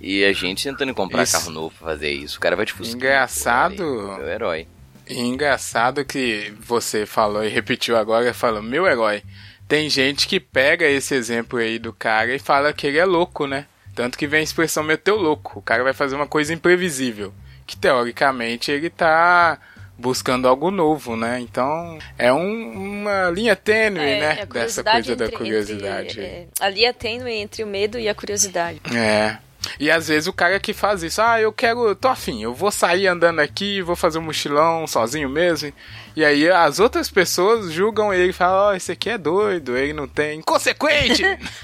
[0.00, 1.38] E a gente tentando comprar isso.
[1.38, 2.36] carro novo pra fazer isso.
[2.36, 2.94] O cara vai de Fusca.
[2.94, 3.84] Engraçado.
[4.18, 4.66] Meu herói.
[5.08, 9.22] Engraçado que você falou e repetiu agora, falou, meu herói.
[9.68, 13.46] Tem gente que pega esse exemplo aí do cara e fala que ele é louco,
[13.46, 13.66] né?
[13.94, 15.58] Tanto que vem a expressão meteu louco.
[15.58, 17.32] O cara vai fazer uma coisa imprevisível.
[17.66, 19.58] Que teoricamente ele tá
[19.96, 21.38] buscando algo novo, né?
[21.40, 24.38] Então é um, uma linha tênue, é, né?
[24.40, 26.08] É dessa coisa entre, da curiosidade.
[26.10, 28.80] Entre, é, a linha tênue entre o medo e a curiosidade.
[28.94, 29.38] É.
[29.78, 32.70] E às vezes o cara que faz isso, ah, eu quero, tô afim, eu vou
[32.70, 35.72] sair andando aqui, vou fazer um mochilão sozinho mesmo.
[36.14, 39.76] E aí as outras pessoas julgam ele e falam, ó, oh, esse aqui é doido,
[39.76, 40.38] ele não tem.
[40.40, 41.22] Inconsequente!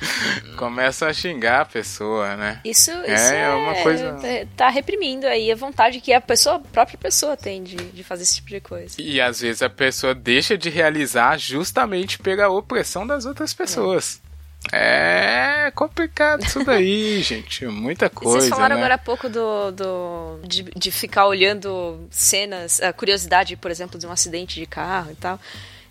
[0.56, 2.60] Começam a xingar a pessoa, né?
[2.64, 4.18] Isso, é, isso é, é uma coisa.
[4.22, 8.02] É, tá reprimindo aí a vontade que a pessoa, a própria pessoa tem de, de
[8.02, 8.96] fazer esse tipo de coisa.
[8.98, 14.20] E às vezes a pessoa deixa de realizar justamente pela opressão das outras pessoas.
[14.24, 14.27] É
[15.78, 17.64] complicado isso daí, gente.
[17.66, 18.40] Muita coisa.
[18.40, 18.82] vocês falaram né?
[18.82, 24.06] agora há pouco do, do de, de ficar olhando cenas, a curiosidade, por exemplo, de
[24.06, 25.38] um acidente de carro e tal.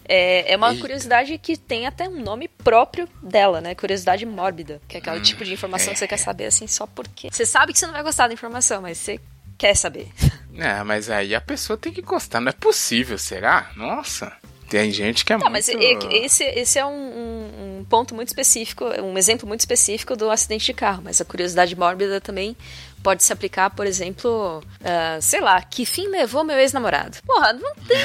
[0.10, 0.82] É, é uma Eita.
[0.82, 3.76] curiosidade que tem até um nome próprio dela, né?
[3.76, 4.82] Curiosidade mórbida.
[4.88, 5.94] Que é aquele hum, tipo de informação é.
[5.94, 7.30] que você quer saber assim só porque.
[7.32, 9.20] Você sabe que você não vai gostar da informação, mas você
[9.58, 10.10] quer saber.
[10.56, 12.40] É, mas aí a pessoa tem que gostar.
[12.40, 13.70] Não é possível, será?
[13.76, 14.32] Nossa.
[14.70, 15.54] Tem gente que é tá, muito...
[15.54, 20.30] mas esse, esse é um, um, um, ponto muito específico, um exemplo muito específico do
[20.30, 22.56] acidente de carro, mas a curiosidade mórbida também
[23.02, 27.18] pode se aplicar, por exemplo, uh, sei lá, que fim levou meu ex-namorado?
[27.26, 27.98] Porra, não tem...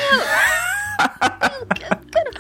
[2.13, 2.31] cara,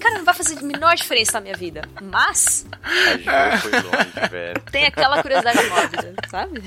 [0.00, 2.66] cara, não vai fazer a menor diferença na minha vida, mas...
[2.82, 4.62] A foi longe, velho.
[4.72, 6.62] Tem aquela curiosidade mórbida, sabe?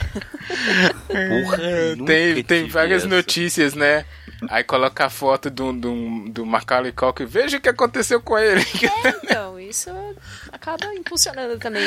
[1.08, 1.58] Porra,
[2.06, 3.14] tem, tem várias essa.
[3.14, 4.06] notícias, né?
[4.50, 8.66] Aí coloca a foto do, do, do Macaulay Culkin, veja o que aconteceu com ele.
[9.04, 9.90] É, então, isso
[10.52, 11.84] acaba impulsionando também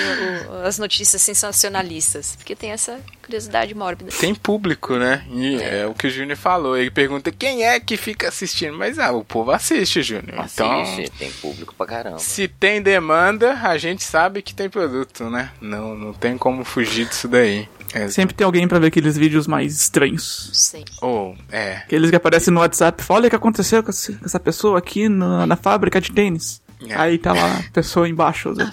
[0.48, 4.10] o, as notícias sensacionalistas, porque tem essa curiosidade mórbida.
[4.10, 5.24] Tem público, né?
[5.30, 6.76] E é, é o que o Júnior falou.
[6.76, 8.76] Ele pergunta quem é que fica assistindo.
[8.76, 10.46] Mas ah, o povo assiste, Júnior.
[10.52, 12.18] Então, assiste, tem público pra caramba.
[12.18, 15.52] Se tem demanda, a gente sabe que tem produto, né?
[15.60, 17.68] Não, não tem como fugir disso daí.
[17.92, 18.08] É.
[18.08, 20.50] Sempre tem alguém para ver aqueles vídeos mais estranhos.
[20.52, 20.84] Sim.
[21.00, 21.76] Ou, oh, é.
[21.76, 23.02] Aqueles que aparecem no WhatsApp.
[23.08, 26.60] Olha o que aconteceu com essa pessoa aqui na, na fábrica de tênis.
[26.86, 26.94] É.
[26.94, 28.70] Aí tá lá a pessoa embaixo da,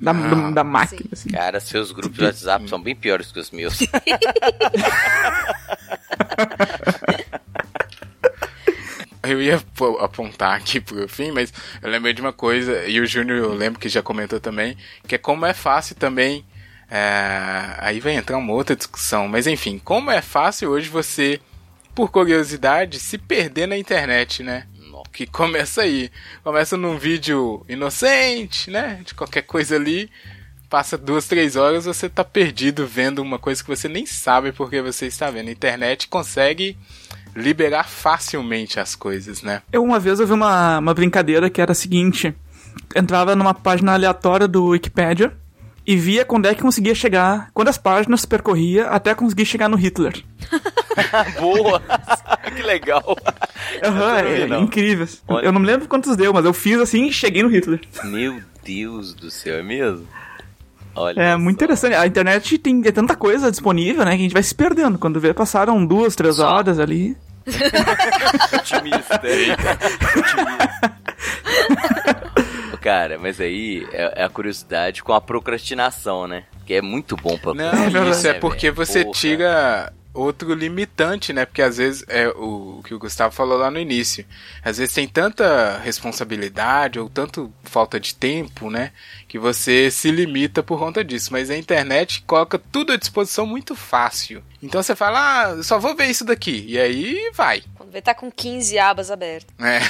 [0.00, 1.10] da, ah, da máquina.
[1.12, 1.30] Assim.
[1.30, 3.78] Cara, seus grupos de WhatsApp são bem piores que os meus.
[9.22, 9.60] eu ia
[10.00, 13.80] apontar aqui pro fim, mas eu lembrei de uma coisa, e o Júnior eu lembro
[13.80, 14.76] que já comentou também,
[15.06, 16.44] que é como é fácil também
[16.90, 21.40] é, aí vai entrar uma outra discussão, mas enfim, como é fácil hoje você,
[21.94, 24.66] por curiosidade, se perder na internet, né?
[25.12, 26.10] Que começa aí,
[26.44, 29.00] começa num vídeo inocente, né?
[29.04, 30.10] De qualquer coisa ali,
[30.68, 34.82] passa duas, três horas, você tá perdido vendo uma coisa que você nem sabe porque
[34.82, 35.48] você está vendo.
[35.48, 36.76] A internet consegue
[37.34, 39.62] liberar facilmente as coisas, né?
[39.72, 42.34] Eu uma vez eu vi uma, uma brincadeira que era a seguinte:
[42.94, 45.36] entrava numa página aleatória do Wikipedia
[45.86, 50.22] e via quando é que conseguia chegar, quantas páginas percorria até conseguir chegar no Hitler.
[51.38, 51.80] Boa!
[52.54, 53.16] que legal!
[53.84, 55.06] Uhum, é, é incrível.
[55.28, 55.44] Olha.
[55.46, 57.80] Eu não me lembro quantos deu, mas eu fiz assim e cheguei no Hitler.
[58.04, 60.06] Meu Deus do céu, é mesmo?
[60.94, 61.38] Olha É só.
[61.38, 61.94] muito interessante.
[61.94, 64.12] A internet tem é tanta coisa disponível, né?
[64.12, 64.98] Que a gente vai se perdendo.
[64.98, 67.16] Quando vê, passaram duas, três horas ali.
[68.54, 69.20] Otimista.
[72.86, 76.44] Cara, mas aí é, é a curiosidade com a procrastinação, né?
[76.64, 78.10] Que é muito bom pra Não, verdade.
[78.10, 78.86] isso é né, porque velho?
[78.86, 79.18] você Porra.
[79.18, 81.44] tira outro limitante, né?
[81.44, 84.24] Porque às vezes é o que o Gustavo falou lá no início.
[84.62, 88.92] Às vezes tem tanta responsabilidade ou tanto falta de tempo, né?
[89.26, 91.32] Que você se limita por conta disso.
[91.32, 94.44] Mas a internet coloca tudo à disposição muito fácil.
[94.62, 96.64] Então você fala, ah, só vou ver isso daqui.
[96.68, 97.64] E aí vai.
[97.74, 99.52] Quando vê, tá com 15 abas abertas.
[99.58, 99.80] É.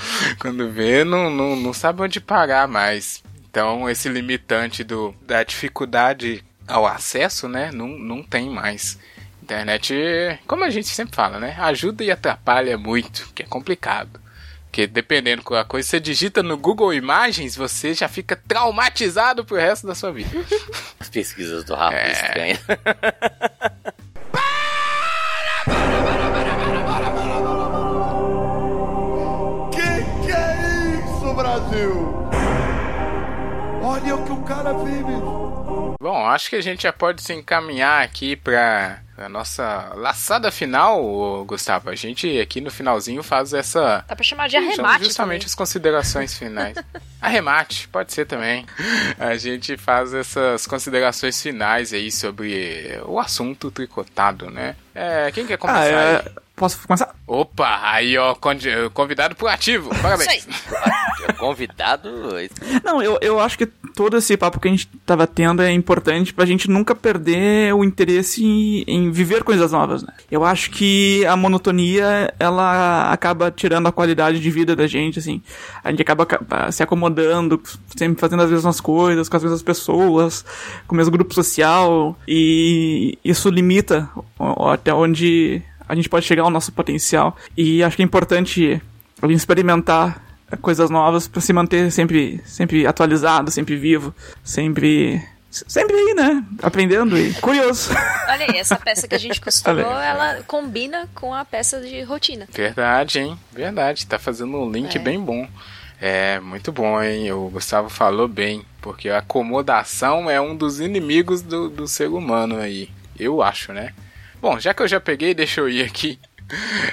[0.38, 3.22] Quando vê, não, não, não sabe onde parar mais.
[3.50, 7.70] Então, esse limitante do, da dificuldade ao acesso, né?
[7.72, 8.98] Não, não tem mais.
[9.42, 11.56] Internet, como a gente sempre fala, né?
[11.58, 14.20] Ajuda e atrapalha muito, que é complicado.
[14.66, 19.56] Porque dependendo da coisa que você digita no Google Imagens, você já fica traumatizado pro
[19.56, 20.28] resto da sua vida.
[21.00, 22.12] As pesquisas do Rafa É.
[22.12, 22.60] estranhas.
[31.58, 32.28] Brasil?
[33.82, 35.12] Olha o que o cara vive.
[36.00, 41.44] Bom, acho que a gente já pode se encaminhar aqui para a nossa laçada final,
[41.44, 41.90] Gustavo.
[41.90, 45.46] A gente aqui no finalzinho faz essa Dá pra chamar de arremate justamente também.
[45.46, 46.76] as considerações finais.
[47.20, 48.64] Arremate, pode ser também.
[49.18, 54.76] A gente faz essas considerações finais aí sobre o assunto tricotado, né?
[54.94, 55.80] É, quem quer começar?
[55.80, 56.26] Ah, aí?
[56.26, 56.32] é...
[56.54, 57.14] Posso começar?
[57.26, 58.34] Opa, aí ó,
[58.92, 59.90] convidado pro ativo.
[60.00, 60.46] Parabéns.
[60.46, 60.87] Isso aí.
[61.38, 62.10] Convidado.
[62.84, 66.34] Não, eu, eu acho que todo esse papo que a gente tava tendo é importante
[66.34, 70.12] pra gente nunca perder o interesse em, em viver coisas novas, né?
[70.30, 75.40] Eu acho que a monotonia, ela acaba tirando a qualidade de vida da gente, assim.
[75.82, 77.60] A gente acaba ca- se acomodando,
[77.96, 80.44] sempre fazendo as mesmas coisas, com as mesmas pessoas,
[80.86, 84.08] com o mesmo grupo social, e isso limita
[84.72, 87.36] até onde a gente pode chegar ao nosso potencial.
[87.56, 88.82] E acho que é importante
[89.28, 96.44] experimentar coisas novas pra se manter sempre, sempre atualizado, sempre vivo, sempre, sempre aí, né?
[96.62, 97.90] Aprendendo e curioso.
[98.28, 102.46] Olha aí, essa peça que a gente costurou, ela combina com a peça de rotina.
[102.52, 103.38] Verdade, hein?
[103.52, 104.06] Verdade.
[104.06, 104.98] Tá fazendo um link É.
[104.98, 105.46] bem bom.
[106.00, 107.32] É, muito bom, hein?
[107.32, 108.64] O Gustavo falou bem.
[108.80, 112.88] Porque a acomodação é um dos inimigos do, do ser humano aí.
[113.18, 113.92] Eu acho, né?
[114.40, 116.18] Bom, já que eu já peguei, deixa eu ir aqui.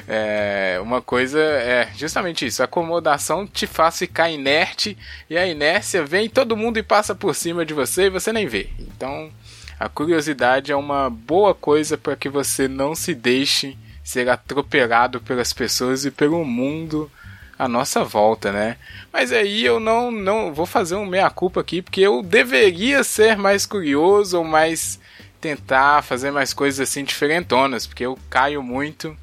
[0.07, 4.97] É, uma coisa é justamente isso: a acomodação te faz ficar inerte
[5.29, 8.47] e a inércia vem todo mundo e passa por cima de você e você nem
[8.47, 8.69] vê.
[8.79, 9.31] Então,
[9.79, 15.51] a curiosidade é uma boa coisa para que você não se deixe ser atropelado pelas
[15.51, 17.09] pessoas e pelo mundo
[17.57, 18.77] à nossa volta, né?
[19.11, 23.37] Mas aí eu não não vou fazer um meia culpa aqui porque eu deveria ser
[23.37, 24.99] mais curioso ou mais
[25.41, 29.15] tentar fazer mais coisas assim diferentonas, porque eu caio muito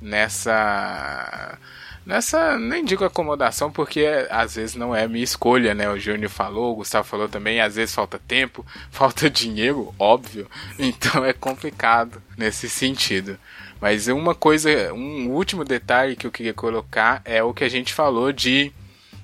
[0.00, 1.58] nessa
[2.06, 5.90] nessa nem digo acomodação porque às vezes não é minha escolha, né?
[5.90, 10.48] O Júnior falou, o Gustavo falou também, às vezes falta tempo, falta dinheiro, óbvio.
[10.78, 13.38] Então é complicado nesse sentido.
[13.80, 17.94] Mas uma coisa, um último detalhe que eu queria colocar é o que a gente
[17.94, 18.72] falou de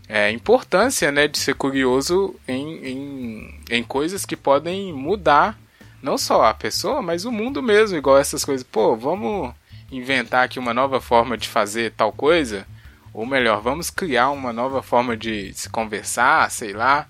[0.08, 5.58] é, importância, né, de ser curioso em, em, em coisas que podem mudar
[6.02, 8.62] não só a pessoa, mas o mundo mesmo, igual essas coisas.
[8.62, 9.54] Pô, vamos
[9.96, 12.66] inventar aqui uma nova forma de fazer tal coisa,
[13.12, 17.06] ou melhor, vamos criar uma nova forma de se conversar, sei lá.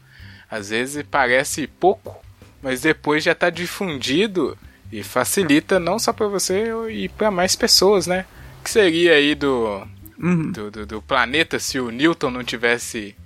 [0.51, 2.22] Às vezes parece pouco,
[2.62, 4.57] mas depois já está difundido
[4.93, 8.24] e facilita não só para você e para mais pessoas, né?
[8.62, 9.87] Que seria aí do,
[10.18, 10.53] Uhum.
[10.53, 13.16] do, do, do planeta se o Newton não tivesse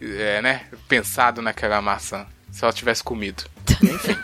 [0.00, 3.44] é, né, pensado naquela maçã, se ela tivesse comido.
[3.82, 4.16] Enfim,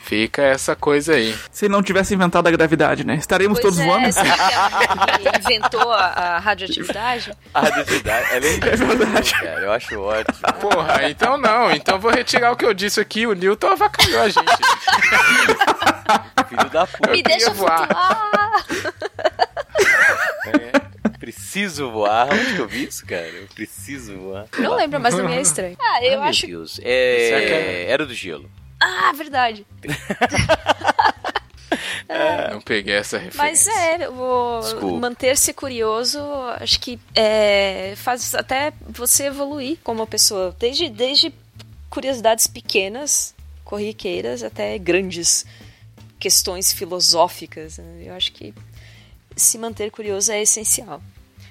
[0.00, 1.34] fica essa coisa aí.
[1.50, 3.14] Se não tivesse inventado a gravidade, né?
[3.16, 4.12] Estaremos Pois todos é, voando.
[4.12, 4.36] será
[5.18, 7.32] que inventou a, a radioatividade?
[7.54, 8.26] A radioatividade.
[8.32, 9.32] É verdade.
[9.32, 10.38] Cara, eu acho ótimo.
[10.60, 11.70] Porra, então não.
[11.70, 13.26] Então vou retirar o que eu disse aqui.
[13.26, 14.44] O Newton avacalhou a gente.
[16.48, 17.10] Filho da puta.
[17.10, 17.88] Me deixa voar.
[21.58, 22.28] É, preciso voar.
[22.32, 23.26] Onde que eu vi isso, cara?
[23.28, 24.46] Eu preciso voar.
[24.58, 25.76] Não lembro, mas também é estranho.
[25.80, 26.46] Ah, eu Ai, acho.
[26.46, 26.80] Meu Deus.
[26.82, 27.28] É...
[27.28, 28.50] Será que é- Era do gelo.
[28.80, 29.66] Ah, verdade.
[32.52, 34.04] Não peguei essa Mas referência.
[34.04, 34.98] é, o Desculpa.
[34.98, 36.18] manter-se curioso,
[36.58, 40.54] acho que é, faz até você evoluir como pessoa.
[40.58, 41.32] Desde, desde
[41.90, 43.34] curiosidades pequenas,
[43.64, 45.44] corriqueiras, até grandes
[46.18, 47.76] questões filosóficas.
[47.78, 48.04] né?
[48.06, 48.54] Eu acho que
[49.36, 51.02] se manter curioso é essencial.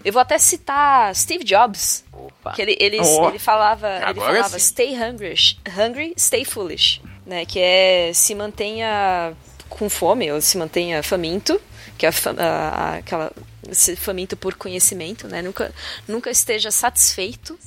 [0.08, 2.06] Eu vou até citar Steve Jobs.
[2.14, 2.54] Opa.
[2.54, 3.28] Que ele, ele, Oh.
[3.30, 4.60] ele falava, ele falava sim.
[4.60, 5.36] stay hungry,
[5.78, 7.46] hungry, stay foolish, né?
[7.46, 9.34] Que é se mantenha
[9.68, 11.60] com fome ou se mantenha faminto,
[11.98, 13.32] que é a a- aquela
[13.72, 15.42] se faminto por conhecimento, né?
[15.42, 15.74] Nunca,
[16.08, 17.60] nunca esteja satisfeito,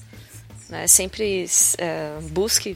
[0.70, 0.86] né?
[0.88, 1.44] Sempre
[1.76, 2.74] eh, busque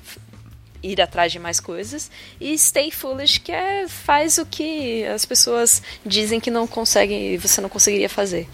[0.83, 5.83] ir atrás de mais coisas e stay foolish que é faz o que as pessoas
[6.05, 8.47] dizem que não conseguem e você não conseguiria fazer.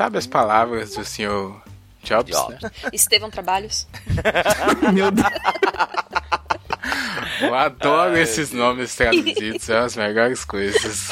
[0.00, 1.60] Sabe as palavras do senhor
[2.02, 2.62] Jobs, Jobs.
[2.62, 2.70] né?
[2.90, 3.86] Estevão Trabalhos.
[4.94, 5.28] Meu Deus.
[7.42, 11.10] Eu adoro esses nomes traduzidos, são as melhores coisas.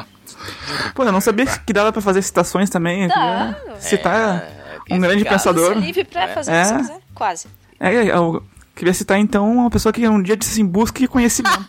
[0.96, 3.06] Pô, eu não sabia que dava pra fazer citações também.
[3.06, 3.54] Dá.
[3.64, 4.44] queria citar
[4.88, 5.74] É, um grande esse caso- pensador.
[5.74, 6.62] Você é livre pra fazer o É.
[6.62, 7.00] que você quiser.
[7.14, 7.48] Quase.
[7.78, 8.42] É, eu
[8.74, 11.66] queria citar então uma pessoa que um dia disse assim, busque conhecimento.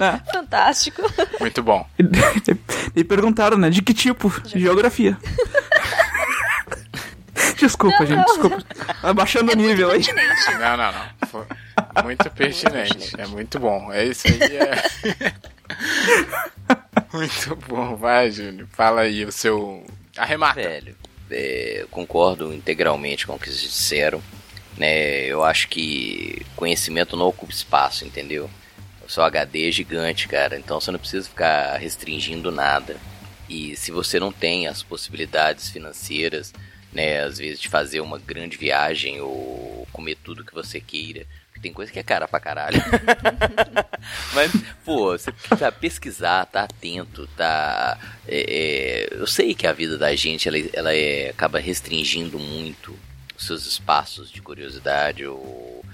[0.00, 0.32] É.
[0.32, 1.02] Fantástico.
[1.40, 1.86] Muito bom.
[2.96, 4.32] E, e perguntaram, né, de que tipo?
[4.44, 5.18] Geografia.
[7.58, 8.62] desculpa, gente, desculpa.
[9.02, 10.02] Abaixando o nível aí.
[10.58, 11.28] Não, não, não.
[11.28, 11.44] Foi
[12.04, 13.14] muito pertinente.
[13.18, 13.92] É muito bom.
[13.92, 14.38] É isso aí.
[14.56, 15.34] É...
[17.12, 17.96] muito bom.
[17.96, 18.68] Vai, Júnior.
[18.72, 19.84] Fala aí o seu.
[20.16, 20.60] Arremata.
[20.60, 20.96] Velho,
[21.30, 24.22] é, eu concordo integralmente com o que vocês disseram.
[24.76, 28.50] Né, eu acho que conhecimento não ocupa espaço, entendeu?
[29.06, 32.96] O seu HD é gigante, cara, então você não precisa ficar restringindo nada.
[33.48, 36.52] E se você não tem as possibilidades financeiras,
[36.92, 41.60] né, às vezes de fazer uma grande viagem ou comer tudo que você queira, porque
[41.60, 42.82] tem coisa que é cara pra caralho.
[44.34, 44.52] Mas,
[44.84, 47.98] pô, você precisa pesquisar, tá atento, tá.
[48.26, 52.98] é, é, eu sei que a vida da gente ela, ela é, acaba restringindo muito
[53.38, 55.84] os seus espaços de curiosidade ou.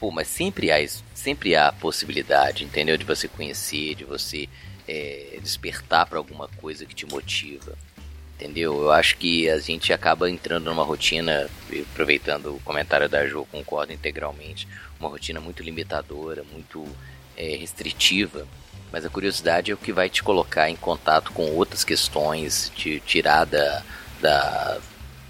[0.00, 0.78] Pô, mas sempre há,
[1.14, 2.96] sempre há a possibilidade, entendeu?
[2.96, 4.48] De você conhecer, de você
[4.88, 7.76] é, despertar para alguma coisa que te motiva.
[8.36, 8.84] Entendeu?
[8.84, 11.50] Eu acho que a gente acaba entrando numa rotina,
[11.92, 14.66] aproveitando o comentário da Jo, concordo integralmente,
[14.98, 16.88] uma rotina muito limitadora, muito
[17.36, 18.48] é, restritiva,
[18.90, 22.98] mas a curiosidade é o que vai te colocar em contato com outras questões, te
[23.04, 23.82] tirar da,
[24.22, 24.80] da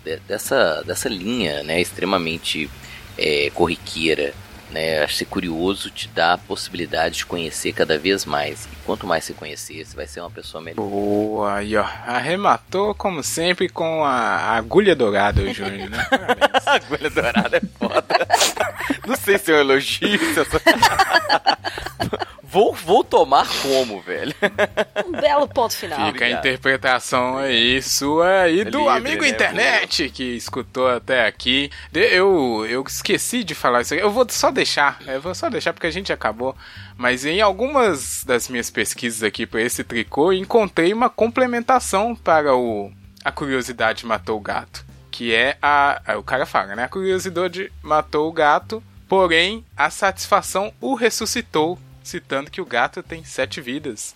[0.05, 2.71] de- dessa, dessa linha né, extremamente
[3.19, 4.33] é, corriqueira.
[4.71, 5.03] Né?
[5.03, 8.67] Acho que ser curioso te dá a possibilidade de conhecer cada vez mais.
[8.67, 10.83] E quanto mais você conhecer, você vai ser uma pessoa melhor.
[10.83, 11.85] Boa, aí ó.
[12.07, 16.07] Arrematou, como sempre, com a agulha dourada, o Júnior, né?
[16.67, 18.07] Agulha dourada é foda.
[19.07, 20.35] Não sei se é um elogio.
[20.35, 20.59] Se é só...
[22.51, 24.35] vou, vou tomar como, velho?
[25.07, 25.97] Um belo ponto final.
[25.99, 26.39] Fica a Obrigado.
[26.41, 31.71] interpretação aí sua e do livre, amigo né, internet que escutou até aqui.
[31.93, 34.03] Eu, eu esqueci de falar isso aqui.
[34.03, 34.99] Eu vou só deixar.
[35.07, 36.57] Eu vou só deixar porque a gente acabou.
[36.97, 42.93] Mas em algumas das minhas pesquisas aqui para esse tricô, encontrei uma complementação para o
[43.25, 44.85] A Curiosidade Matou o Gato.
[45.11, 46.01] Que é a.
[46.07, 46.85] a- O cara fala, né?
[46.85, 51.79] A curiosidade matou o gato, porém a satisfação o ressuscitou,
[52.11, 54.15] citando que o gato tem sete vidas.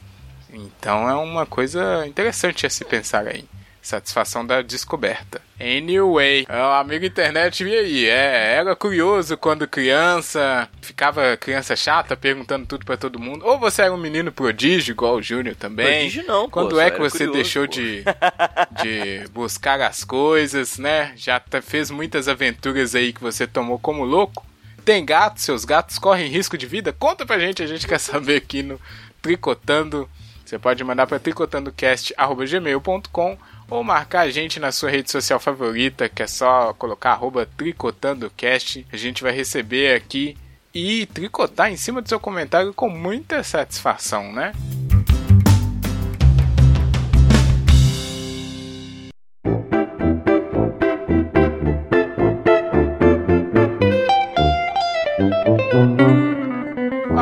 [0.52, 3.44] Então é uma coisa interessante a se pensar aí.
[3.82, 5.42] Satisfação da descoberta.
[5.60, 8.06] Anyway, é, o amigo internet, e aí?
[8.08, 13.44] É, era curioso quando criança, ficava criança chata perguntando tudo pra todo mundo.
[13.44, 15.86] Ou você era um menino prodígio, igual o Júnior também.
[15.86, 17.74] Prodígio não, pô, Quando só é que você curioso, deixou pô.
[17.74, 18.04] de,
[18.82, 21.12] de buscar as coisas, né?
[21.16, 24.46] Já tá- fez muitas aventuras aí que você tomou como louco.
[24.84, 26.92] Tem gato, seus gatos correm risco de vida?
[26.92, 28.78] Conta pra gente, a gente quer saber aqui no
[29.22, 30.06] Tricotando.
[30.44, 33.38] Você pode mandar para tricotandocast.gmail.com
[33.70, 38.86] ou marcar a gente na sua rede social favorita, que é só colocar arroba tricotandocast.
[38.92, 40.36] A gente vai receber aqui
[40.74, 44.52] e tricotar em cima do seu comentário com muita satisfação, né?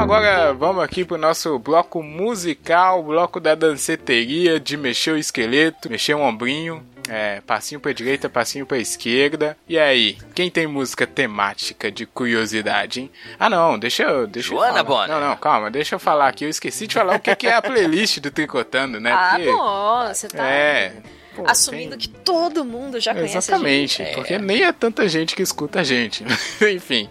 [0.03, 6.14] Agora vamos aqui pro nosso bloco musical, bloco da danceteria de mexer o esqueleto, mexer
[6.14, 9.57] o ombrinho, é, passinho pra direita, passinho pra esquerda.
[9.68, 13.11] E aí, quem tem música temática de curiosidade, hein?
[13.38, 14.26] Ah não, deixa eu.
[14.26, 14.82] Deixa eu Joana.
[14.82, 15.09] Bonner.
[15.09, 16.44] Não, não, calma, deixa eu falar aqui.
[16.44, 19.12] Eu esqueci de falar o que que é a playlist do Tricotando, né?
[19.12, 20.94] Ah, Porque- bom, você tá É.
[21.34, 24.14] pô, assumindo tem- que todo mundo já conhece Exatamente, a gente.
[24.14, 26.24] porque nem é tanta gente que escuta a gente.
[26.74, 27.08] Enfim,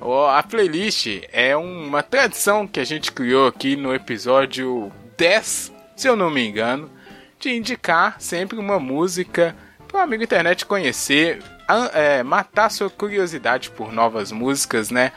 [0.00, 6.08] o- a playlist é uma tradição que a gente criou aqui no episódio 10, se
[6.08, 6.90] eu não me engano,
[7.38, 9.54] de indicar sempre uma música
[9.86, 11.42] para o amigo internet conhecer,
[11.92, 15.12] é, matar sua curiosidade por novas músicas, né?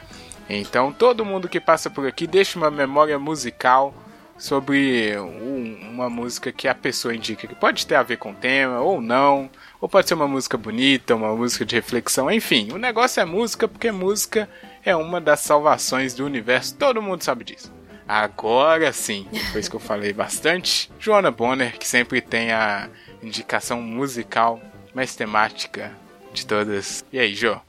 [0.48, 3.92] Então todo mundo que passa por aqui deixa uma memória musical
[4.38, 8.34] sobre um, uma música que a pessoa indica que pode ter a ver com o
[8.34, 12.70] tema ou não, ou pode ser uma música bonita, uma música de reflexão, enfim.
[12.72, 14.48] O negócio é música porque música
[14.84, 17.72] é uma das salvações do universo, todo mundo sabe disso.
[18.06, 22.88] Agora sim, depois que eu falei bastante, Joana Bonner, que sempre tem a
[23.22, 24.60] indicação musical
[24.94, 25.92] mais temática
[26.32, 27.04] de todas.
[27.12, 27.60] E aí, Jo?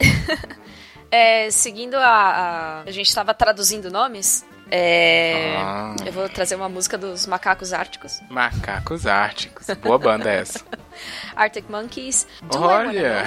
[1.10, 2.80] é, seguindo a, a.
[2.82, 4.46] A gente estava traduzindo nomes.
[4.70, 5.94] É, ah.
[6.04, 8.20] Eu vou trazer uma música dos Macacos Árticos.
[8.30, 9.66] Macacos Árticos.
[9.82, 10.64] Boa banda essa.
[11.36, 12.26] Arctic Monkeys.
[12.54, 13.24] Olha!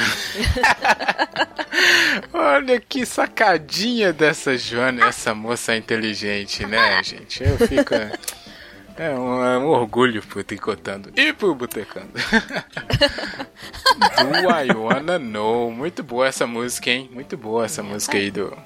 [2.34, 7.44] Olha que sacadinha dessa Joana, essa moça inteligente, né, gente?
[7.44, 7.94] Eu fico.
[9.00, 12.10] É um, é um orgulho pro Tricotando e pro Botecando.
[13.94, 15.72] do I Wanna Know.
[15.72, 17.08] Muito boa essa música, hein?
[17.14, 18.58] Muito boa essa música aí do,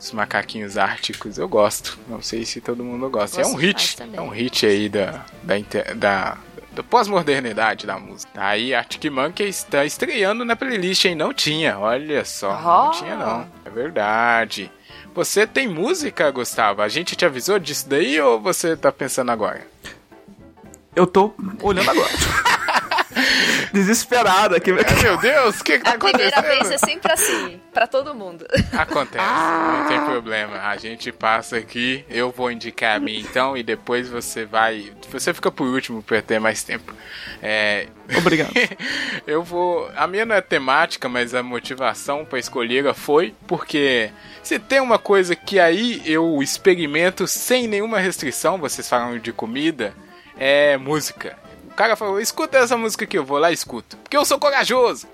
[0.00, 1.36] dos macaquinhos árticos.
[1.38, 1.98] Eu gosto.
[2.08, 3.40] Não sei se todo mundo gosta.
[3.40, 3.96] É gosto é um hit.
[4.14, 5.54] É um hit aí da, da,
[5.94, 6.38] da,
[6.72, 8.32] da pós-modernidade da música.
[8.34, 11.14] Aí Arctic Monkey está estreando na playlist, hein?
[11.14, 11.78] Não tinha.
[11.78, 12.50] Olha só.
[12.50, 12.84] Oh.
[12.86, 13.46] Não tinha, não.
[13.64, 14.72] É verdade.
[15.14, 16.80] Você tem música, Gustavo?
[16.80, 19.66] A gente te avisou disso daí ou você tá pensando agora?
[20.96, 22.10] Eu tô olhando agora.
[23.72, 24.72] Desesperada aqui.
[24.72, 26.32] Meu Deus, o que, que tá acontecendo?
[26.34, 28.46] A primeira vez é sempre assim, pra todo mundo.
[28.72, 29.80] Acontece, ah.
[29.80, 30.58] não tem problema.
[30.58, 34.92] A gente passa aqui, eu vou indicar a minha então, e depois você vai.
[35.10, 36.92] Você fica por último pra ter mais tempo.
[37.42, 37.86] É...
[38.18, 38.50] Obrigado.
[39.26, 39.90] eu vou.
[39.96, 44.10] A minha não é temática, mas a motivação pra escolher foi porque
[44.42, 49.94] se tem uma coisa que aí eu experimento sem nenhuma restrição, vocês falam de comida,
[50.36, 51.39] é música.
[51.80, 53.96] O cara falou: escuta essa música aqui, eu vou lá e escuto.
[53.96, 55.08] Porque eu sou corajoso.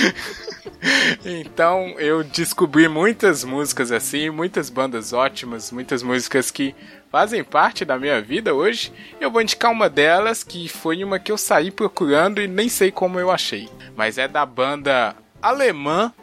[1.22, 6.74] então eu descobri muitas músicas assim, muitas bandas ótimas, muitas músicas que
[7.10, 8.90] fazem parte da minha vida hoje.
[9.20, 12.90] Eu vou indicar uma delas que foi uma que eu saí procurando e nem sei
[12.90, 13.68] como eu achei.
[13.94, 16.14] Mas é da banda alemã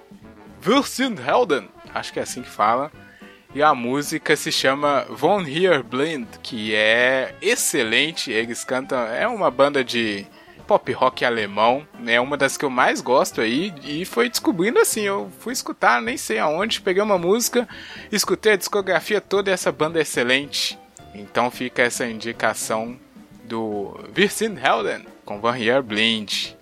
[0.65, 2.91] Helden acho que é assim que fala.
[3.53, 8.31] E a música se chama Von Hier Blind, que é excelente.
[8.31, 10.27] Eles cantam, é uma banda de
[10.67, 15.01] pop rock alemão, é uma das que eu mais gosto aí e foi descobrindo assim,
[15.01, 17.67] eu fui escutar, nem sei aonde, peguei uma música,
[18.11, 20.77] escutei a discografia toda e essa banda é excelente.
[21.15, 22.99] Então fica essa indicação
[23.45, 26.58] do Virsin Helden com Van Hier Blind.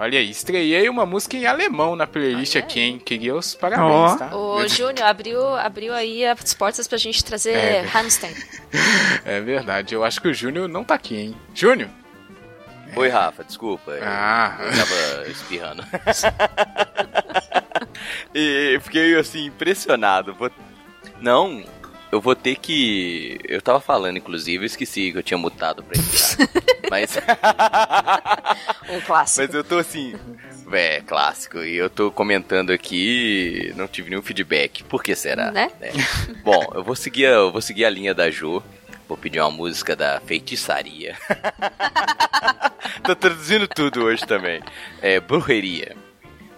[0.00, 2.98] Olha aí, estreiei uma música em alemão na playlist Olha aqui, hein?
[2.98, 4.16] Queria os parabéns, oh.
[4.16, 4.34] tá?
[4.34, 7.86] O Júnior abriu, abriu aí as portas pra gente trazer é.
[7.94, 8.34] Hamstein.
[9.26, 11.36] é verdade, eu acho que o Júnior não tá aqui, hein?
[11.54, 11.90] Júnior?
[12.96, 13.92] Oi, Rafa, desculpa.
[14.00, 14.56] Ah.
[14.58, 15.84] Eu tava espirrando.
[18.34, 20.34] e fiquei, assim, impressionado.
[21.20, 21.62] Não,
[22.12, 23.38] eu vou ter que.
[23.44, 26.70] Eu tava falando, inclusive, eu esqueci que eu tinha mutado pra entrar.
[26.90, 27.16] Mas.
[28.88, 29.46] um clássico.
[29.46, 30.14] Mas eu tô assim.
[30.72, 31.58] É, clássico.
[31.58, 34.84] E eu tô comentando aqui não tive nenhum feedback.
[34.84, 35.50] Por que será?
[35.50, 35.70] Né?
[35.80, 35.92] É.
[36.44, 38.62] Bom, eu vou seguir, eu vou seguir a linha da Jo.
[39.08, 41.16] Vou pedir uma música da feitiçaria.
[43.02, 44.62] tô traduzindo tudo hoje também.
[45.02, 45.96] É Brujeria.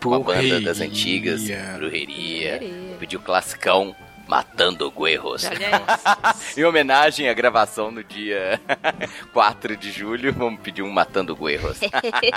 [0.05, 1.43] Uma banda das antigas.
[1.43, 2.59] Brujeria.
[2.59, 2.97] Brujeria.
[2.99, 3.97] Pediu classicão
[4.33, 5.45] Matando Guerros.
[6.57, 8.59] em homenagem à gravação no dia
[9.31, 11.79] 4 de julho, vamos pedir um Matando Guerros.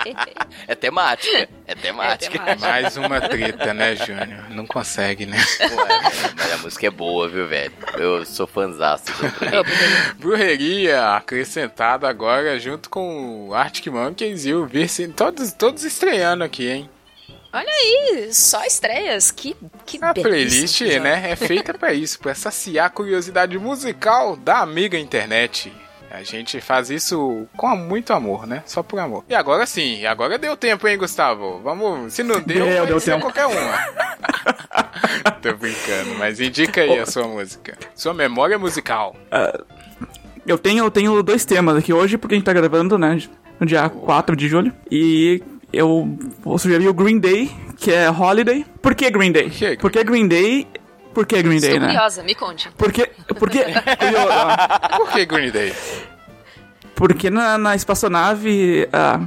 [0.67, 2.35] é temática, é temática.
[2.35, 2.55] É temática.
[2.57, 4.49] Mais uma treta, né, Júnior?
[4.49, 5.37] Não consegue, né?
[5.61, 7.71] Ué, mas a música é boa, viu, velho?
[7.93, 11.15] Eu sou fãzaço do Brujeria.
[11.15, 16.89] acrescentada agora junto com o Arctic Monkeys e o Virsin, todos, todos estreando aqui, hein?
[17.55, 19.31] Olha aí, só estreias.
[19.31, 19.55] Que,
[19.85, 24.99] que A playlist, né, é feita para isso, para saciar a curiosidade musical da amiga
[24.99, 25.71] internet.
[26.11, 28.61] A gente faz isso com muito amor, né?
[28.65, 29.23] Só por amor.
[29.29, 31.61] E agora sim, agora deu tempo, hein, Gustavo?
[31.63, 33.21] Vamos, se não deu, deu, deu tempo.
[33.21, 33.77] qualquer uma.
[35.41, 37.77] Tô brincando, mas indica aí a sua música.
[37.95, 39.15] Sua memória musical.
[39.31, 39.65] Uh,
[40.45, 43.17] eu tenho, eu tenho dois temas aqui hoje, porque a gente tá gravando, né?
[43.59, 43.99] No dia oh.
[44.01, 44.73] 4 de julho.
[44.91, 45.41] E
[45.75, 48.65] eu vou sugerir o Green Day, que é Holiday.
[48.81, 49.49] Por que Green Day?
[49.49, 49.77] Que?
[49.77, 50.67] Porque Green Day
[51.15, 51.93] por que Green Day, Estou né?
[51.93, 52.69] curiosa, me conte.
[52.77, 53.63] Porque, porque,
[54.97, 55.73] por que Green Day?
[56.93, 59.21] Porque na, na espaçonave, a,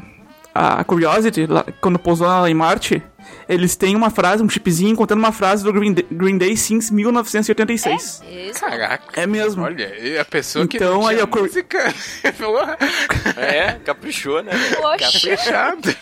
[0.55, 3.03] a Curiosity, lá, quando pousou em Marte,
[3.49, 6.93] eles têm uma frase, um chipzinho contando uma frase do Green Day, Green Day since
[6.93, 8.23] 1986.
[8.25, 9.20] É Caraca.
[9.20, 9.65] É mesmo.
[9.65, 11.79] Olha, e a pessoa que então, não aí, a música...
[13.37, 14.53] é, caprichou, né?
[14.77, 15.12] Poxa.
[15.12, 15.97] Caprichado.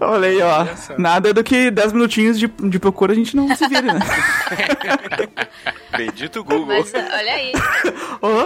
[0.00, 0.66] Olha aí, ó.
[0.96, 4.00] Nada do que 10 minutinhos de, de procura a gente não se vira, né?
[5.94, 6.66] Bendito Google.
[6.66, 7.52] Mas olha aí,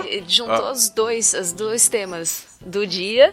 [0.11, 3.33] ele juntou os dois, os dois temas do dia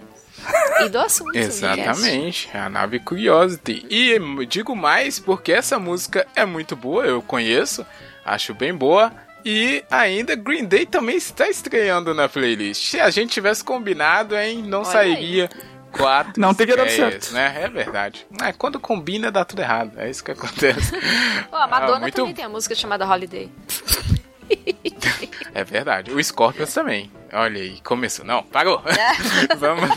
[0.86, 1.32] e do assunto.
[1.34, 1.48] cast.
[1.48, 3.86] Exatamente, é a nave Curiosity.
[3.90, 7.86] E digo mais porque essa música é muito boa, eu conheço,
[8.26, 9.12] acho bem boa.
[9.44, 12.92] E ainda Green Day também está estreando na playlist.
[12.92, 15.50] Se a gente tivesse combinado, hein, não Olha sairia
[15.92, 17.34] quatro Não teria dado certo.
[17.34, 17.64] né?
[17.64, 18.26] É verdade.
[18.42, 19.94] É, quando combina, dá tudo errado.
[20.00, 20.94] É isso que acontece.
[21.52, 23.50] Ó, a Madonna Ah, muito- também tem a música chamada Holiday.
[25.54, 26.12] É verdade.
[26.12, 27.12] O Scorpions também.
[27.34, 28.26] Olha aí, começou.
[28.26, 28.82] Não, parou.
[29.58, 29.90] vamos,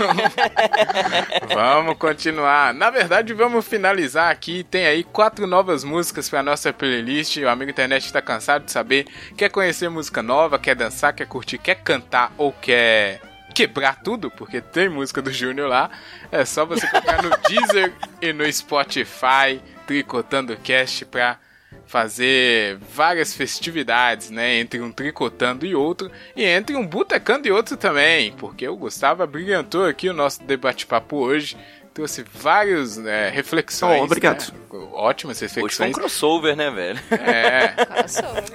[1.53, 2.75] vamos continuar.
[2.75, 4.65] Na verdade, vamos finalizar aqui.
[4.65, 7.37] Tem aí quatro novas músicas para nossa playlist.
[7.39, 9.07] O amigo internet está cansado de saber.
[9.37, 13.21] Quer conhecer música nova, quer dançar, quer curtir, quer cantar ou quer
[13.55, 15.91] quebrar tudo, porque tem música do Júnior lá.
[16.31, 21.39] É só você colocar no Deezer e no Spotify, tricotando cast pra
[21.95, 27.77] fazer várias festividades, né, entre um tricotando e outro, e entre um botecando e outro
[27.77, 31.57] também, porque o Gustavo abrilhantou aqui o nosso debate-papo hoje,
[31.95, 34.01] trouxe várias né, reflexões.
[34.01, 34.53] Oh, obrigado.
[34.73, 35.95] né, ótimas Hoje foi um reflexões.
[35.95, 36.99] crossover, né, velho?
[37.12, 37.75] É,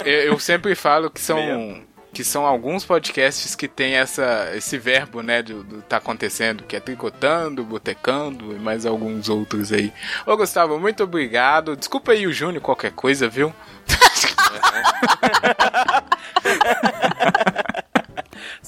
[0.03, 1.81] eu, eu sempre falo que são.
[2.13, 6.75] Que são alguns podcasts que tem essa esse verbo, né, do, do tá acontecendo, que
[6.75, 9.93] é tricotando, botecando e mais alguns outros aí.
[10.25, 11.75] Ô Gustavo, muito obrigado.
[11.75, 13.53] Desculpa aí o Júnior qualquer coisa, viu?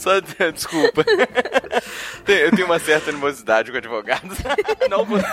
[0.02, 0.20] Só
[0.52, 1.06] desculpa.
[2.28, 4.36] Eu tenho uma certa animosidade com advogados.
[4.90, 5.28] Não você.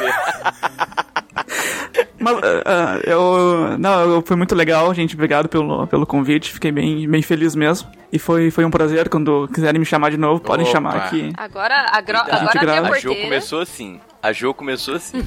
[2.19, 2.37] Mas
[2.67, 3.79] ah, eu.
[3.79, 5.15] Não, eu- foi muito legal, gente.
[5.15, 6.53] Obrigado pelo, pelo convite.
[6.53, 7.91] Fiquei bem, bem feliz mesmo.
[8.13, 9.09] E foi, foi um prazer.
[9.09, 10.73] Quando quiserem me chamar de novo, podem Opa.
[10.73, 11.33] chamar aqui.
[11.37, 12.19] Agora, a gro...
[12.21, 12.41] Cuidado.
[12.41, 12.87] agora a grava.
[12.87, 13.23] A porteira.
[13.23, 14.01] começou assim.
[14.23, 15.23] A Jo começou assim.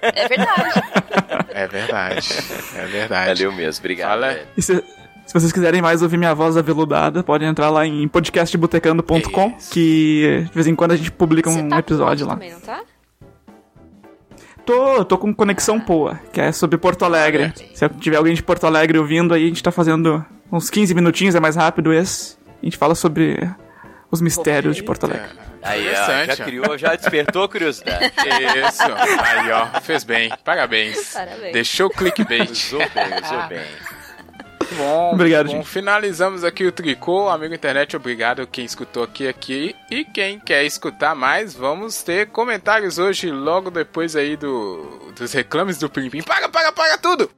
[0.00, 0.82] É verdade.
[1.50, 2.28] É verdade.
[2.74, 3.44] É verdade.
[3.44, 4.10] Valeu mesmo, obrigado.
[4.10, 4.38] Fala.
[4.56, 4.62] E
[5.30, 10.52] se vocês quiserem mais ouvir minha voz aveludada, podem entrar lá em podcastbotecando.com, que de
[10.52, 12.32] vez em quando a gente publica Você um tá episódio lá.
[12.32, 12.80] Também, não tá?
[14.66, 17.52] Tô, tô com Conexão Poa, que é sobre Porto Alegre.
[17.74, 21.36] Se tiver alguém de Porto Alegre ouvindo aí, a gente tá fazendo uns 15 minutinhos,
[21.36, 22.36] é mais rápido esse.
[22.60, 23.48] A gente fala sobre
[24.10, 25.28] os mistérios de Porto Alegre.
[25.62, 28.06] Aí, ó, já criou, já despertou a curiosidade.
[28.68, 28.82] Isso.
[28.82, 30.32] Aí, ó, fez bem.
[30.44, 31.12] Parabéns.
[31.12, 31.52] Parabéns.
[31.52, 32.50] Deixou o clickbait.
[32.50, 33.99] Usou bem, usou bem.
[34.76, 35.68] Bom, Obrigado, bom, gente.
[35.68, 37.28] finalizamos aqui o tricô.
[37.28, 39.74] Amigo internet, obrigado quem escutou aqui aqui.
[39.90, 45.78] E quem quer escutar mais, vamos ter comentários hoje, logo depois aí do dos reclames
[45.78, 46.22] do Pim Pim.
[46.22, 47.30] Paga, paga, paga tudo!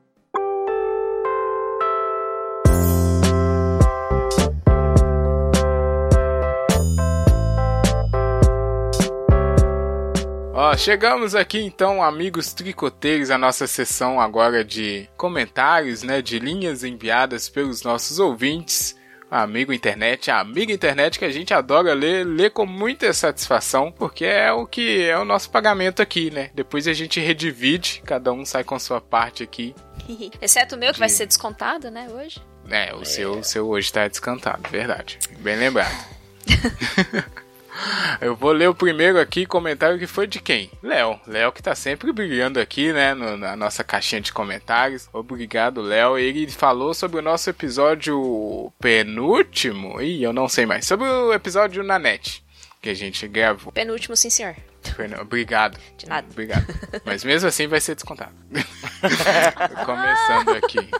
[10.55, 16.85] Ó, chegamos aqui então, amigos tricoteiros, a nossa sessão agora de comentários, né, de linhas
[16.85, 18.95] enviadas pelos nossos ouvintes.
[19.31, 24.53] Amigo internet, amiga internet que a gente adora ler, ler com muita satisfação, porque é
[24.53, 26.51] o que é o nosso pagamento aqui, né?
[26.55, 29.75] Depois a gente redivide, cada um sai com sua parte aqui.
[30.39, 32.43] Exceto o meu, que vai De- ser descontado, né, hoje.
[32.69, 35.19] É, o seu, o seu hoje tá descantado, verdade.
[35.39, 35.97] Bem lembrado.
[38.21, 40.71] Eu vou ler o primeiro aqui, comentário que foi de quem?
[40.83, 41.19] Léo.
[41.27, 45.09] Léo que tá sempre brilhando aqui, né, no- na nossa caixinha de comentários.
[45.13, 46.19] Obrigado, Léo.
[46.19, 51.83] Ele falou sobre o nosso episódio penúltimo, ih, eu não sei mais, sobre o episódio
[51.83, 52.45] na net
[52.81, 53.73] que a gente gravou.
[53.73, 54.57] Penúltimo, sim, senhor.
[55.21, 55.79] Obrigado.
[55.97, 56.27] De nada.
[56.29, 56.67] Obrigado.
[57.05, 58.33] Mas mesmo assim vai ser descontado.
[59.87, 60.91] Começando aqui.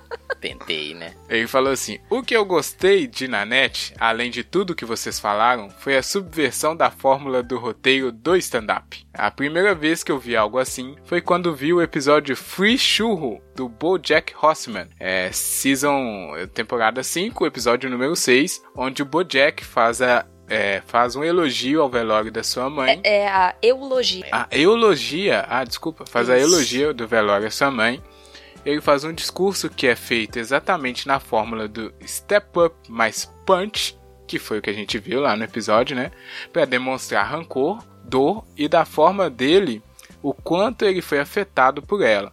[0.43, 1.15] Tentei, né?
[1.29, 5.71] Ele falou assim: O que eu gostei de Nanette, além de tudo que vocês falaram,
[5.71, 9.07] foi a subversão da fórmula do roteiro do stand-up.
[9.15, 13.41] A primeira vez que eu vi algo assim foi quando vi o episódio Free Churro
[13.55, 20.27] do BoJack Horseman, é, season temporada 5, episódio número 6, onde o BoJack faz a
[20.49, 23.01] é, faz um elogio ao velório da sua mãe.
[23.05, 24.27] É a eulogia.
[24.31, 26.47] A eulogia, ah, desculpa, faz a Isso.
[26.47, 28.03] eulogia do velório à sua mãe.
[28.65, 33.99] Ele faz um discurso que é feito exatamente na fórmula do Step Up mais Punch,
[34.27, 36.13] que foi o que a gente viu lá no episódio, né?
[36.53, 39.83] Para demonstrar rancor, dor e da forma dele
[40.23, 42.33] o quanto ele foi afetado por ela,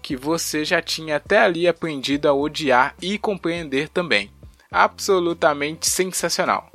[0.00, 4.30] que você já tinha até ali aprendido a odiar e compreender também.
[4.70, 6.70] Absolutamente sensacional.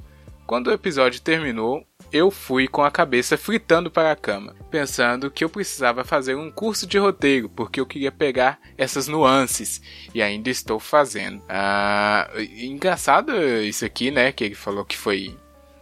[0.45, 5.43] Quando o episódio terminou, eu fui com a cabeça fritando para a cama, pensando que
[5.43, 9.81] eu precisava fazer um curso de roteiro, porque eu queria pegar essas nuances,
[10.13, 11.41] e ainda estou fazendo.
[11.47, 13.31] Ah, engraçado
[13.63, 14.31] isso aqui, né?
[14.31, 15.35] Que ele falou que foi,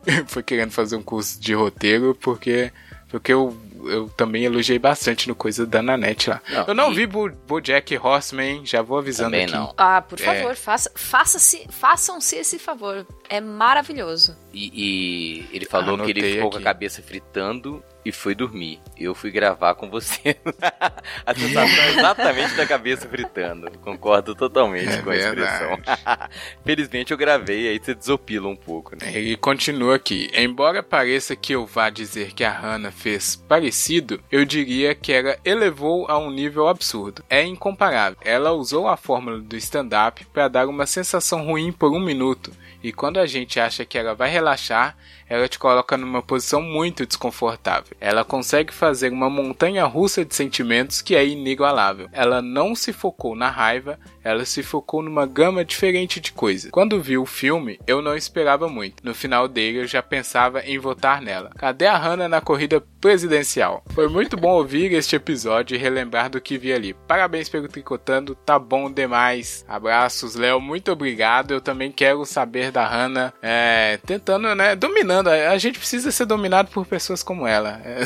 [0.28, 2.72] foi querendo fazer um curso de roteiro, porque,
[3.10, 3.56] porque eu,
[3.86, 6.42] eu também elogiei bastante no coisa da Nanette lá.
[6.50, 9.54] Não, eu não e- vi Bo Bojack Horseman, já vou avisando Também aqui.
[9.54, 9.74] não.
[9.78, 10.24] Ah, por É.
[10.24, 13.06] favor, faça, faça-se, façam-se esse favor.
[13.30, 14.36] É maravilhoso.
[14.58, 16.64] E, e ele falou que ele Anotei ficou com a aqui.
[16.64, 18.80] cabeça fritando e foi dormir.
[18.98, 20.36] Eu fui gravar com você.
[21.26, 23.70] a sensação é exatamente da cabeça fritando.
[23.80, 25.78] Concordo totalmente É com a expressão.
[26.66, 29.12] Felizmente eu gravei, aí você desopila um pouco, né?
[29.14, 30.32] Ele continua aqui.
[30.34, 35.38] Embora pareça que eu vá dizer que a Hannah fez parecido, eu diria que ela
[35.46, 37.24] elevou a um nível absurdo.
[37.30, 38.18] É incomparável.
[38.24, 42.52] Ela usou a fórmula do stand-up para dar uma sensação ruim por um minuto.
[42.88, 44.96] E quando a gente acha que ela vai relaxar,
[45.30, 47.96] ela te coloca numa posição muito desconfortável.
[48.00, 52.08] Ela consegue fazer uma montanha russa de sentimentos que é inigualável.
[52.12, 56.72] Ela não se focou na raiva, ela se focou numa gama diferente de coisas.
[56.72, 59.04] Quando vi o filme, eu não esperava muito.
[59.04, 61.52] No final dele, eu já pensava em votar nela.
[61.58, 63.84] Cadê a Hannah na corrida presidencial?
[63.94, 66.94] Foi muito bom ouvir este episódio e relembrar do que vi ali.
[66.94, 69.66] Parabéns pelo tricotando, tá bom demais.
[69.68, 71.52] Abraços, Léo, muito obrigado.
[71.52, 75.17] Eu também quero saber da Hannah é, tentando, né, dominando.
[75.22, 77.82] A gente precisa ser dominado por pessoas como ela.
[77.84, 78.04] É,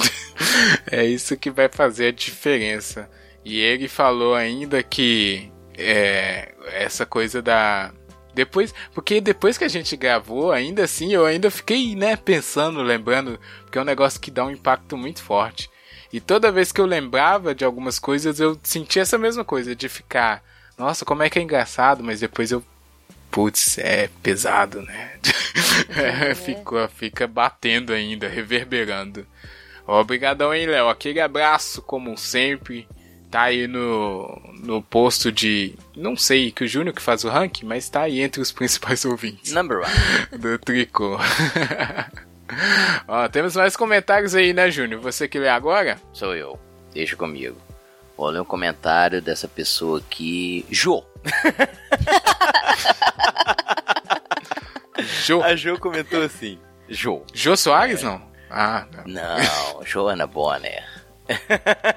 [1.03, 3.09] é isso que vai fazer a diferença.
[3.43, 7.91] E ele falou ainda que é, essa coisa da.
[8.33, 13.37] Depois, porque depois que a gente gravou, ainda assim, eu ainda fiquei, né, pensando, lembrando,
[13.63, 15.69] porque é um negócio que dá um impacto muito forte.
[16.13, 19.89] E toda vez que eu lembrava de algumas coisas, eu sentia essa mesma coisa, de
[19.89, 20.43] ficar,
[20.77, 22.63] nossa, como é que é engraçado, mas depois eu,
[23.31, 25.11] putz, é pesado, né?
[25.89, 29.25] É, Ficou, fica batendo ainda, reverberando.
[29.85, 30.87] Obrigadão, hein, Léo?
[30.89, 32.87] Aquele abraço, como sempre.
[33.29, 35.73] Tá aí no, no posto de.
[35.95, 39.03] Não sei, que o Júnior que faz o ranking, mas tá aí entre os principais
[39.05, 40.37] ouvintes Number one.
[40.37, 41.17] do tricô.
[43.07, 45.01] Ó, temos mais comentários aí, né, Júnior?
[45.01, 45.97] Você que lê agora?
[46.13, 46.59] Sou eu.
[46.93, 47.57] Deixa comigo.
[48.17, 50.65] Vou ler um comentário dessa pessoa aqui.
[50.69, 51.03] Jô.
[55.25, 55.41] Jô.
[55.43, 56.59] A Jô comentou assim.
[56.89, 57.23] Jô.
[57.33, 58.21] Jô Soares, não?
[58.49, 59.37] Ah, não.
[59.77, 60.83] Não, Joana Bonner.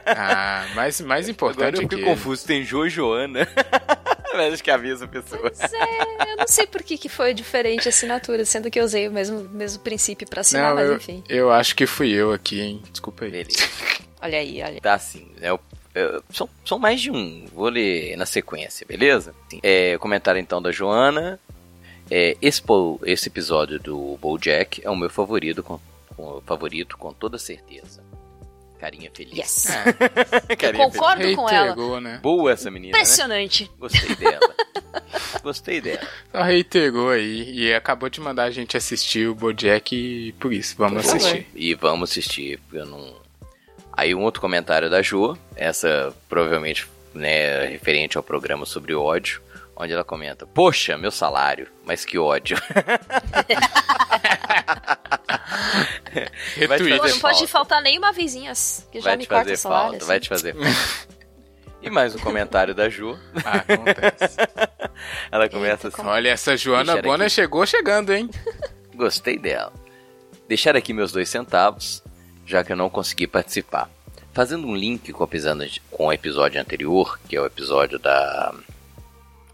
[0.06, 2.05] Ah, mais, mais Agora importante eu é fiquei que.
[2.05, 2.46] confuso.
[2.46, 3.48] Tem Jô e Joana.
[4.32, 5.40] Mas acho que é a mesma pessoa.
[5.42, 8.84] Pois é, eu não sei por que, que foi diferente a assinatura, sendo que eu
[8.84, 11.22] usei o mesmo, mesmo princípio pra assinar, Não, mas eu, enfim.
[11.28, 12.82] eu acho que fui eu aqui, hein?
[12.90, 13.30] Desculpa aí.
[13.30, 13.59] Beleza.
[14.20, 14.80] Olha aí, olha.
[14.80, 15.48] Tá assim, né?
[15.51, 15.60] Eu- eu-
[16.30, 17.46] são, são mais de um.
[17.54, 19.34] Vou ler na sequência, beleza?
[19.62, 21.38] É, comentário então da Joana.
[22.10, 22.62] É, esse,
[23.06, 25.80] esse episódio do BoJack é o meu favorito com,
[26.16, 28.02] com- favorito com toda certeza.
[28.78, 29.32] Carinha feliz.
[29.38, 29.66] Yes.
[30.48, 32.00] É, Carinha Concordo com ela.
[32.00, 32.18] né?
[32.22, 32.98] Boa essa menina, né?
[32.98, 33.70] Impressionante.
[33.78, 34.54] Gostei dela.
[35.42, 36.06] Gostei dela.
[36.30, 40.74] Só reiterou aí e acabou de mandar a gente assistir o Bojack e por isso,
[40.76, 41.16] vamos Por favor.
[41.26, 41.46] assistir.
[41.54, 43.23] E vamos assistir, porque eu não.
[43.96, 49.40] Aí um outro comentário da Jo, essa provavelmente né, referente ao programa sobre ódio,
[49.76, 52.56] onde ela comenta: Poxa, meu salário, mas que ódio.
[56.68, 56.96] Vai te Retweet.
[56.96, 57.48] Pô, fazer não pode falta.
[57.48, 59.90] faltar nenhuma vezinhas, que já vai me te corta fazer o salário.
[59.90, 61.14] falta, vai te fazer falta.
[61.82, 63.18] E mais um comentário da Ju.
[63.44, 64.36] Ah, acontece.
[65.30, 67.34] Ela começa assim: Olha, essa Joana Bona aqui.
[67.34, 68.30] chegou chegando, hein?
[68.94, 69.72] Gostei dela.
[70.48, 72.02] Deixar aqui meus dois centavos,
[72.46, 73.90] já que eu não consegui participar.
[74.32, 75.26] Fazendo um link com
[75.90, 78.52] com o episódio anterior, que é o episódio da,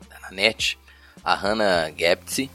[0.08, 0.78] da Nanette,
[1.22, 2.50] a Hannah Gaptse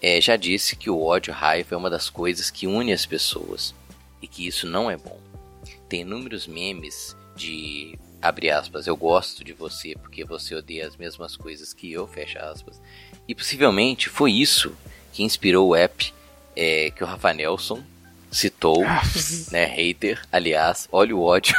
[0.00, 3.04] eh, já disse que o ódio e raiva é uma das coisas que une as
[3.04, 3.74] pessoas
[4.22, 5.20] e que isso não é bom.
[5.88, 11.36] Tem inúmeros memes de abre aspas, eu gosto de você porque você odeia as mesmas
[11.36, 12.80] coisas que eu, fecha aspas.
[13.28, 14.74] E possivelmente foi isso
[15.12, 16.12] que inspirou o app
[16.54, 17.82] é, que o Rafa Nelson
[18.30, 18.84] citou,
[19.50, 21.54] né, hater, aliás, olha o ódio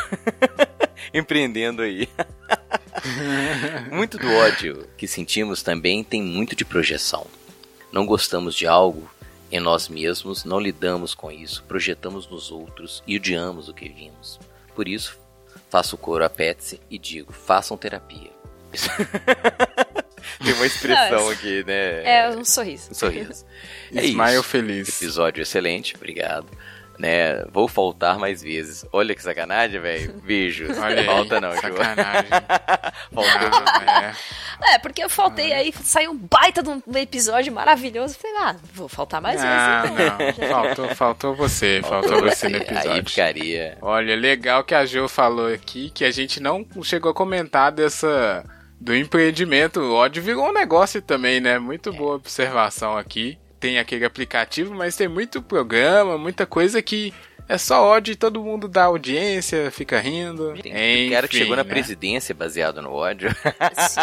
[1.13, 2.07] empreendendo aí.
[3.91, 7.25] muito do ódio que sentimos também tem muito de projeção.
[7.91, 9.09] Não gostamos de algo
[9.51, 14.39] em nós mesmos, não lidamos com isso, projetamos nos outros e odiamos o que vimos.
[14.75, 15.17] Por isso,
[15.69, 18.31] faço coro a Petsy e digo, façam terapia.
[20.43, 22.03] Tem uma expressão Não, aqui, né?
[22.03, 22.91] É um sorriso.
[22.91, 23.45] Um sorriso.
[23.95, 24.43] É Smile isso.
[24.43, 24.89] feliz.
[25.01, 26.45] Episódio excelente, obrigado.
[26.99, 28.83] Né, vou faltar mais vezes.
[28.91, 30.13] Olha que sacanagem, velho.
[30.23, 30.77] Beijos.
[30.77, 31.61] Olha aí, Falta não, Ju.
[31.61, 32.29] sacanagem.
[33.13, 33.49] Faltou.
[33.85, 34.13] Ah,
[34.67, 34.73] é.
[34.73, 38.17] É, porque eu faltei aí, saiu um baita de um episódio maravilhoso.
[38.17, 39.97] Falei, ah, vou faltar mais Ah, vezes.
[39.99, 40.47] então.
[40.47, 40.49] não.
[40.49, 41.81] Faltou, faltou você.
[41.87, 43.05] Faltou você no Aí episódio.
[43.09, 43.77] ficaria.
[43.81, 48.43] Olha, legal que a Jo falou aqui que a gente não chegou a comentar dessa
[48.79, 49.79] do empreendimento.
[49.79, 51.59] O ódio virou um negócio também, né?
[51.59, 53.37] Muito boa observação aqui.
[53.59, 57.13] Tem aquele aplicativo, mas tem muito programa, muita coisa que
[57.49, 60.53] é só ódio e todo mundo dá audiência, fica rindo.
[60.61, 61.69] Tem um cara que chegou na né?
[61.69, 63.29] presidência baseado no ódio.
[63.31, 64.01] Sim,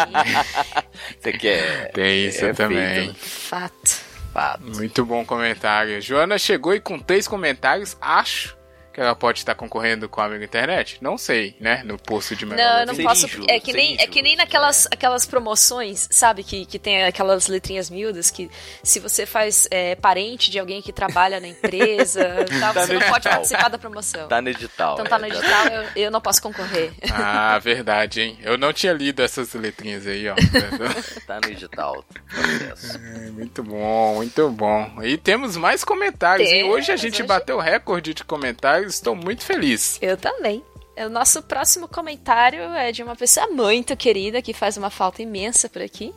[1.21, 1.91] Você quer.
[1.91, 3.05] Tem isso é também.
[3.05, 3.99] feito, fato.
[4.33, 4.63] fato.
[4.63, 6.01] Muito bom comentário.
[6.01, 8.57] Joana chegou e com três comentários, acho
[8.95, 10.99] que ela pode estar concorrendo com a Amigo Internet.
[11.01, 11.83] Não sei, né?
[11.83, 13.25] No posto de Não, melhor eu não Seria posso.
[13.25, 16.43] injusto, é que nem, é que nem naquelas aquelas promoções, sabe?
[16.45, 18.49] Que, que tem aquelas letrinhas miúdas que
[18.81, 22.23] se você faz é, parente de alguém que trabalha na empresa,
[22.61, 24.27] tal, Tá você no não pode participar da promoção.
[24.29, 24.93] Tá no edital.
[24.93, 26.93] Então tá no é, edital, eu, eu não posso concorrer.
[27.11, 28.39] Ah, verdade, hein?
[28.43, 30.35] Eu não tinha lido essas letrinhas aí, ó.
[31.27, 32.05] Tá no edital.
[32.29, 32.97] Processo.
[32.97, 35.03] É, muito bom, muito bom.
[35.03, 36.61] E temos mais comentários, hein?
[36.61, 39.97] Temos, Hoje a gente hoje- bateu o recorde de comentários, estou muito feliz.
[40.01, 40.63] Eu também.
[40.97, 45.67] O nosso próximo comentário é de uma pessoa muito querida que faz uma falta imensa
[45.67, 46.13] por aqui.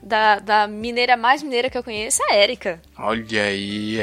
[0.00, 2.80] Da, da mineira mais mineira que eu conheço, a Érica.
[2.96, 3.96] Olha aí.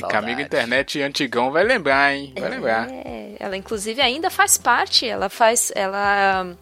[0.00, 0.24] Saudade.
[0.24, 2.32] Amigo internet antigão vai lembrar, hein?
[2.38, 2.88] Vai lembrar.
[2.90, 6.56] É, ela inclusive ainda faz parte, ela faz, ela hum,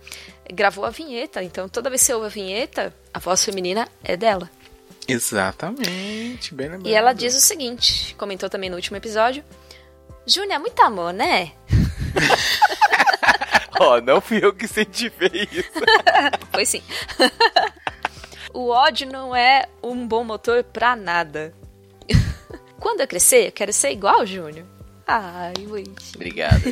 [0.54, 4.16] gravou a vinheta, então toda vez que você ouve a vinheta, a voz feminina é
[4.16, 4.48] dela.
[5.06, 6.86] Exatamente, bem lembrado.
[6.88, 9.44] E ela diz o seguinte, comentou também no último episódio:
[10.26, 11.52] Júnior, é muito amor, né?
[13.80, 15.70] Ó, não fui eu que incentivei isso.
[16.52, 16.82] Foi sim.
[18.52, 21.54] o ódio não é um bom motor pra nada.
[22.78, 24.66] Quando eu crescer, eu quero ser igual o Júnior.
[25.06, 26.14] Ai, gente.
[26.14, 26.62] Obrigado.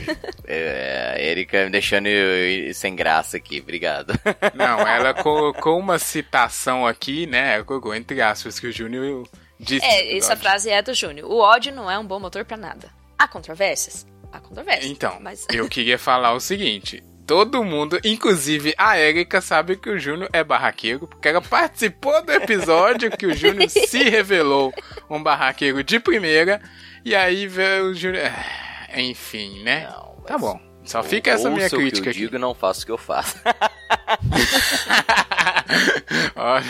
[0.47, 3.59] É, a Erika me deixando eu- eu- sem graça aqui.
[3.61, 4.12] Obrigado.
[4.55, 7.62] Não, ela colocou uma citação aqui, né?
[7.65, 9.27] Colocou entre aspas que o Júnior
[9.59, 9.85] disse.
[9.85, 11.29] É, essa frase é do Júnior.
[11.31, 12.89] O ódio não é um bom motor pra nada.
[13.19, 14.07] Há controvérsias?
[14.32, 14.90] Há controvérsias.
[14.90, 17.03] Então, mas eu queria falar o seguinte.
[17.27, 22.32] Todo mundo, inclusive a Érica, sabe que o Júnior é barraqueiro, porque ela participou do
[22.32, 24.73] episódio que o Júnior se revelou
[25.11, 26.59] um barraqueiro de primeira,
[27.05, 28.31] e aí veio o Júnior.
[28.35, 29.86] Ah, Enfim, né?
[29.90, 30.59] Não, mas- tá bom.
[30.85, 32.20] Só fica essa minha Ouça o que crítica eu aqui.
[32.20, 33.36] digo e não faço o que eu faço.
[36.35, 36.65] Olha.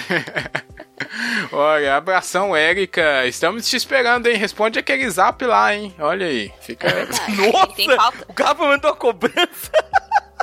[1.53, 3.27] Olha, abração, Érica.
[3.27, 4.36] Estamos te esperando, hein?
[4.36, 5.95] Responde aquele zap lá, hein?
[5.99, 6.53] Olha aí.
[6.61, 6.89] Fica.
[7.36, 7.74] Nossa!
[7.74, 8.24] Tem pauta.
[8.28, 9.70] O cara mandou a cobrança.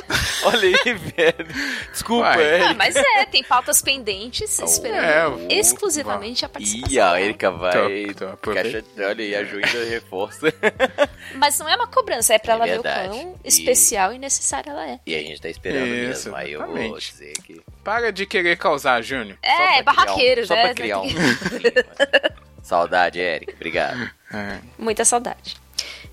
[0.44, 1.46] Olha aí, velho.
[1.90, 2.36] Desculpa.
[2.40, 2.64] Eric.
[2.70, 6.92] Ah, mas é, tem pautas pendentes esperando é, exclusivamente a participação.
[6.92, 7.20] Ih, a.
[7.20, 8.06] Erika vai.
[8.14, 10.52] Tô- tô chate- Olha aí, a Ju ainda reforça.
[11.34, 13.08] Mas não é uma cobrança, é pra É ela ver verdade.
[13.08, 15.00] o quão E- especial e necessária ela é.
[15.06, 16.36] E a gente tá esperando Isso, mesmo.
[16.36, 17.60] Aí eu vou dizer que.
[17.82, 19.36] Para de querer causar, Júnior.
[19.42, 20.46] É, barraqueiro, um, né?
[20.46, 21.08] Só pra criar um.
[22.62, 23.52] Saudade, Erika.
[23.54, 24.10] Obrigado.
[24.32, 25.56] É, Muita saudade.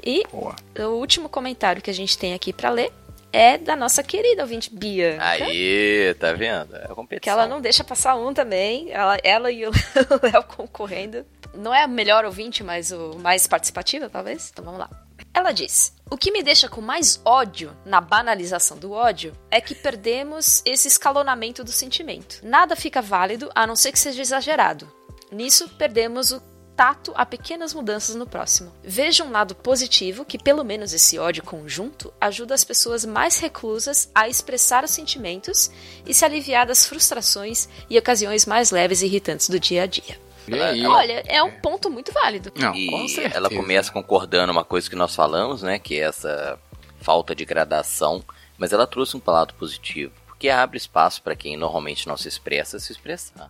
[0.06, 0.56] E boa.
[0.80, 2.92] o último comentário que a gente tem aqui pra ler
[3.34, 5.18] é da nossa querida ouvinte Bia.
[5.20, 6.76] Aí, tá vendo?
[6.76, 7.22] É a competição.
[7.22, 8.92] Que ela não deixa passar um também.
[8.92, 9.72] Ela, ela e o
[10.22, 11.26] Léo concorrendo.
[11.56, 14.52] Não é o melhor ouvinte, mas o mais participativo, talvez?
[14.52, 14.90] Então vamos lá.
[15.34, 19.74] Ela diz: O que me deixa com mais ódio na banalização do ódio é que
[19.74, 22.40] perdemos esse escalonamento do sentimento.
[22.44, 24.92] Nada fica válido a não ser que seja exagerado.
[25.32, 26.40] Nisso, perdemos o
[26.76, 28.72] tato a pequenas mudanças no próximo.
[28.84, 34.10] Veja um lado positivo que, pelo menos esse ódio conjunto, ajuda as pessoas mais reclusas
[34.14, 35.72] a expressar os sentimentos
[36.06, 40.18] e se aliviar das frustrações e ocasiões mais leves e irritantes do dia a dia.
[40.52, 40.86] Aí?
[40.86, 42.52] Olha, é um ponto muito válido.
[42.56, 43.38] Não, com E certeza.
[43.38, 45.80] ela começa concordando uma coisa que nós falamos, né?
[45.80, 46.60] Que é essa
[47.00, 48.22] falta de gradação.
[48.58, 50.12] Mas ela trouxe um lado positivo.
[50.28, 53.50] Porque abre espaço para quem normalmente não se expressa se expressar.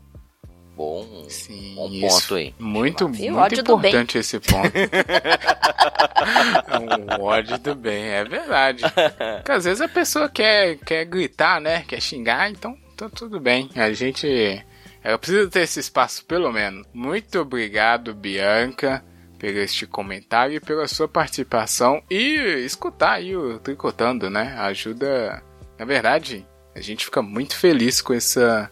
[0.75, 2.21] Bom, Sim, bom isso.
[2.21, 2.55] ponto aí.
[2.57, 3.35] Muito, Viu?
[3.35, 4.71] muito importante esse ponto.
[4.75, 4.89] é
[7.19, 8.83] um ódio do bem, é verdade.
[9.37, 11.83] Porque às vezes a pessoa quer, quer gritar, né?
[11.87, 13.69] Quer xingar, então, então tudo bem.
[13.75, 14.65] A gente.
[15.03, 16.87] Ela precisa ter esse espaço, pelo menos.
[16.91, 19.03] Muito obrigado, Bianca,
[19.37, 22.01] por este comentário e pela sua participação.
[22.09, 24.55] E escutar aí o Tricotando, né?
[24.57, 25.43] Ajuda.
[25.77, 28.71] Na verdade, a gente fica muito feliz com essa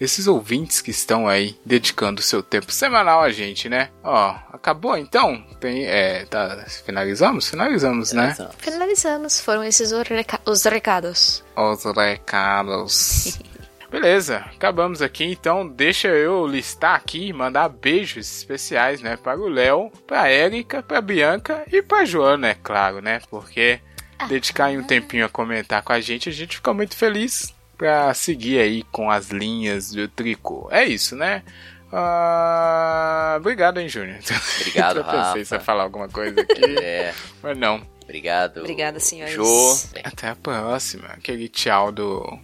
[0.00, 3.90] esses ouvintes que estão aí dedicando seu tempo semanal a gente, né?
[4.02, 5.44] Ó, acabou então?
[5.60, 7.48] Tem, é, tá, finalizamos?
[7.48, 8.34] Finalizamos, né?
[8.58, 9.40] Finalizamos.
[9.40, 11.44] Foram esses os, reca- os recados.
[11.54, 13.38] Os recados.
[13.90, 19.90] Beleza, acabamos aqui, então deixa eu listar aqui, mandar beijos especiais, né, para o Léo,
[20.06, 23.20] para Érica, para Bianca e para Joana, é claro, né?
[23.28, 23.80] Porque
[24.28, 28.12] dedicar aí um tempinho a comentar com a gente, a gente fica muito feliz para
[28.12, 30.68] seguir aí com as linhas do tricô.
[30.70, 31.42] É isso, né?
[31.90, 34.18] Ah, obrigado, hein, Júnior.
[34.60, 37.80] Obrigado, eu pensei se ia falar alguma coisa aqui, É, mas não.
[38.04, 38.58] obrigado.
[38.58, 39.34] Obrigada, senhores.
[39.34, 39.78] Jô.
[40.04, 41.08] Até a próxima.
[41.08, 42.38] Aquele tchau do.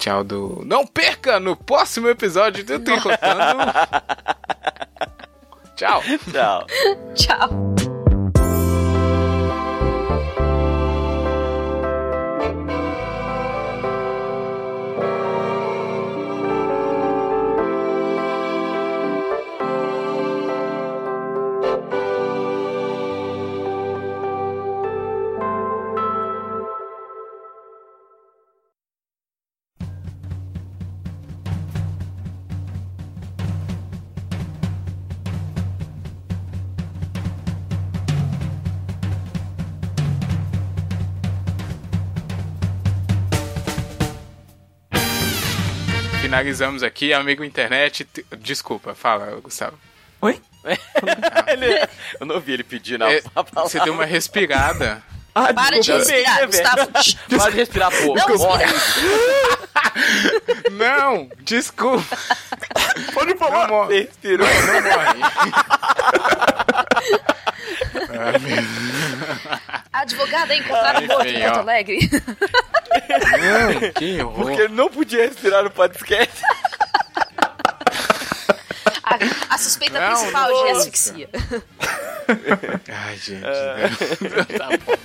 [0.00, 0.64] Tchau do.
[0.66, 3.72] Não perca no próximo episódio do Tricotando.
[5.76, 6.02] tchau.
[6.32, 6.66] Tchau.
[7.14, 7.85] Tchau.
[46.36, 48.04] Finalizamos aqui, amigo internet.
[48.04, 49.78] t- Desculpa, fala, Gustavo.
[50.20, 50.38] Oi?
[51.48, 51.88] Ele-
[52.20, 53.62] eu não ouvi ele pedir na É, palavra.
[53.70, 55.02] você deu uma respirada.
[55.34, 56.86] Ah, Para de respirar, Gustavo.
[57.38, 58.14] Para de respirar, pô.
[58.14, 58.64] Não, Morre.
[60.72, 62.16] Não, desculpa.
[63.14, 63.68] Pode Não falar.
[63.68, 64.00] morre.
[64.02, 64.46] Respirou.
[64.46, 65.20] Não morre.
[69.92, 71.58] A advogada é encontrada Ai, morta em Porto.
[71.58, 72.10] Alegre.
[73.40, 74.44] Não, que horror.
[74.46, 76.42] Porque ele não podia respirar no podcast.
[79.02, 80.64] A, a suspeita Não, principal não.
[80.64, 81.28] de asfixia.
[82.88, 83.40] Ai, gente.
[84.58, 84.96] Tá bom.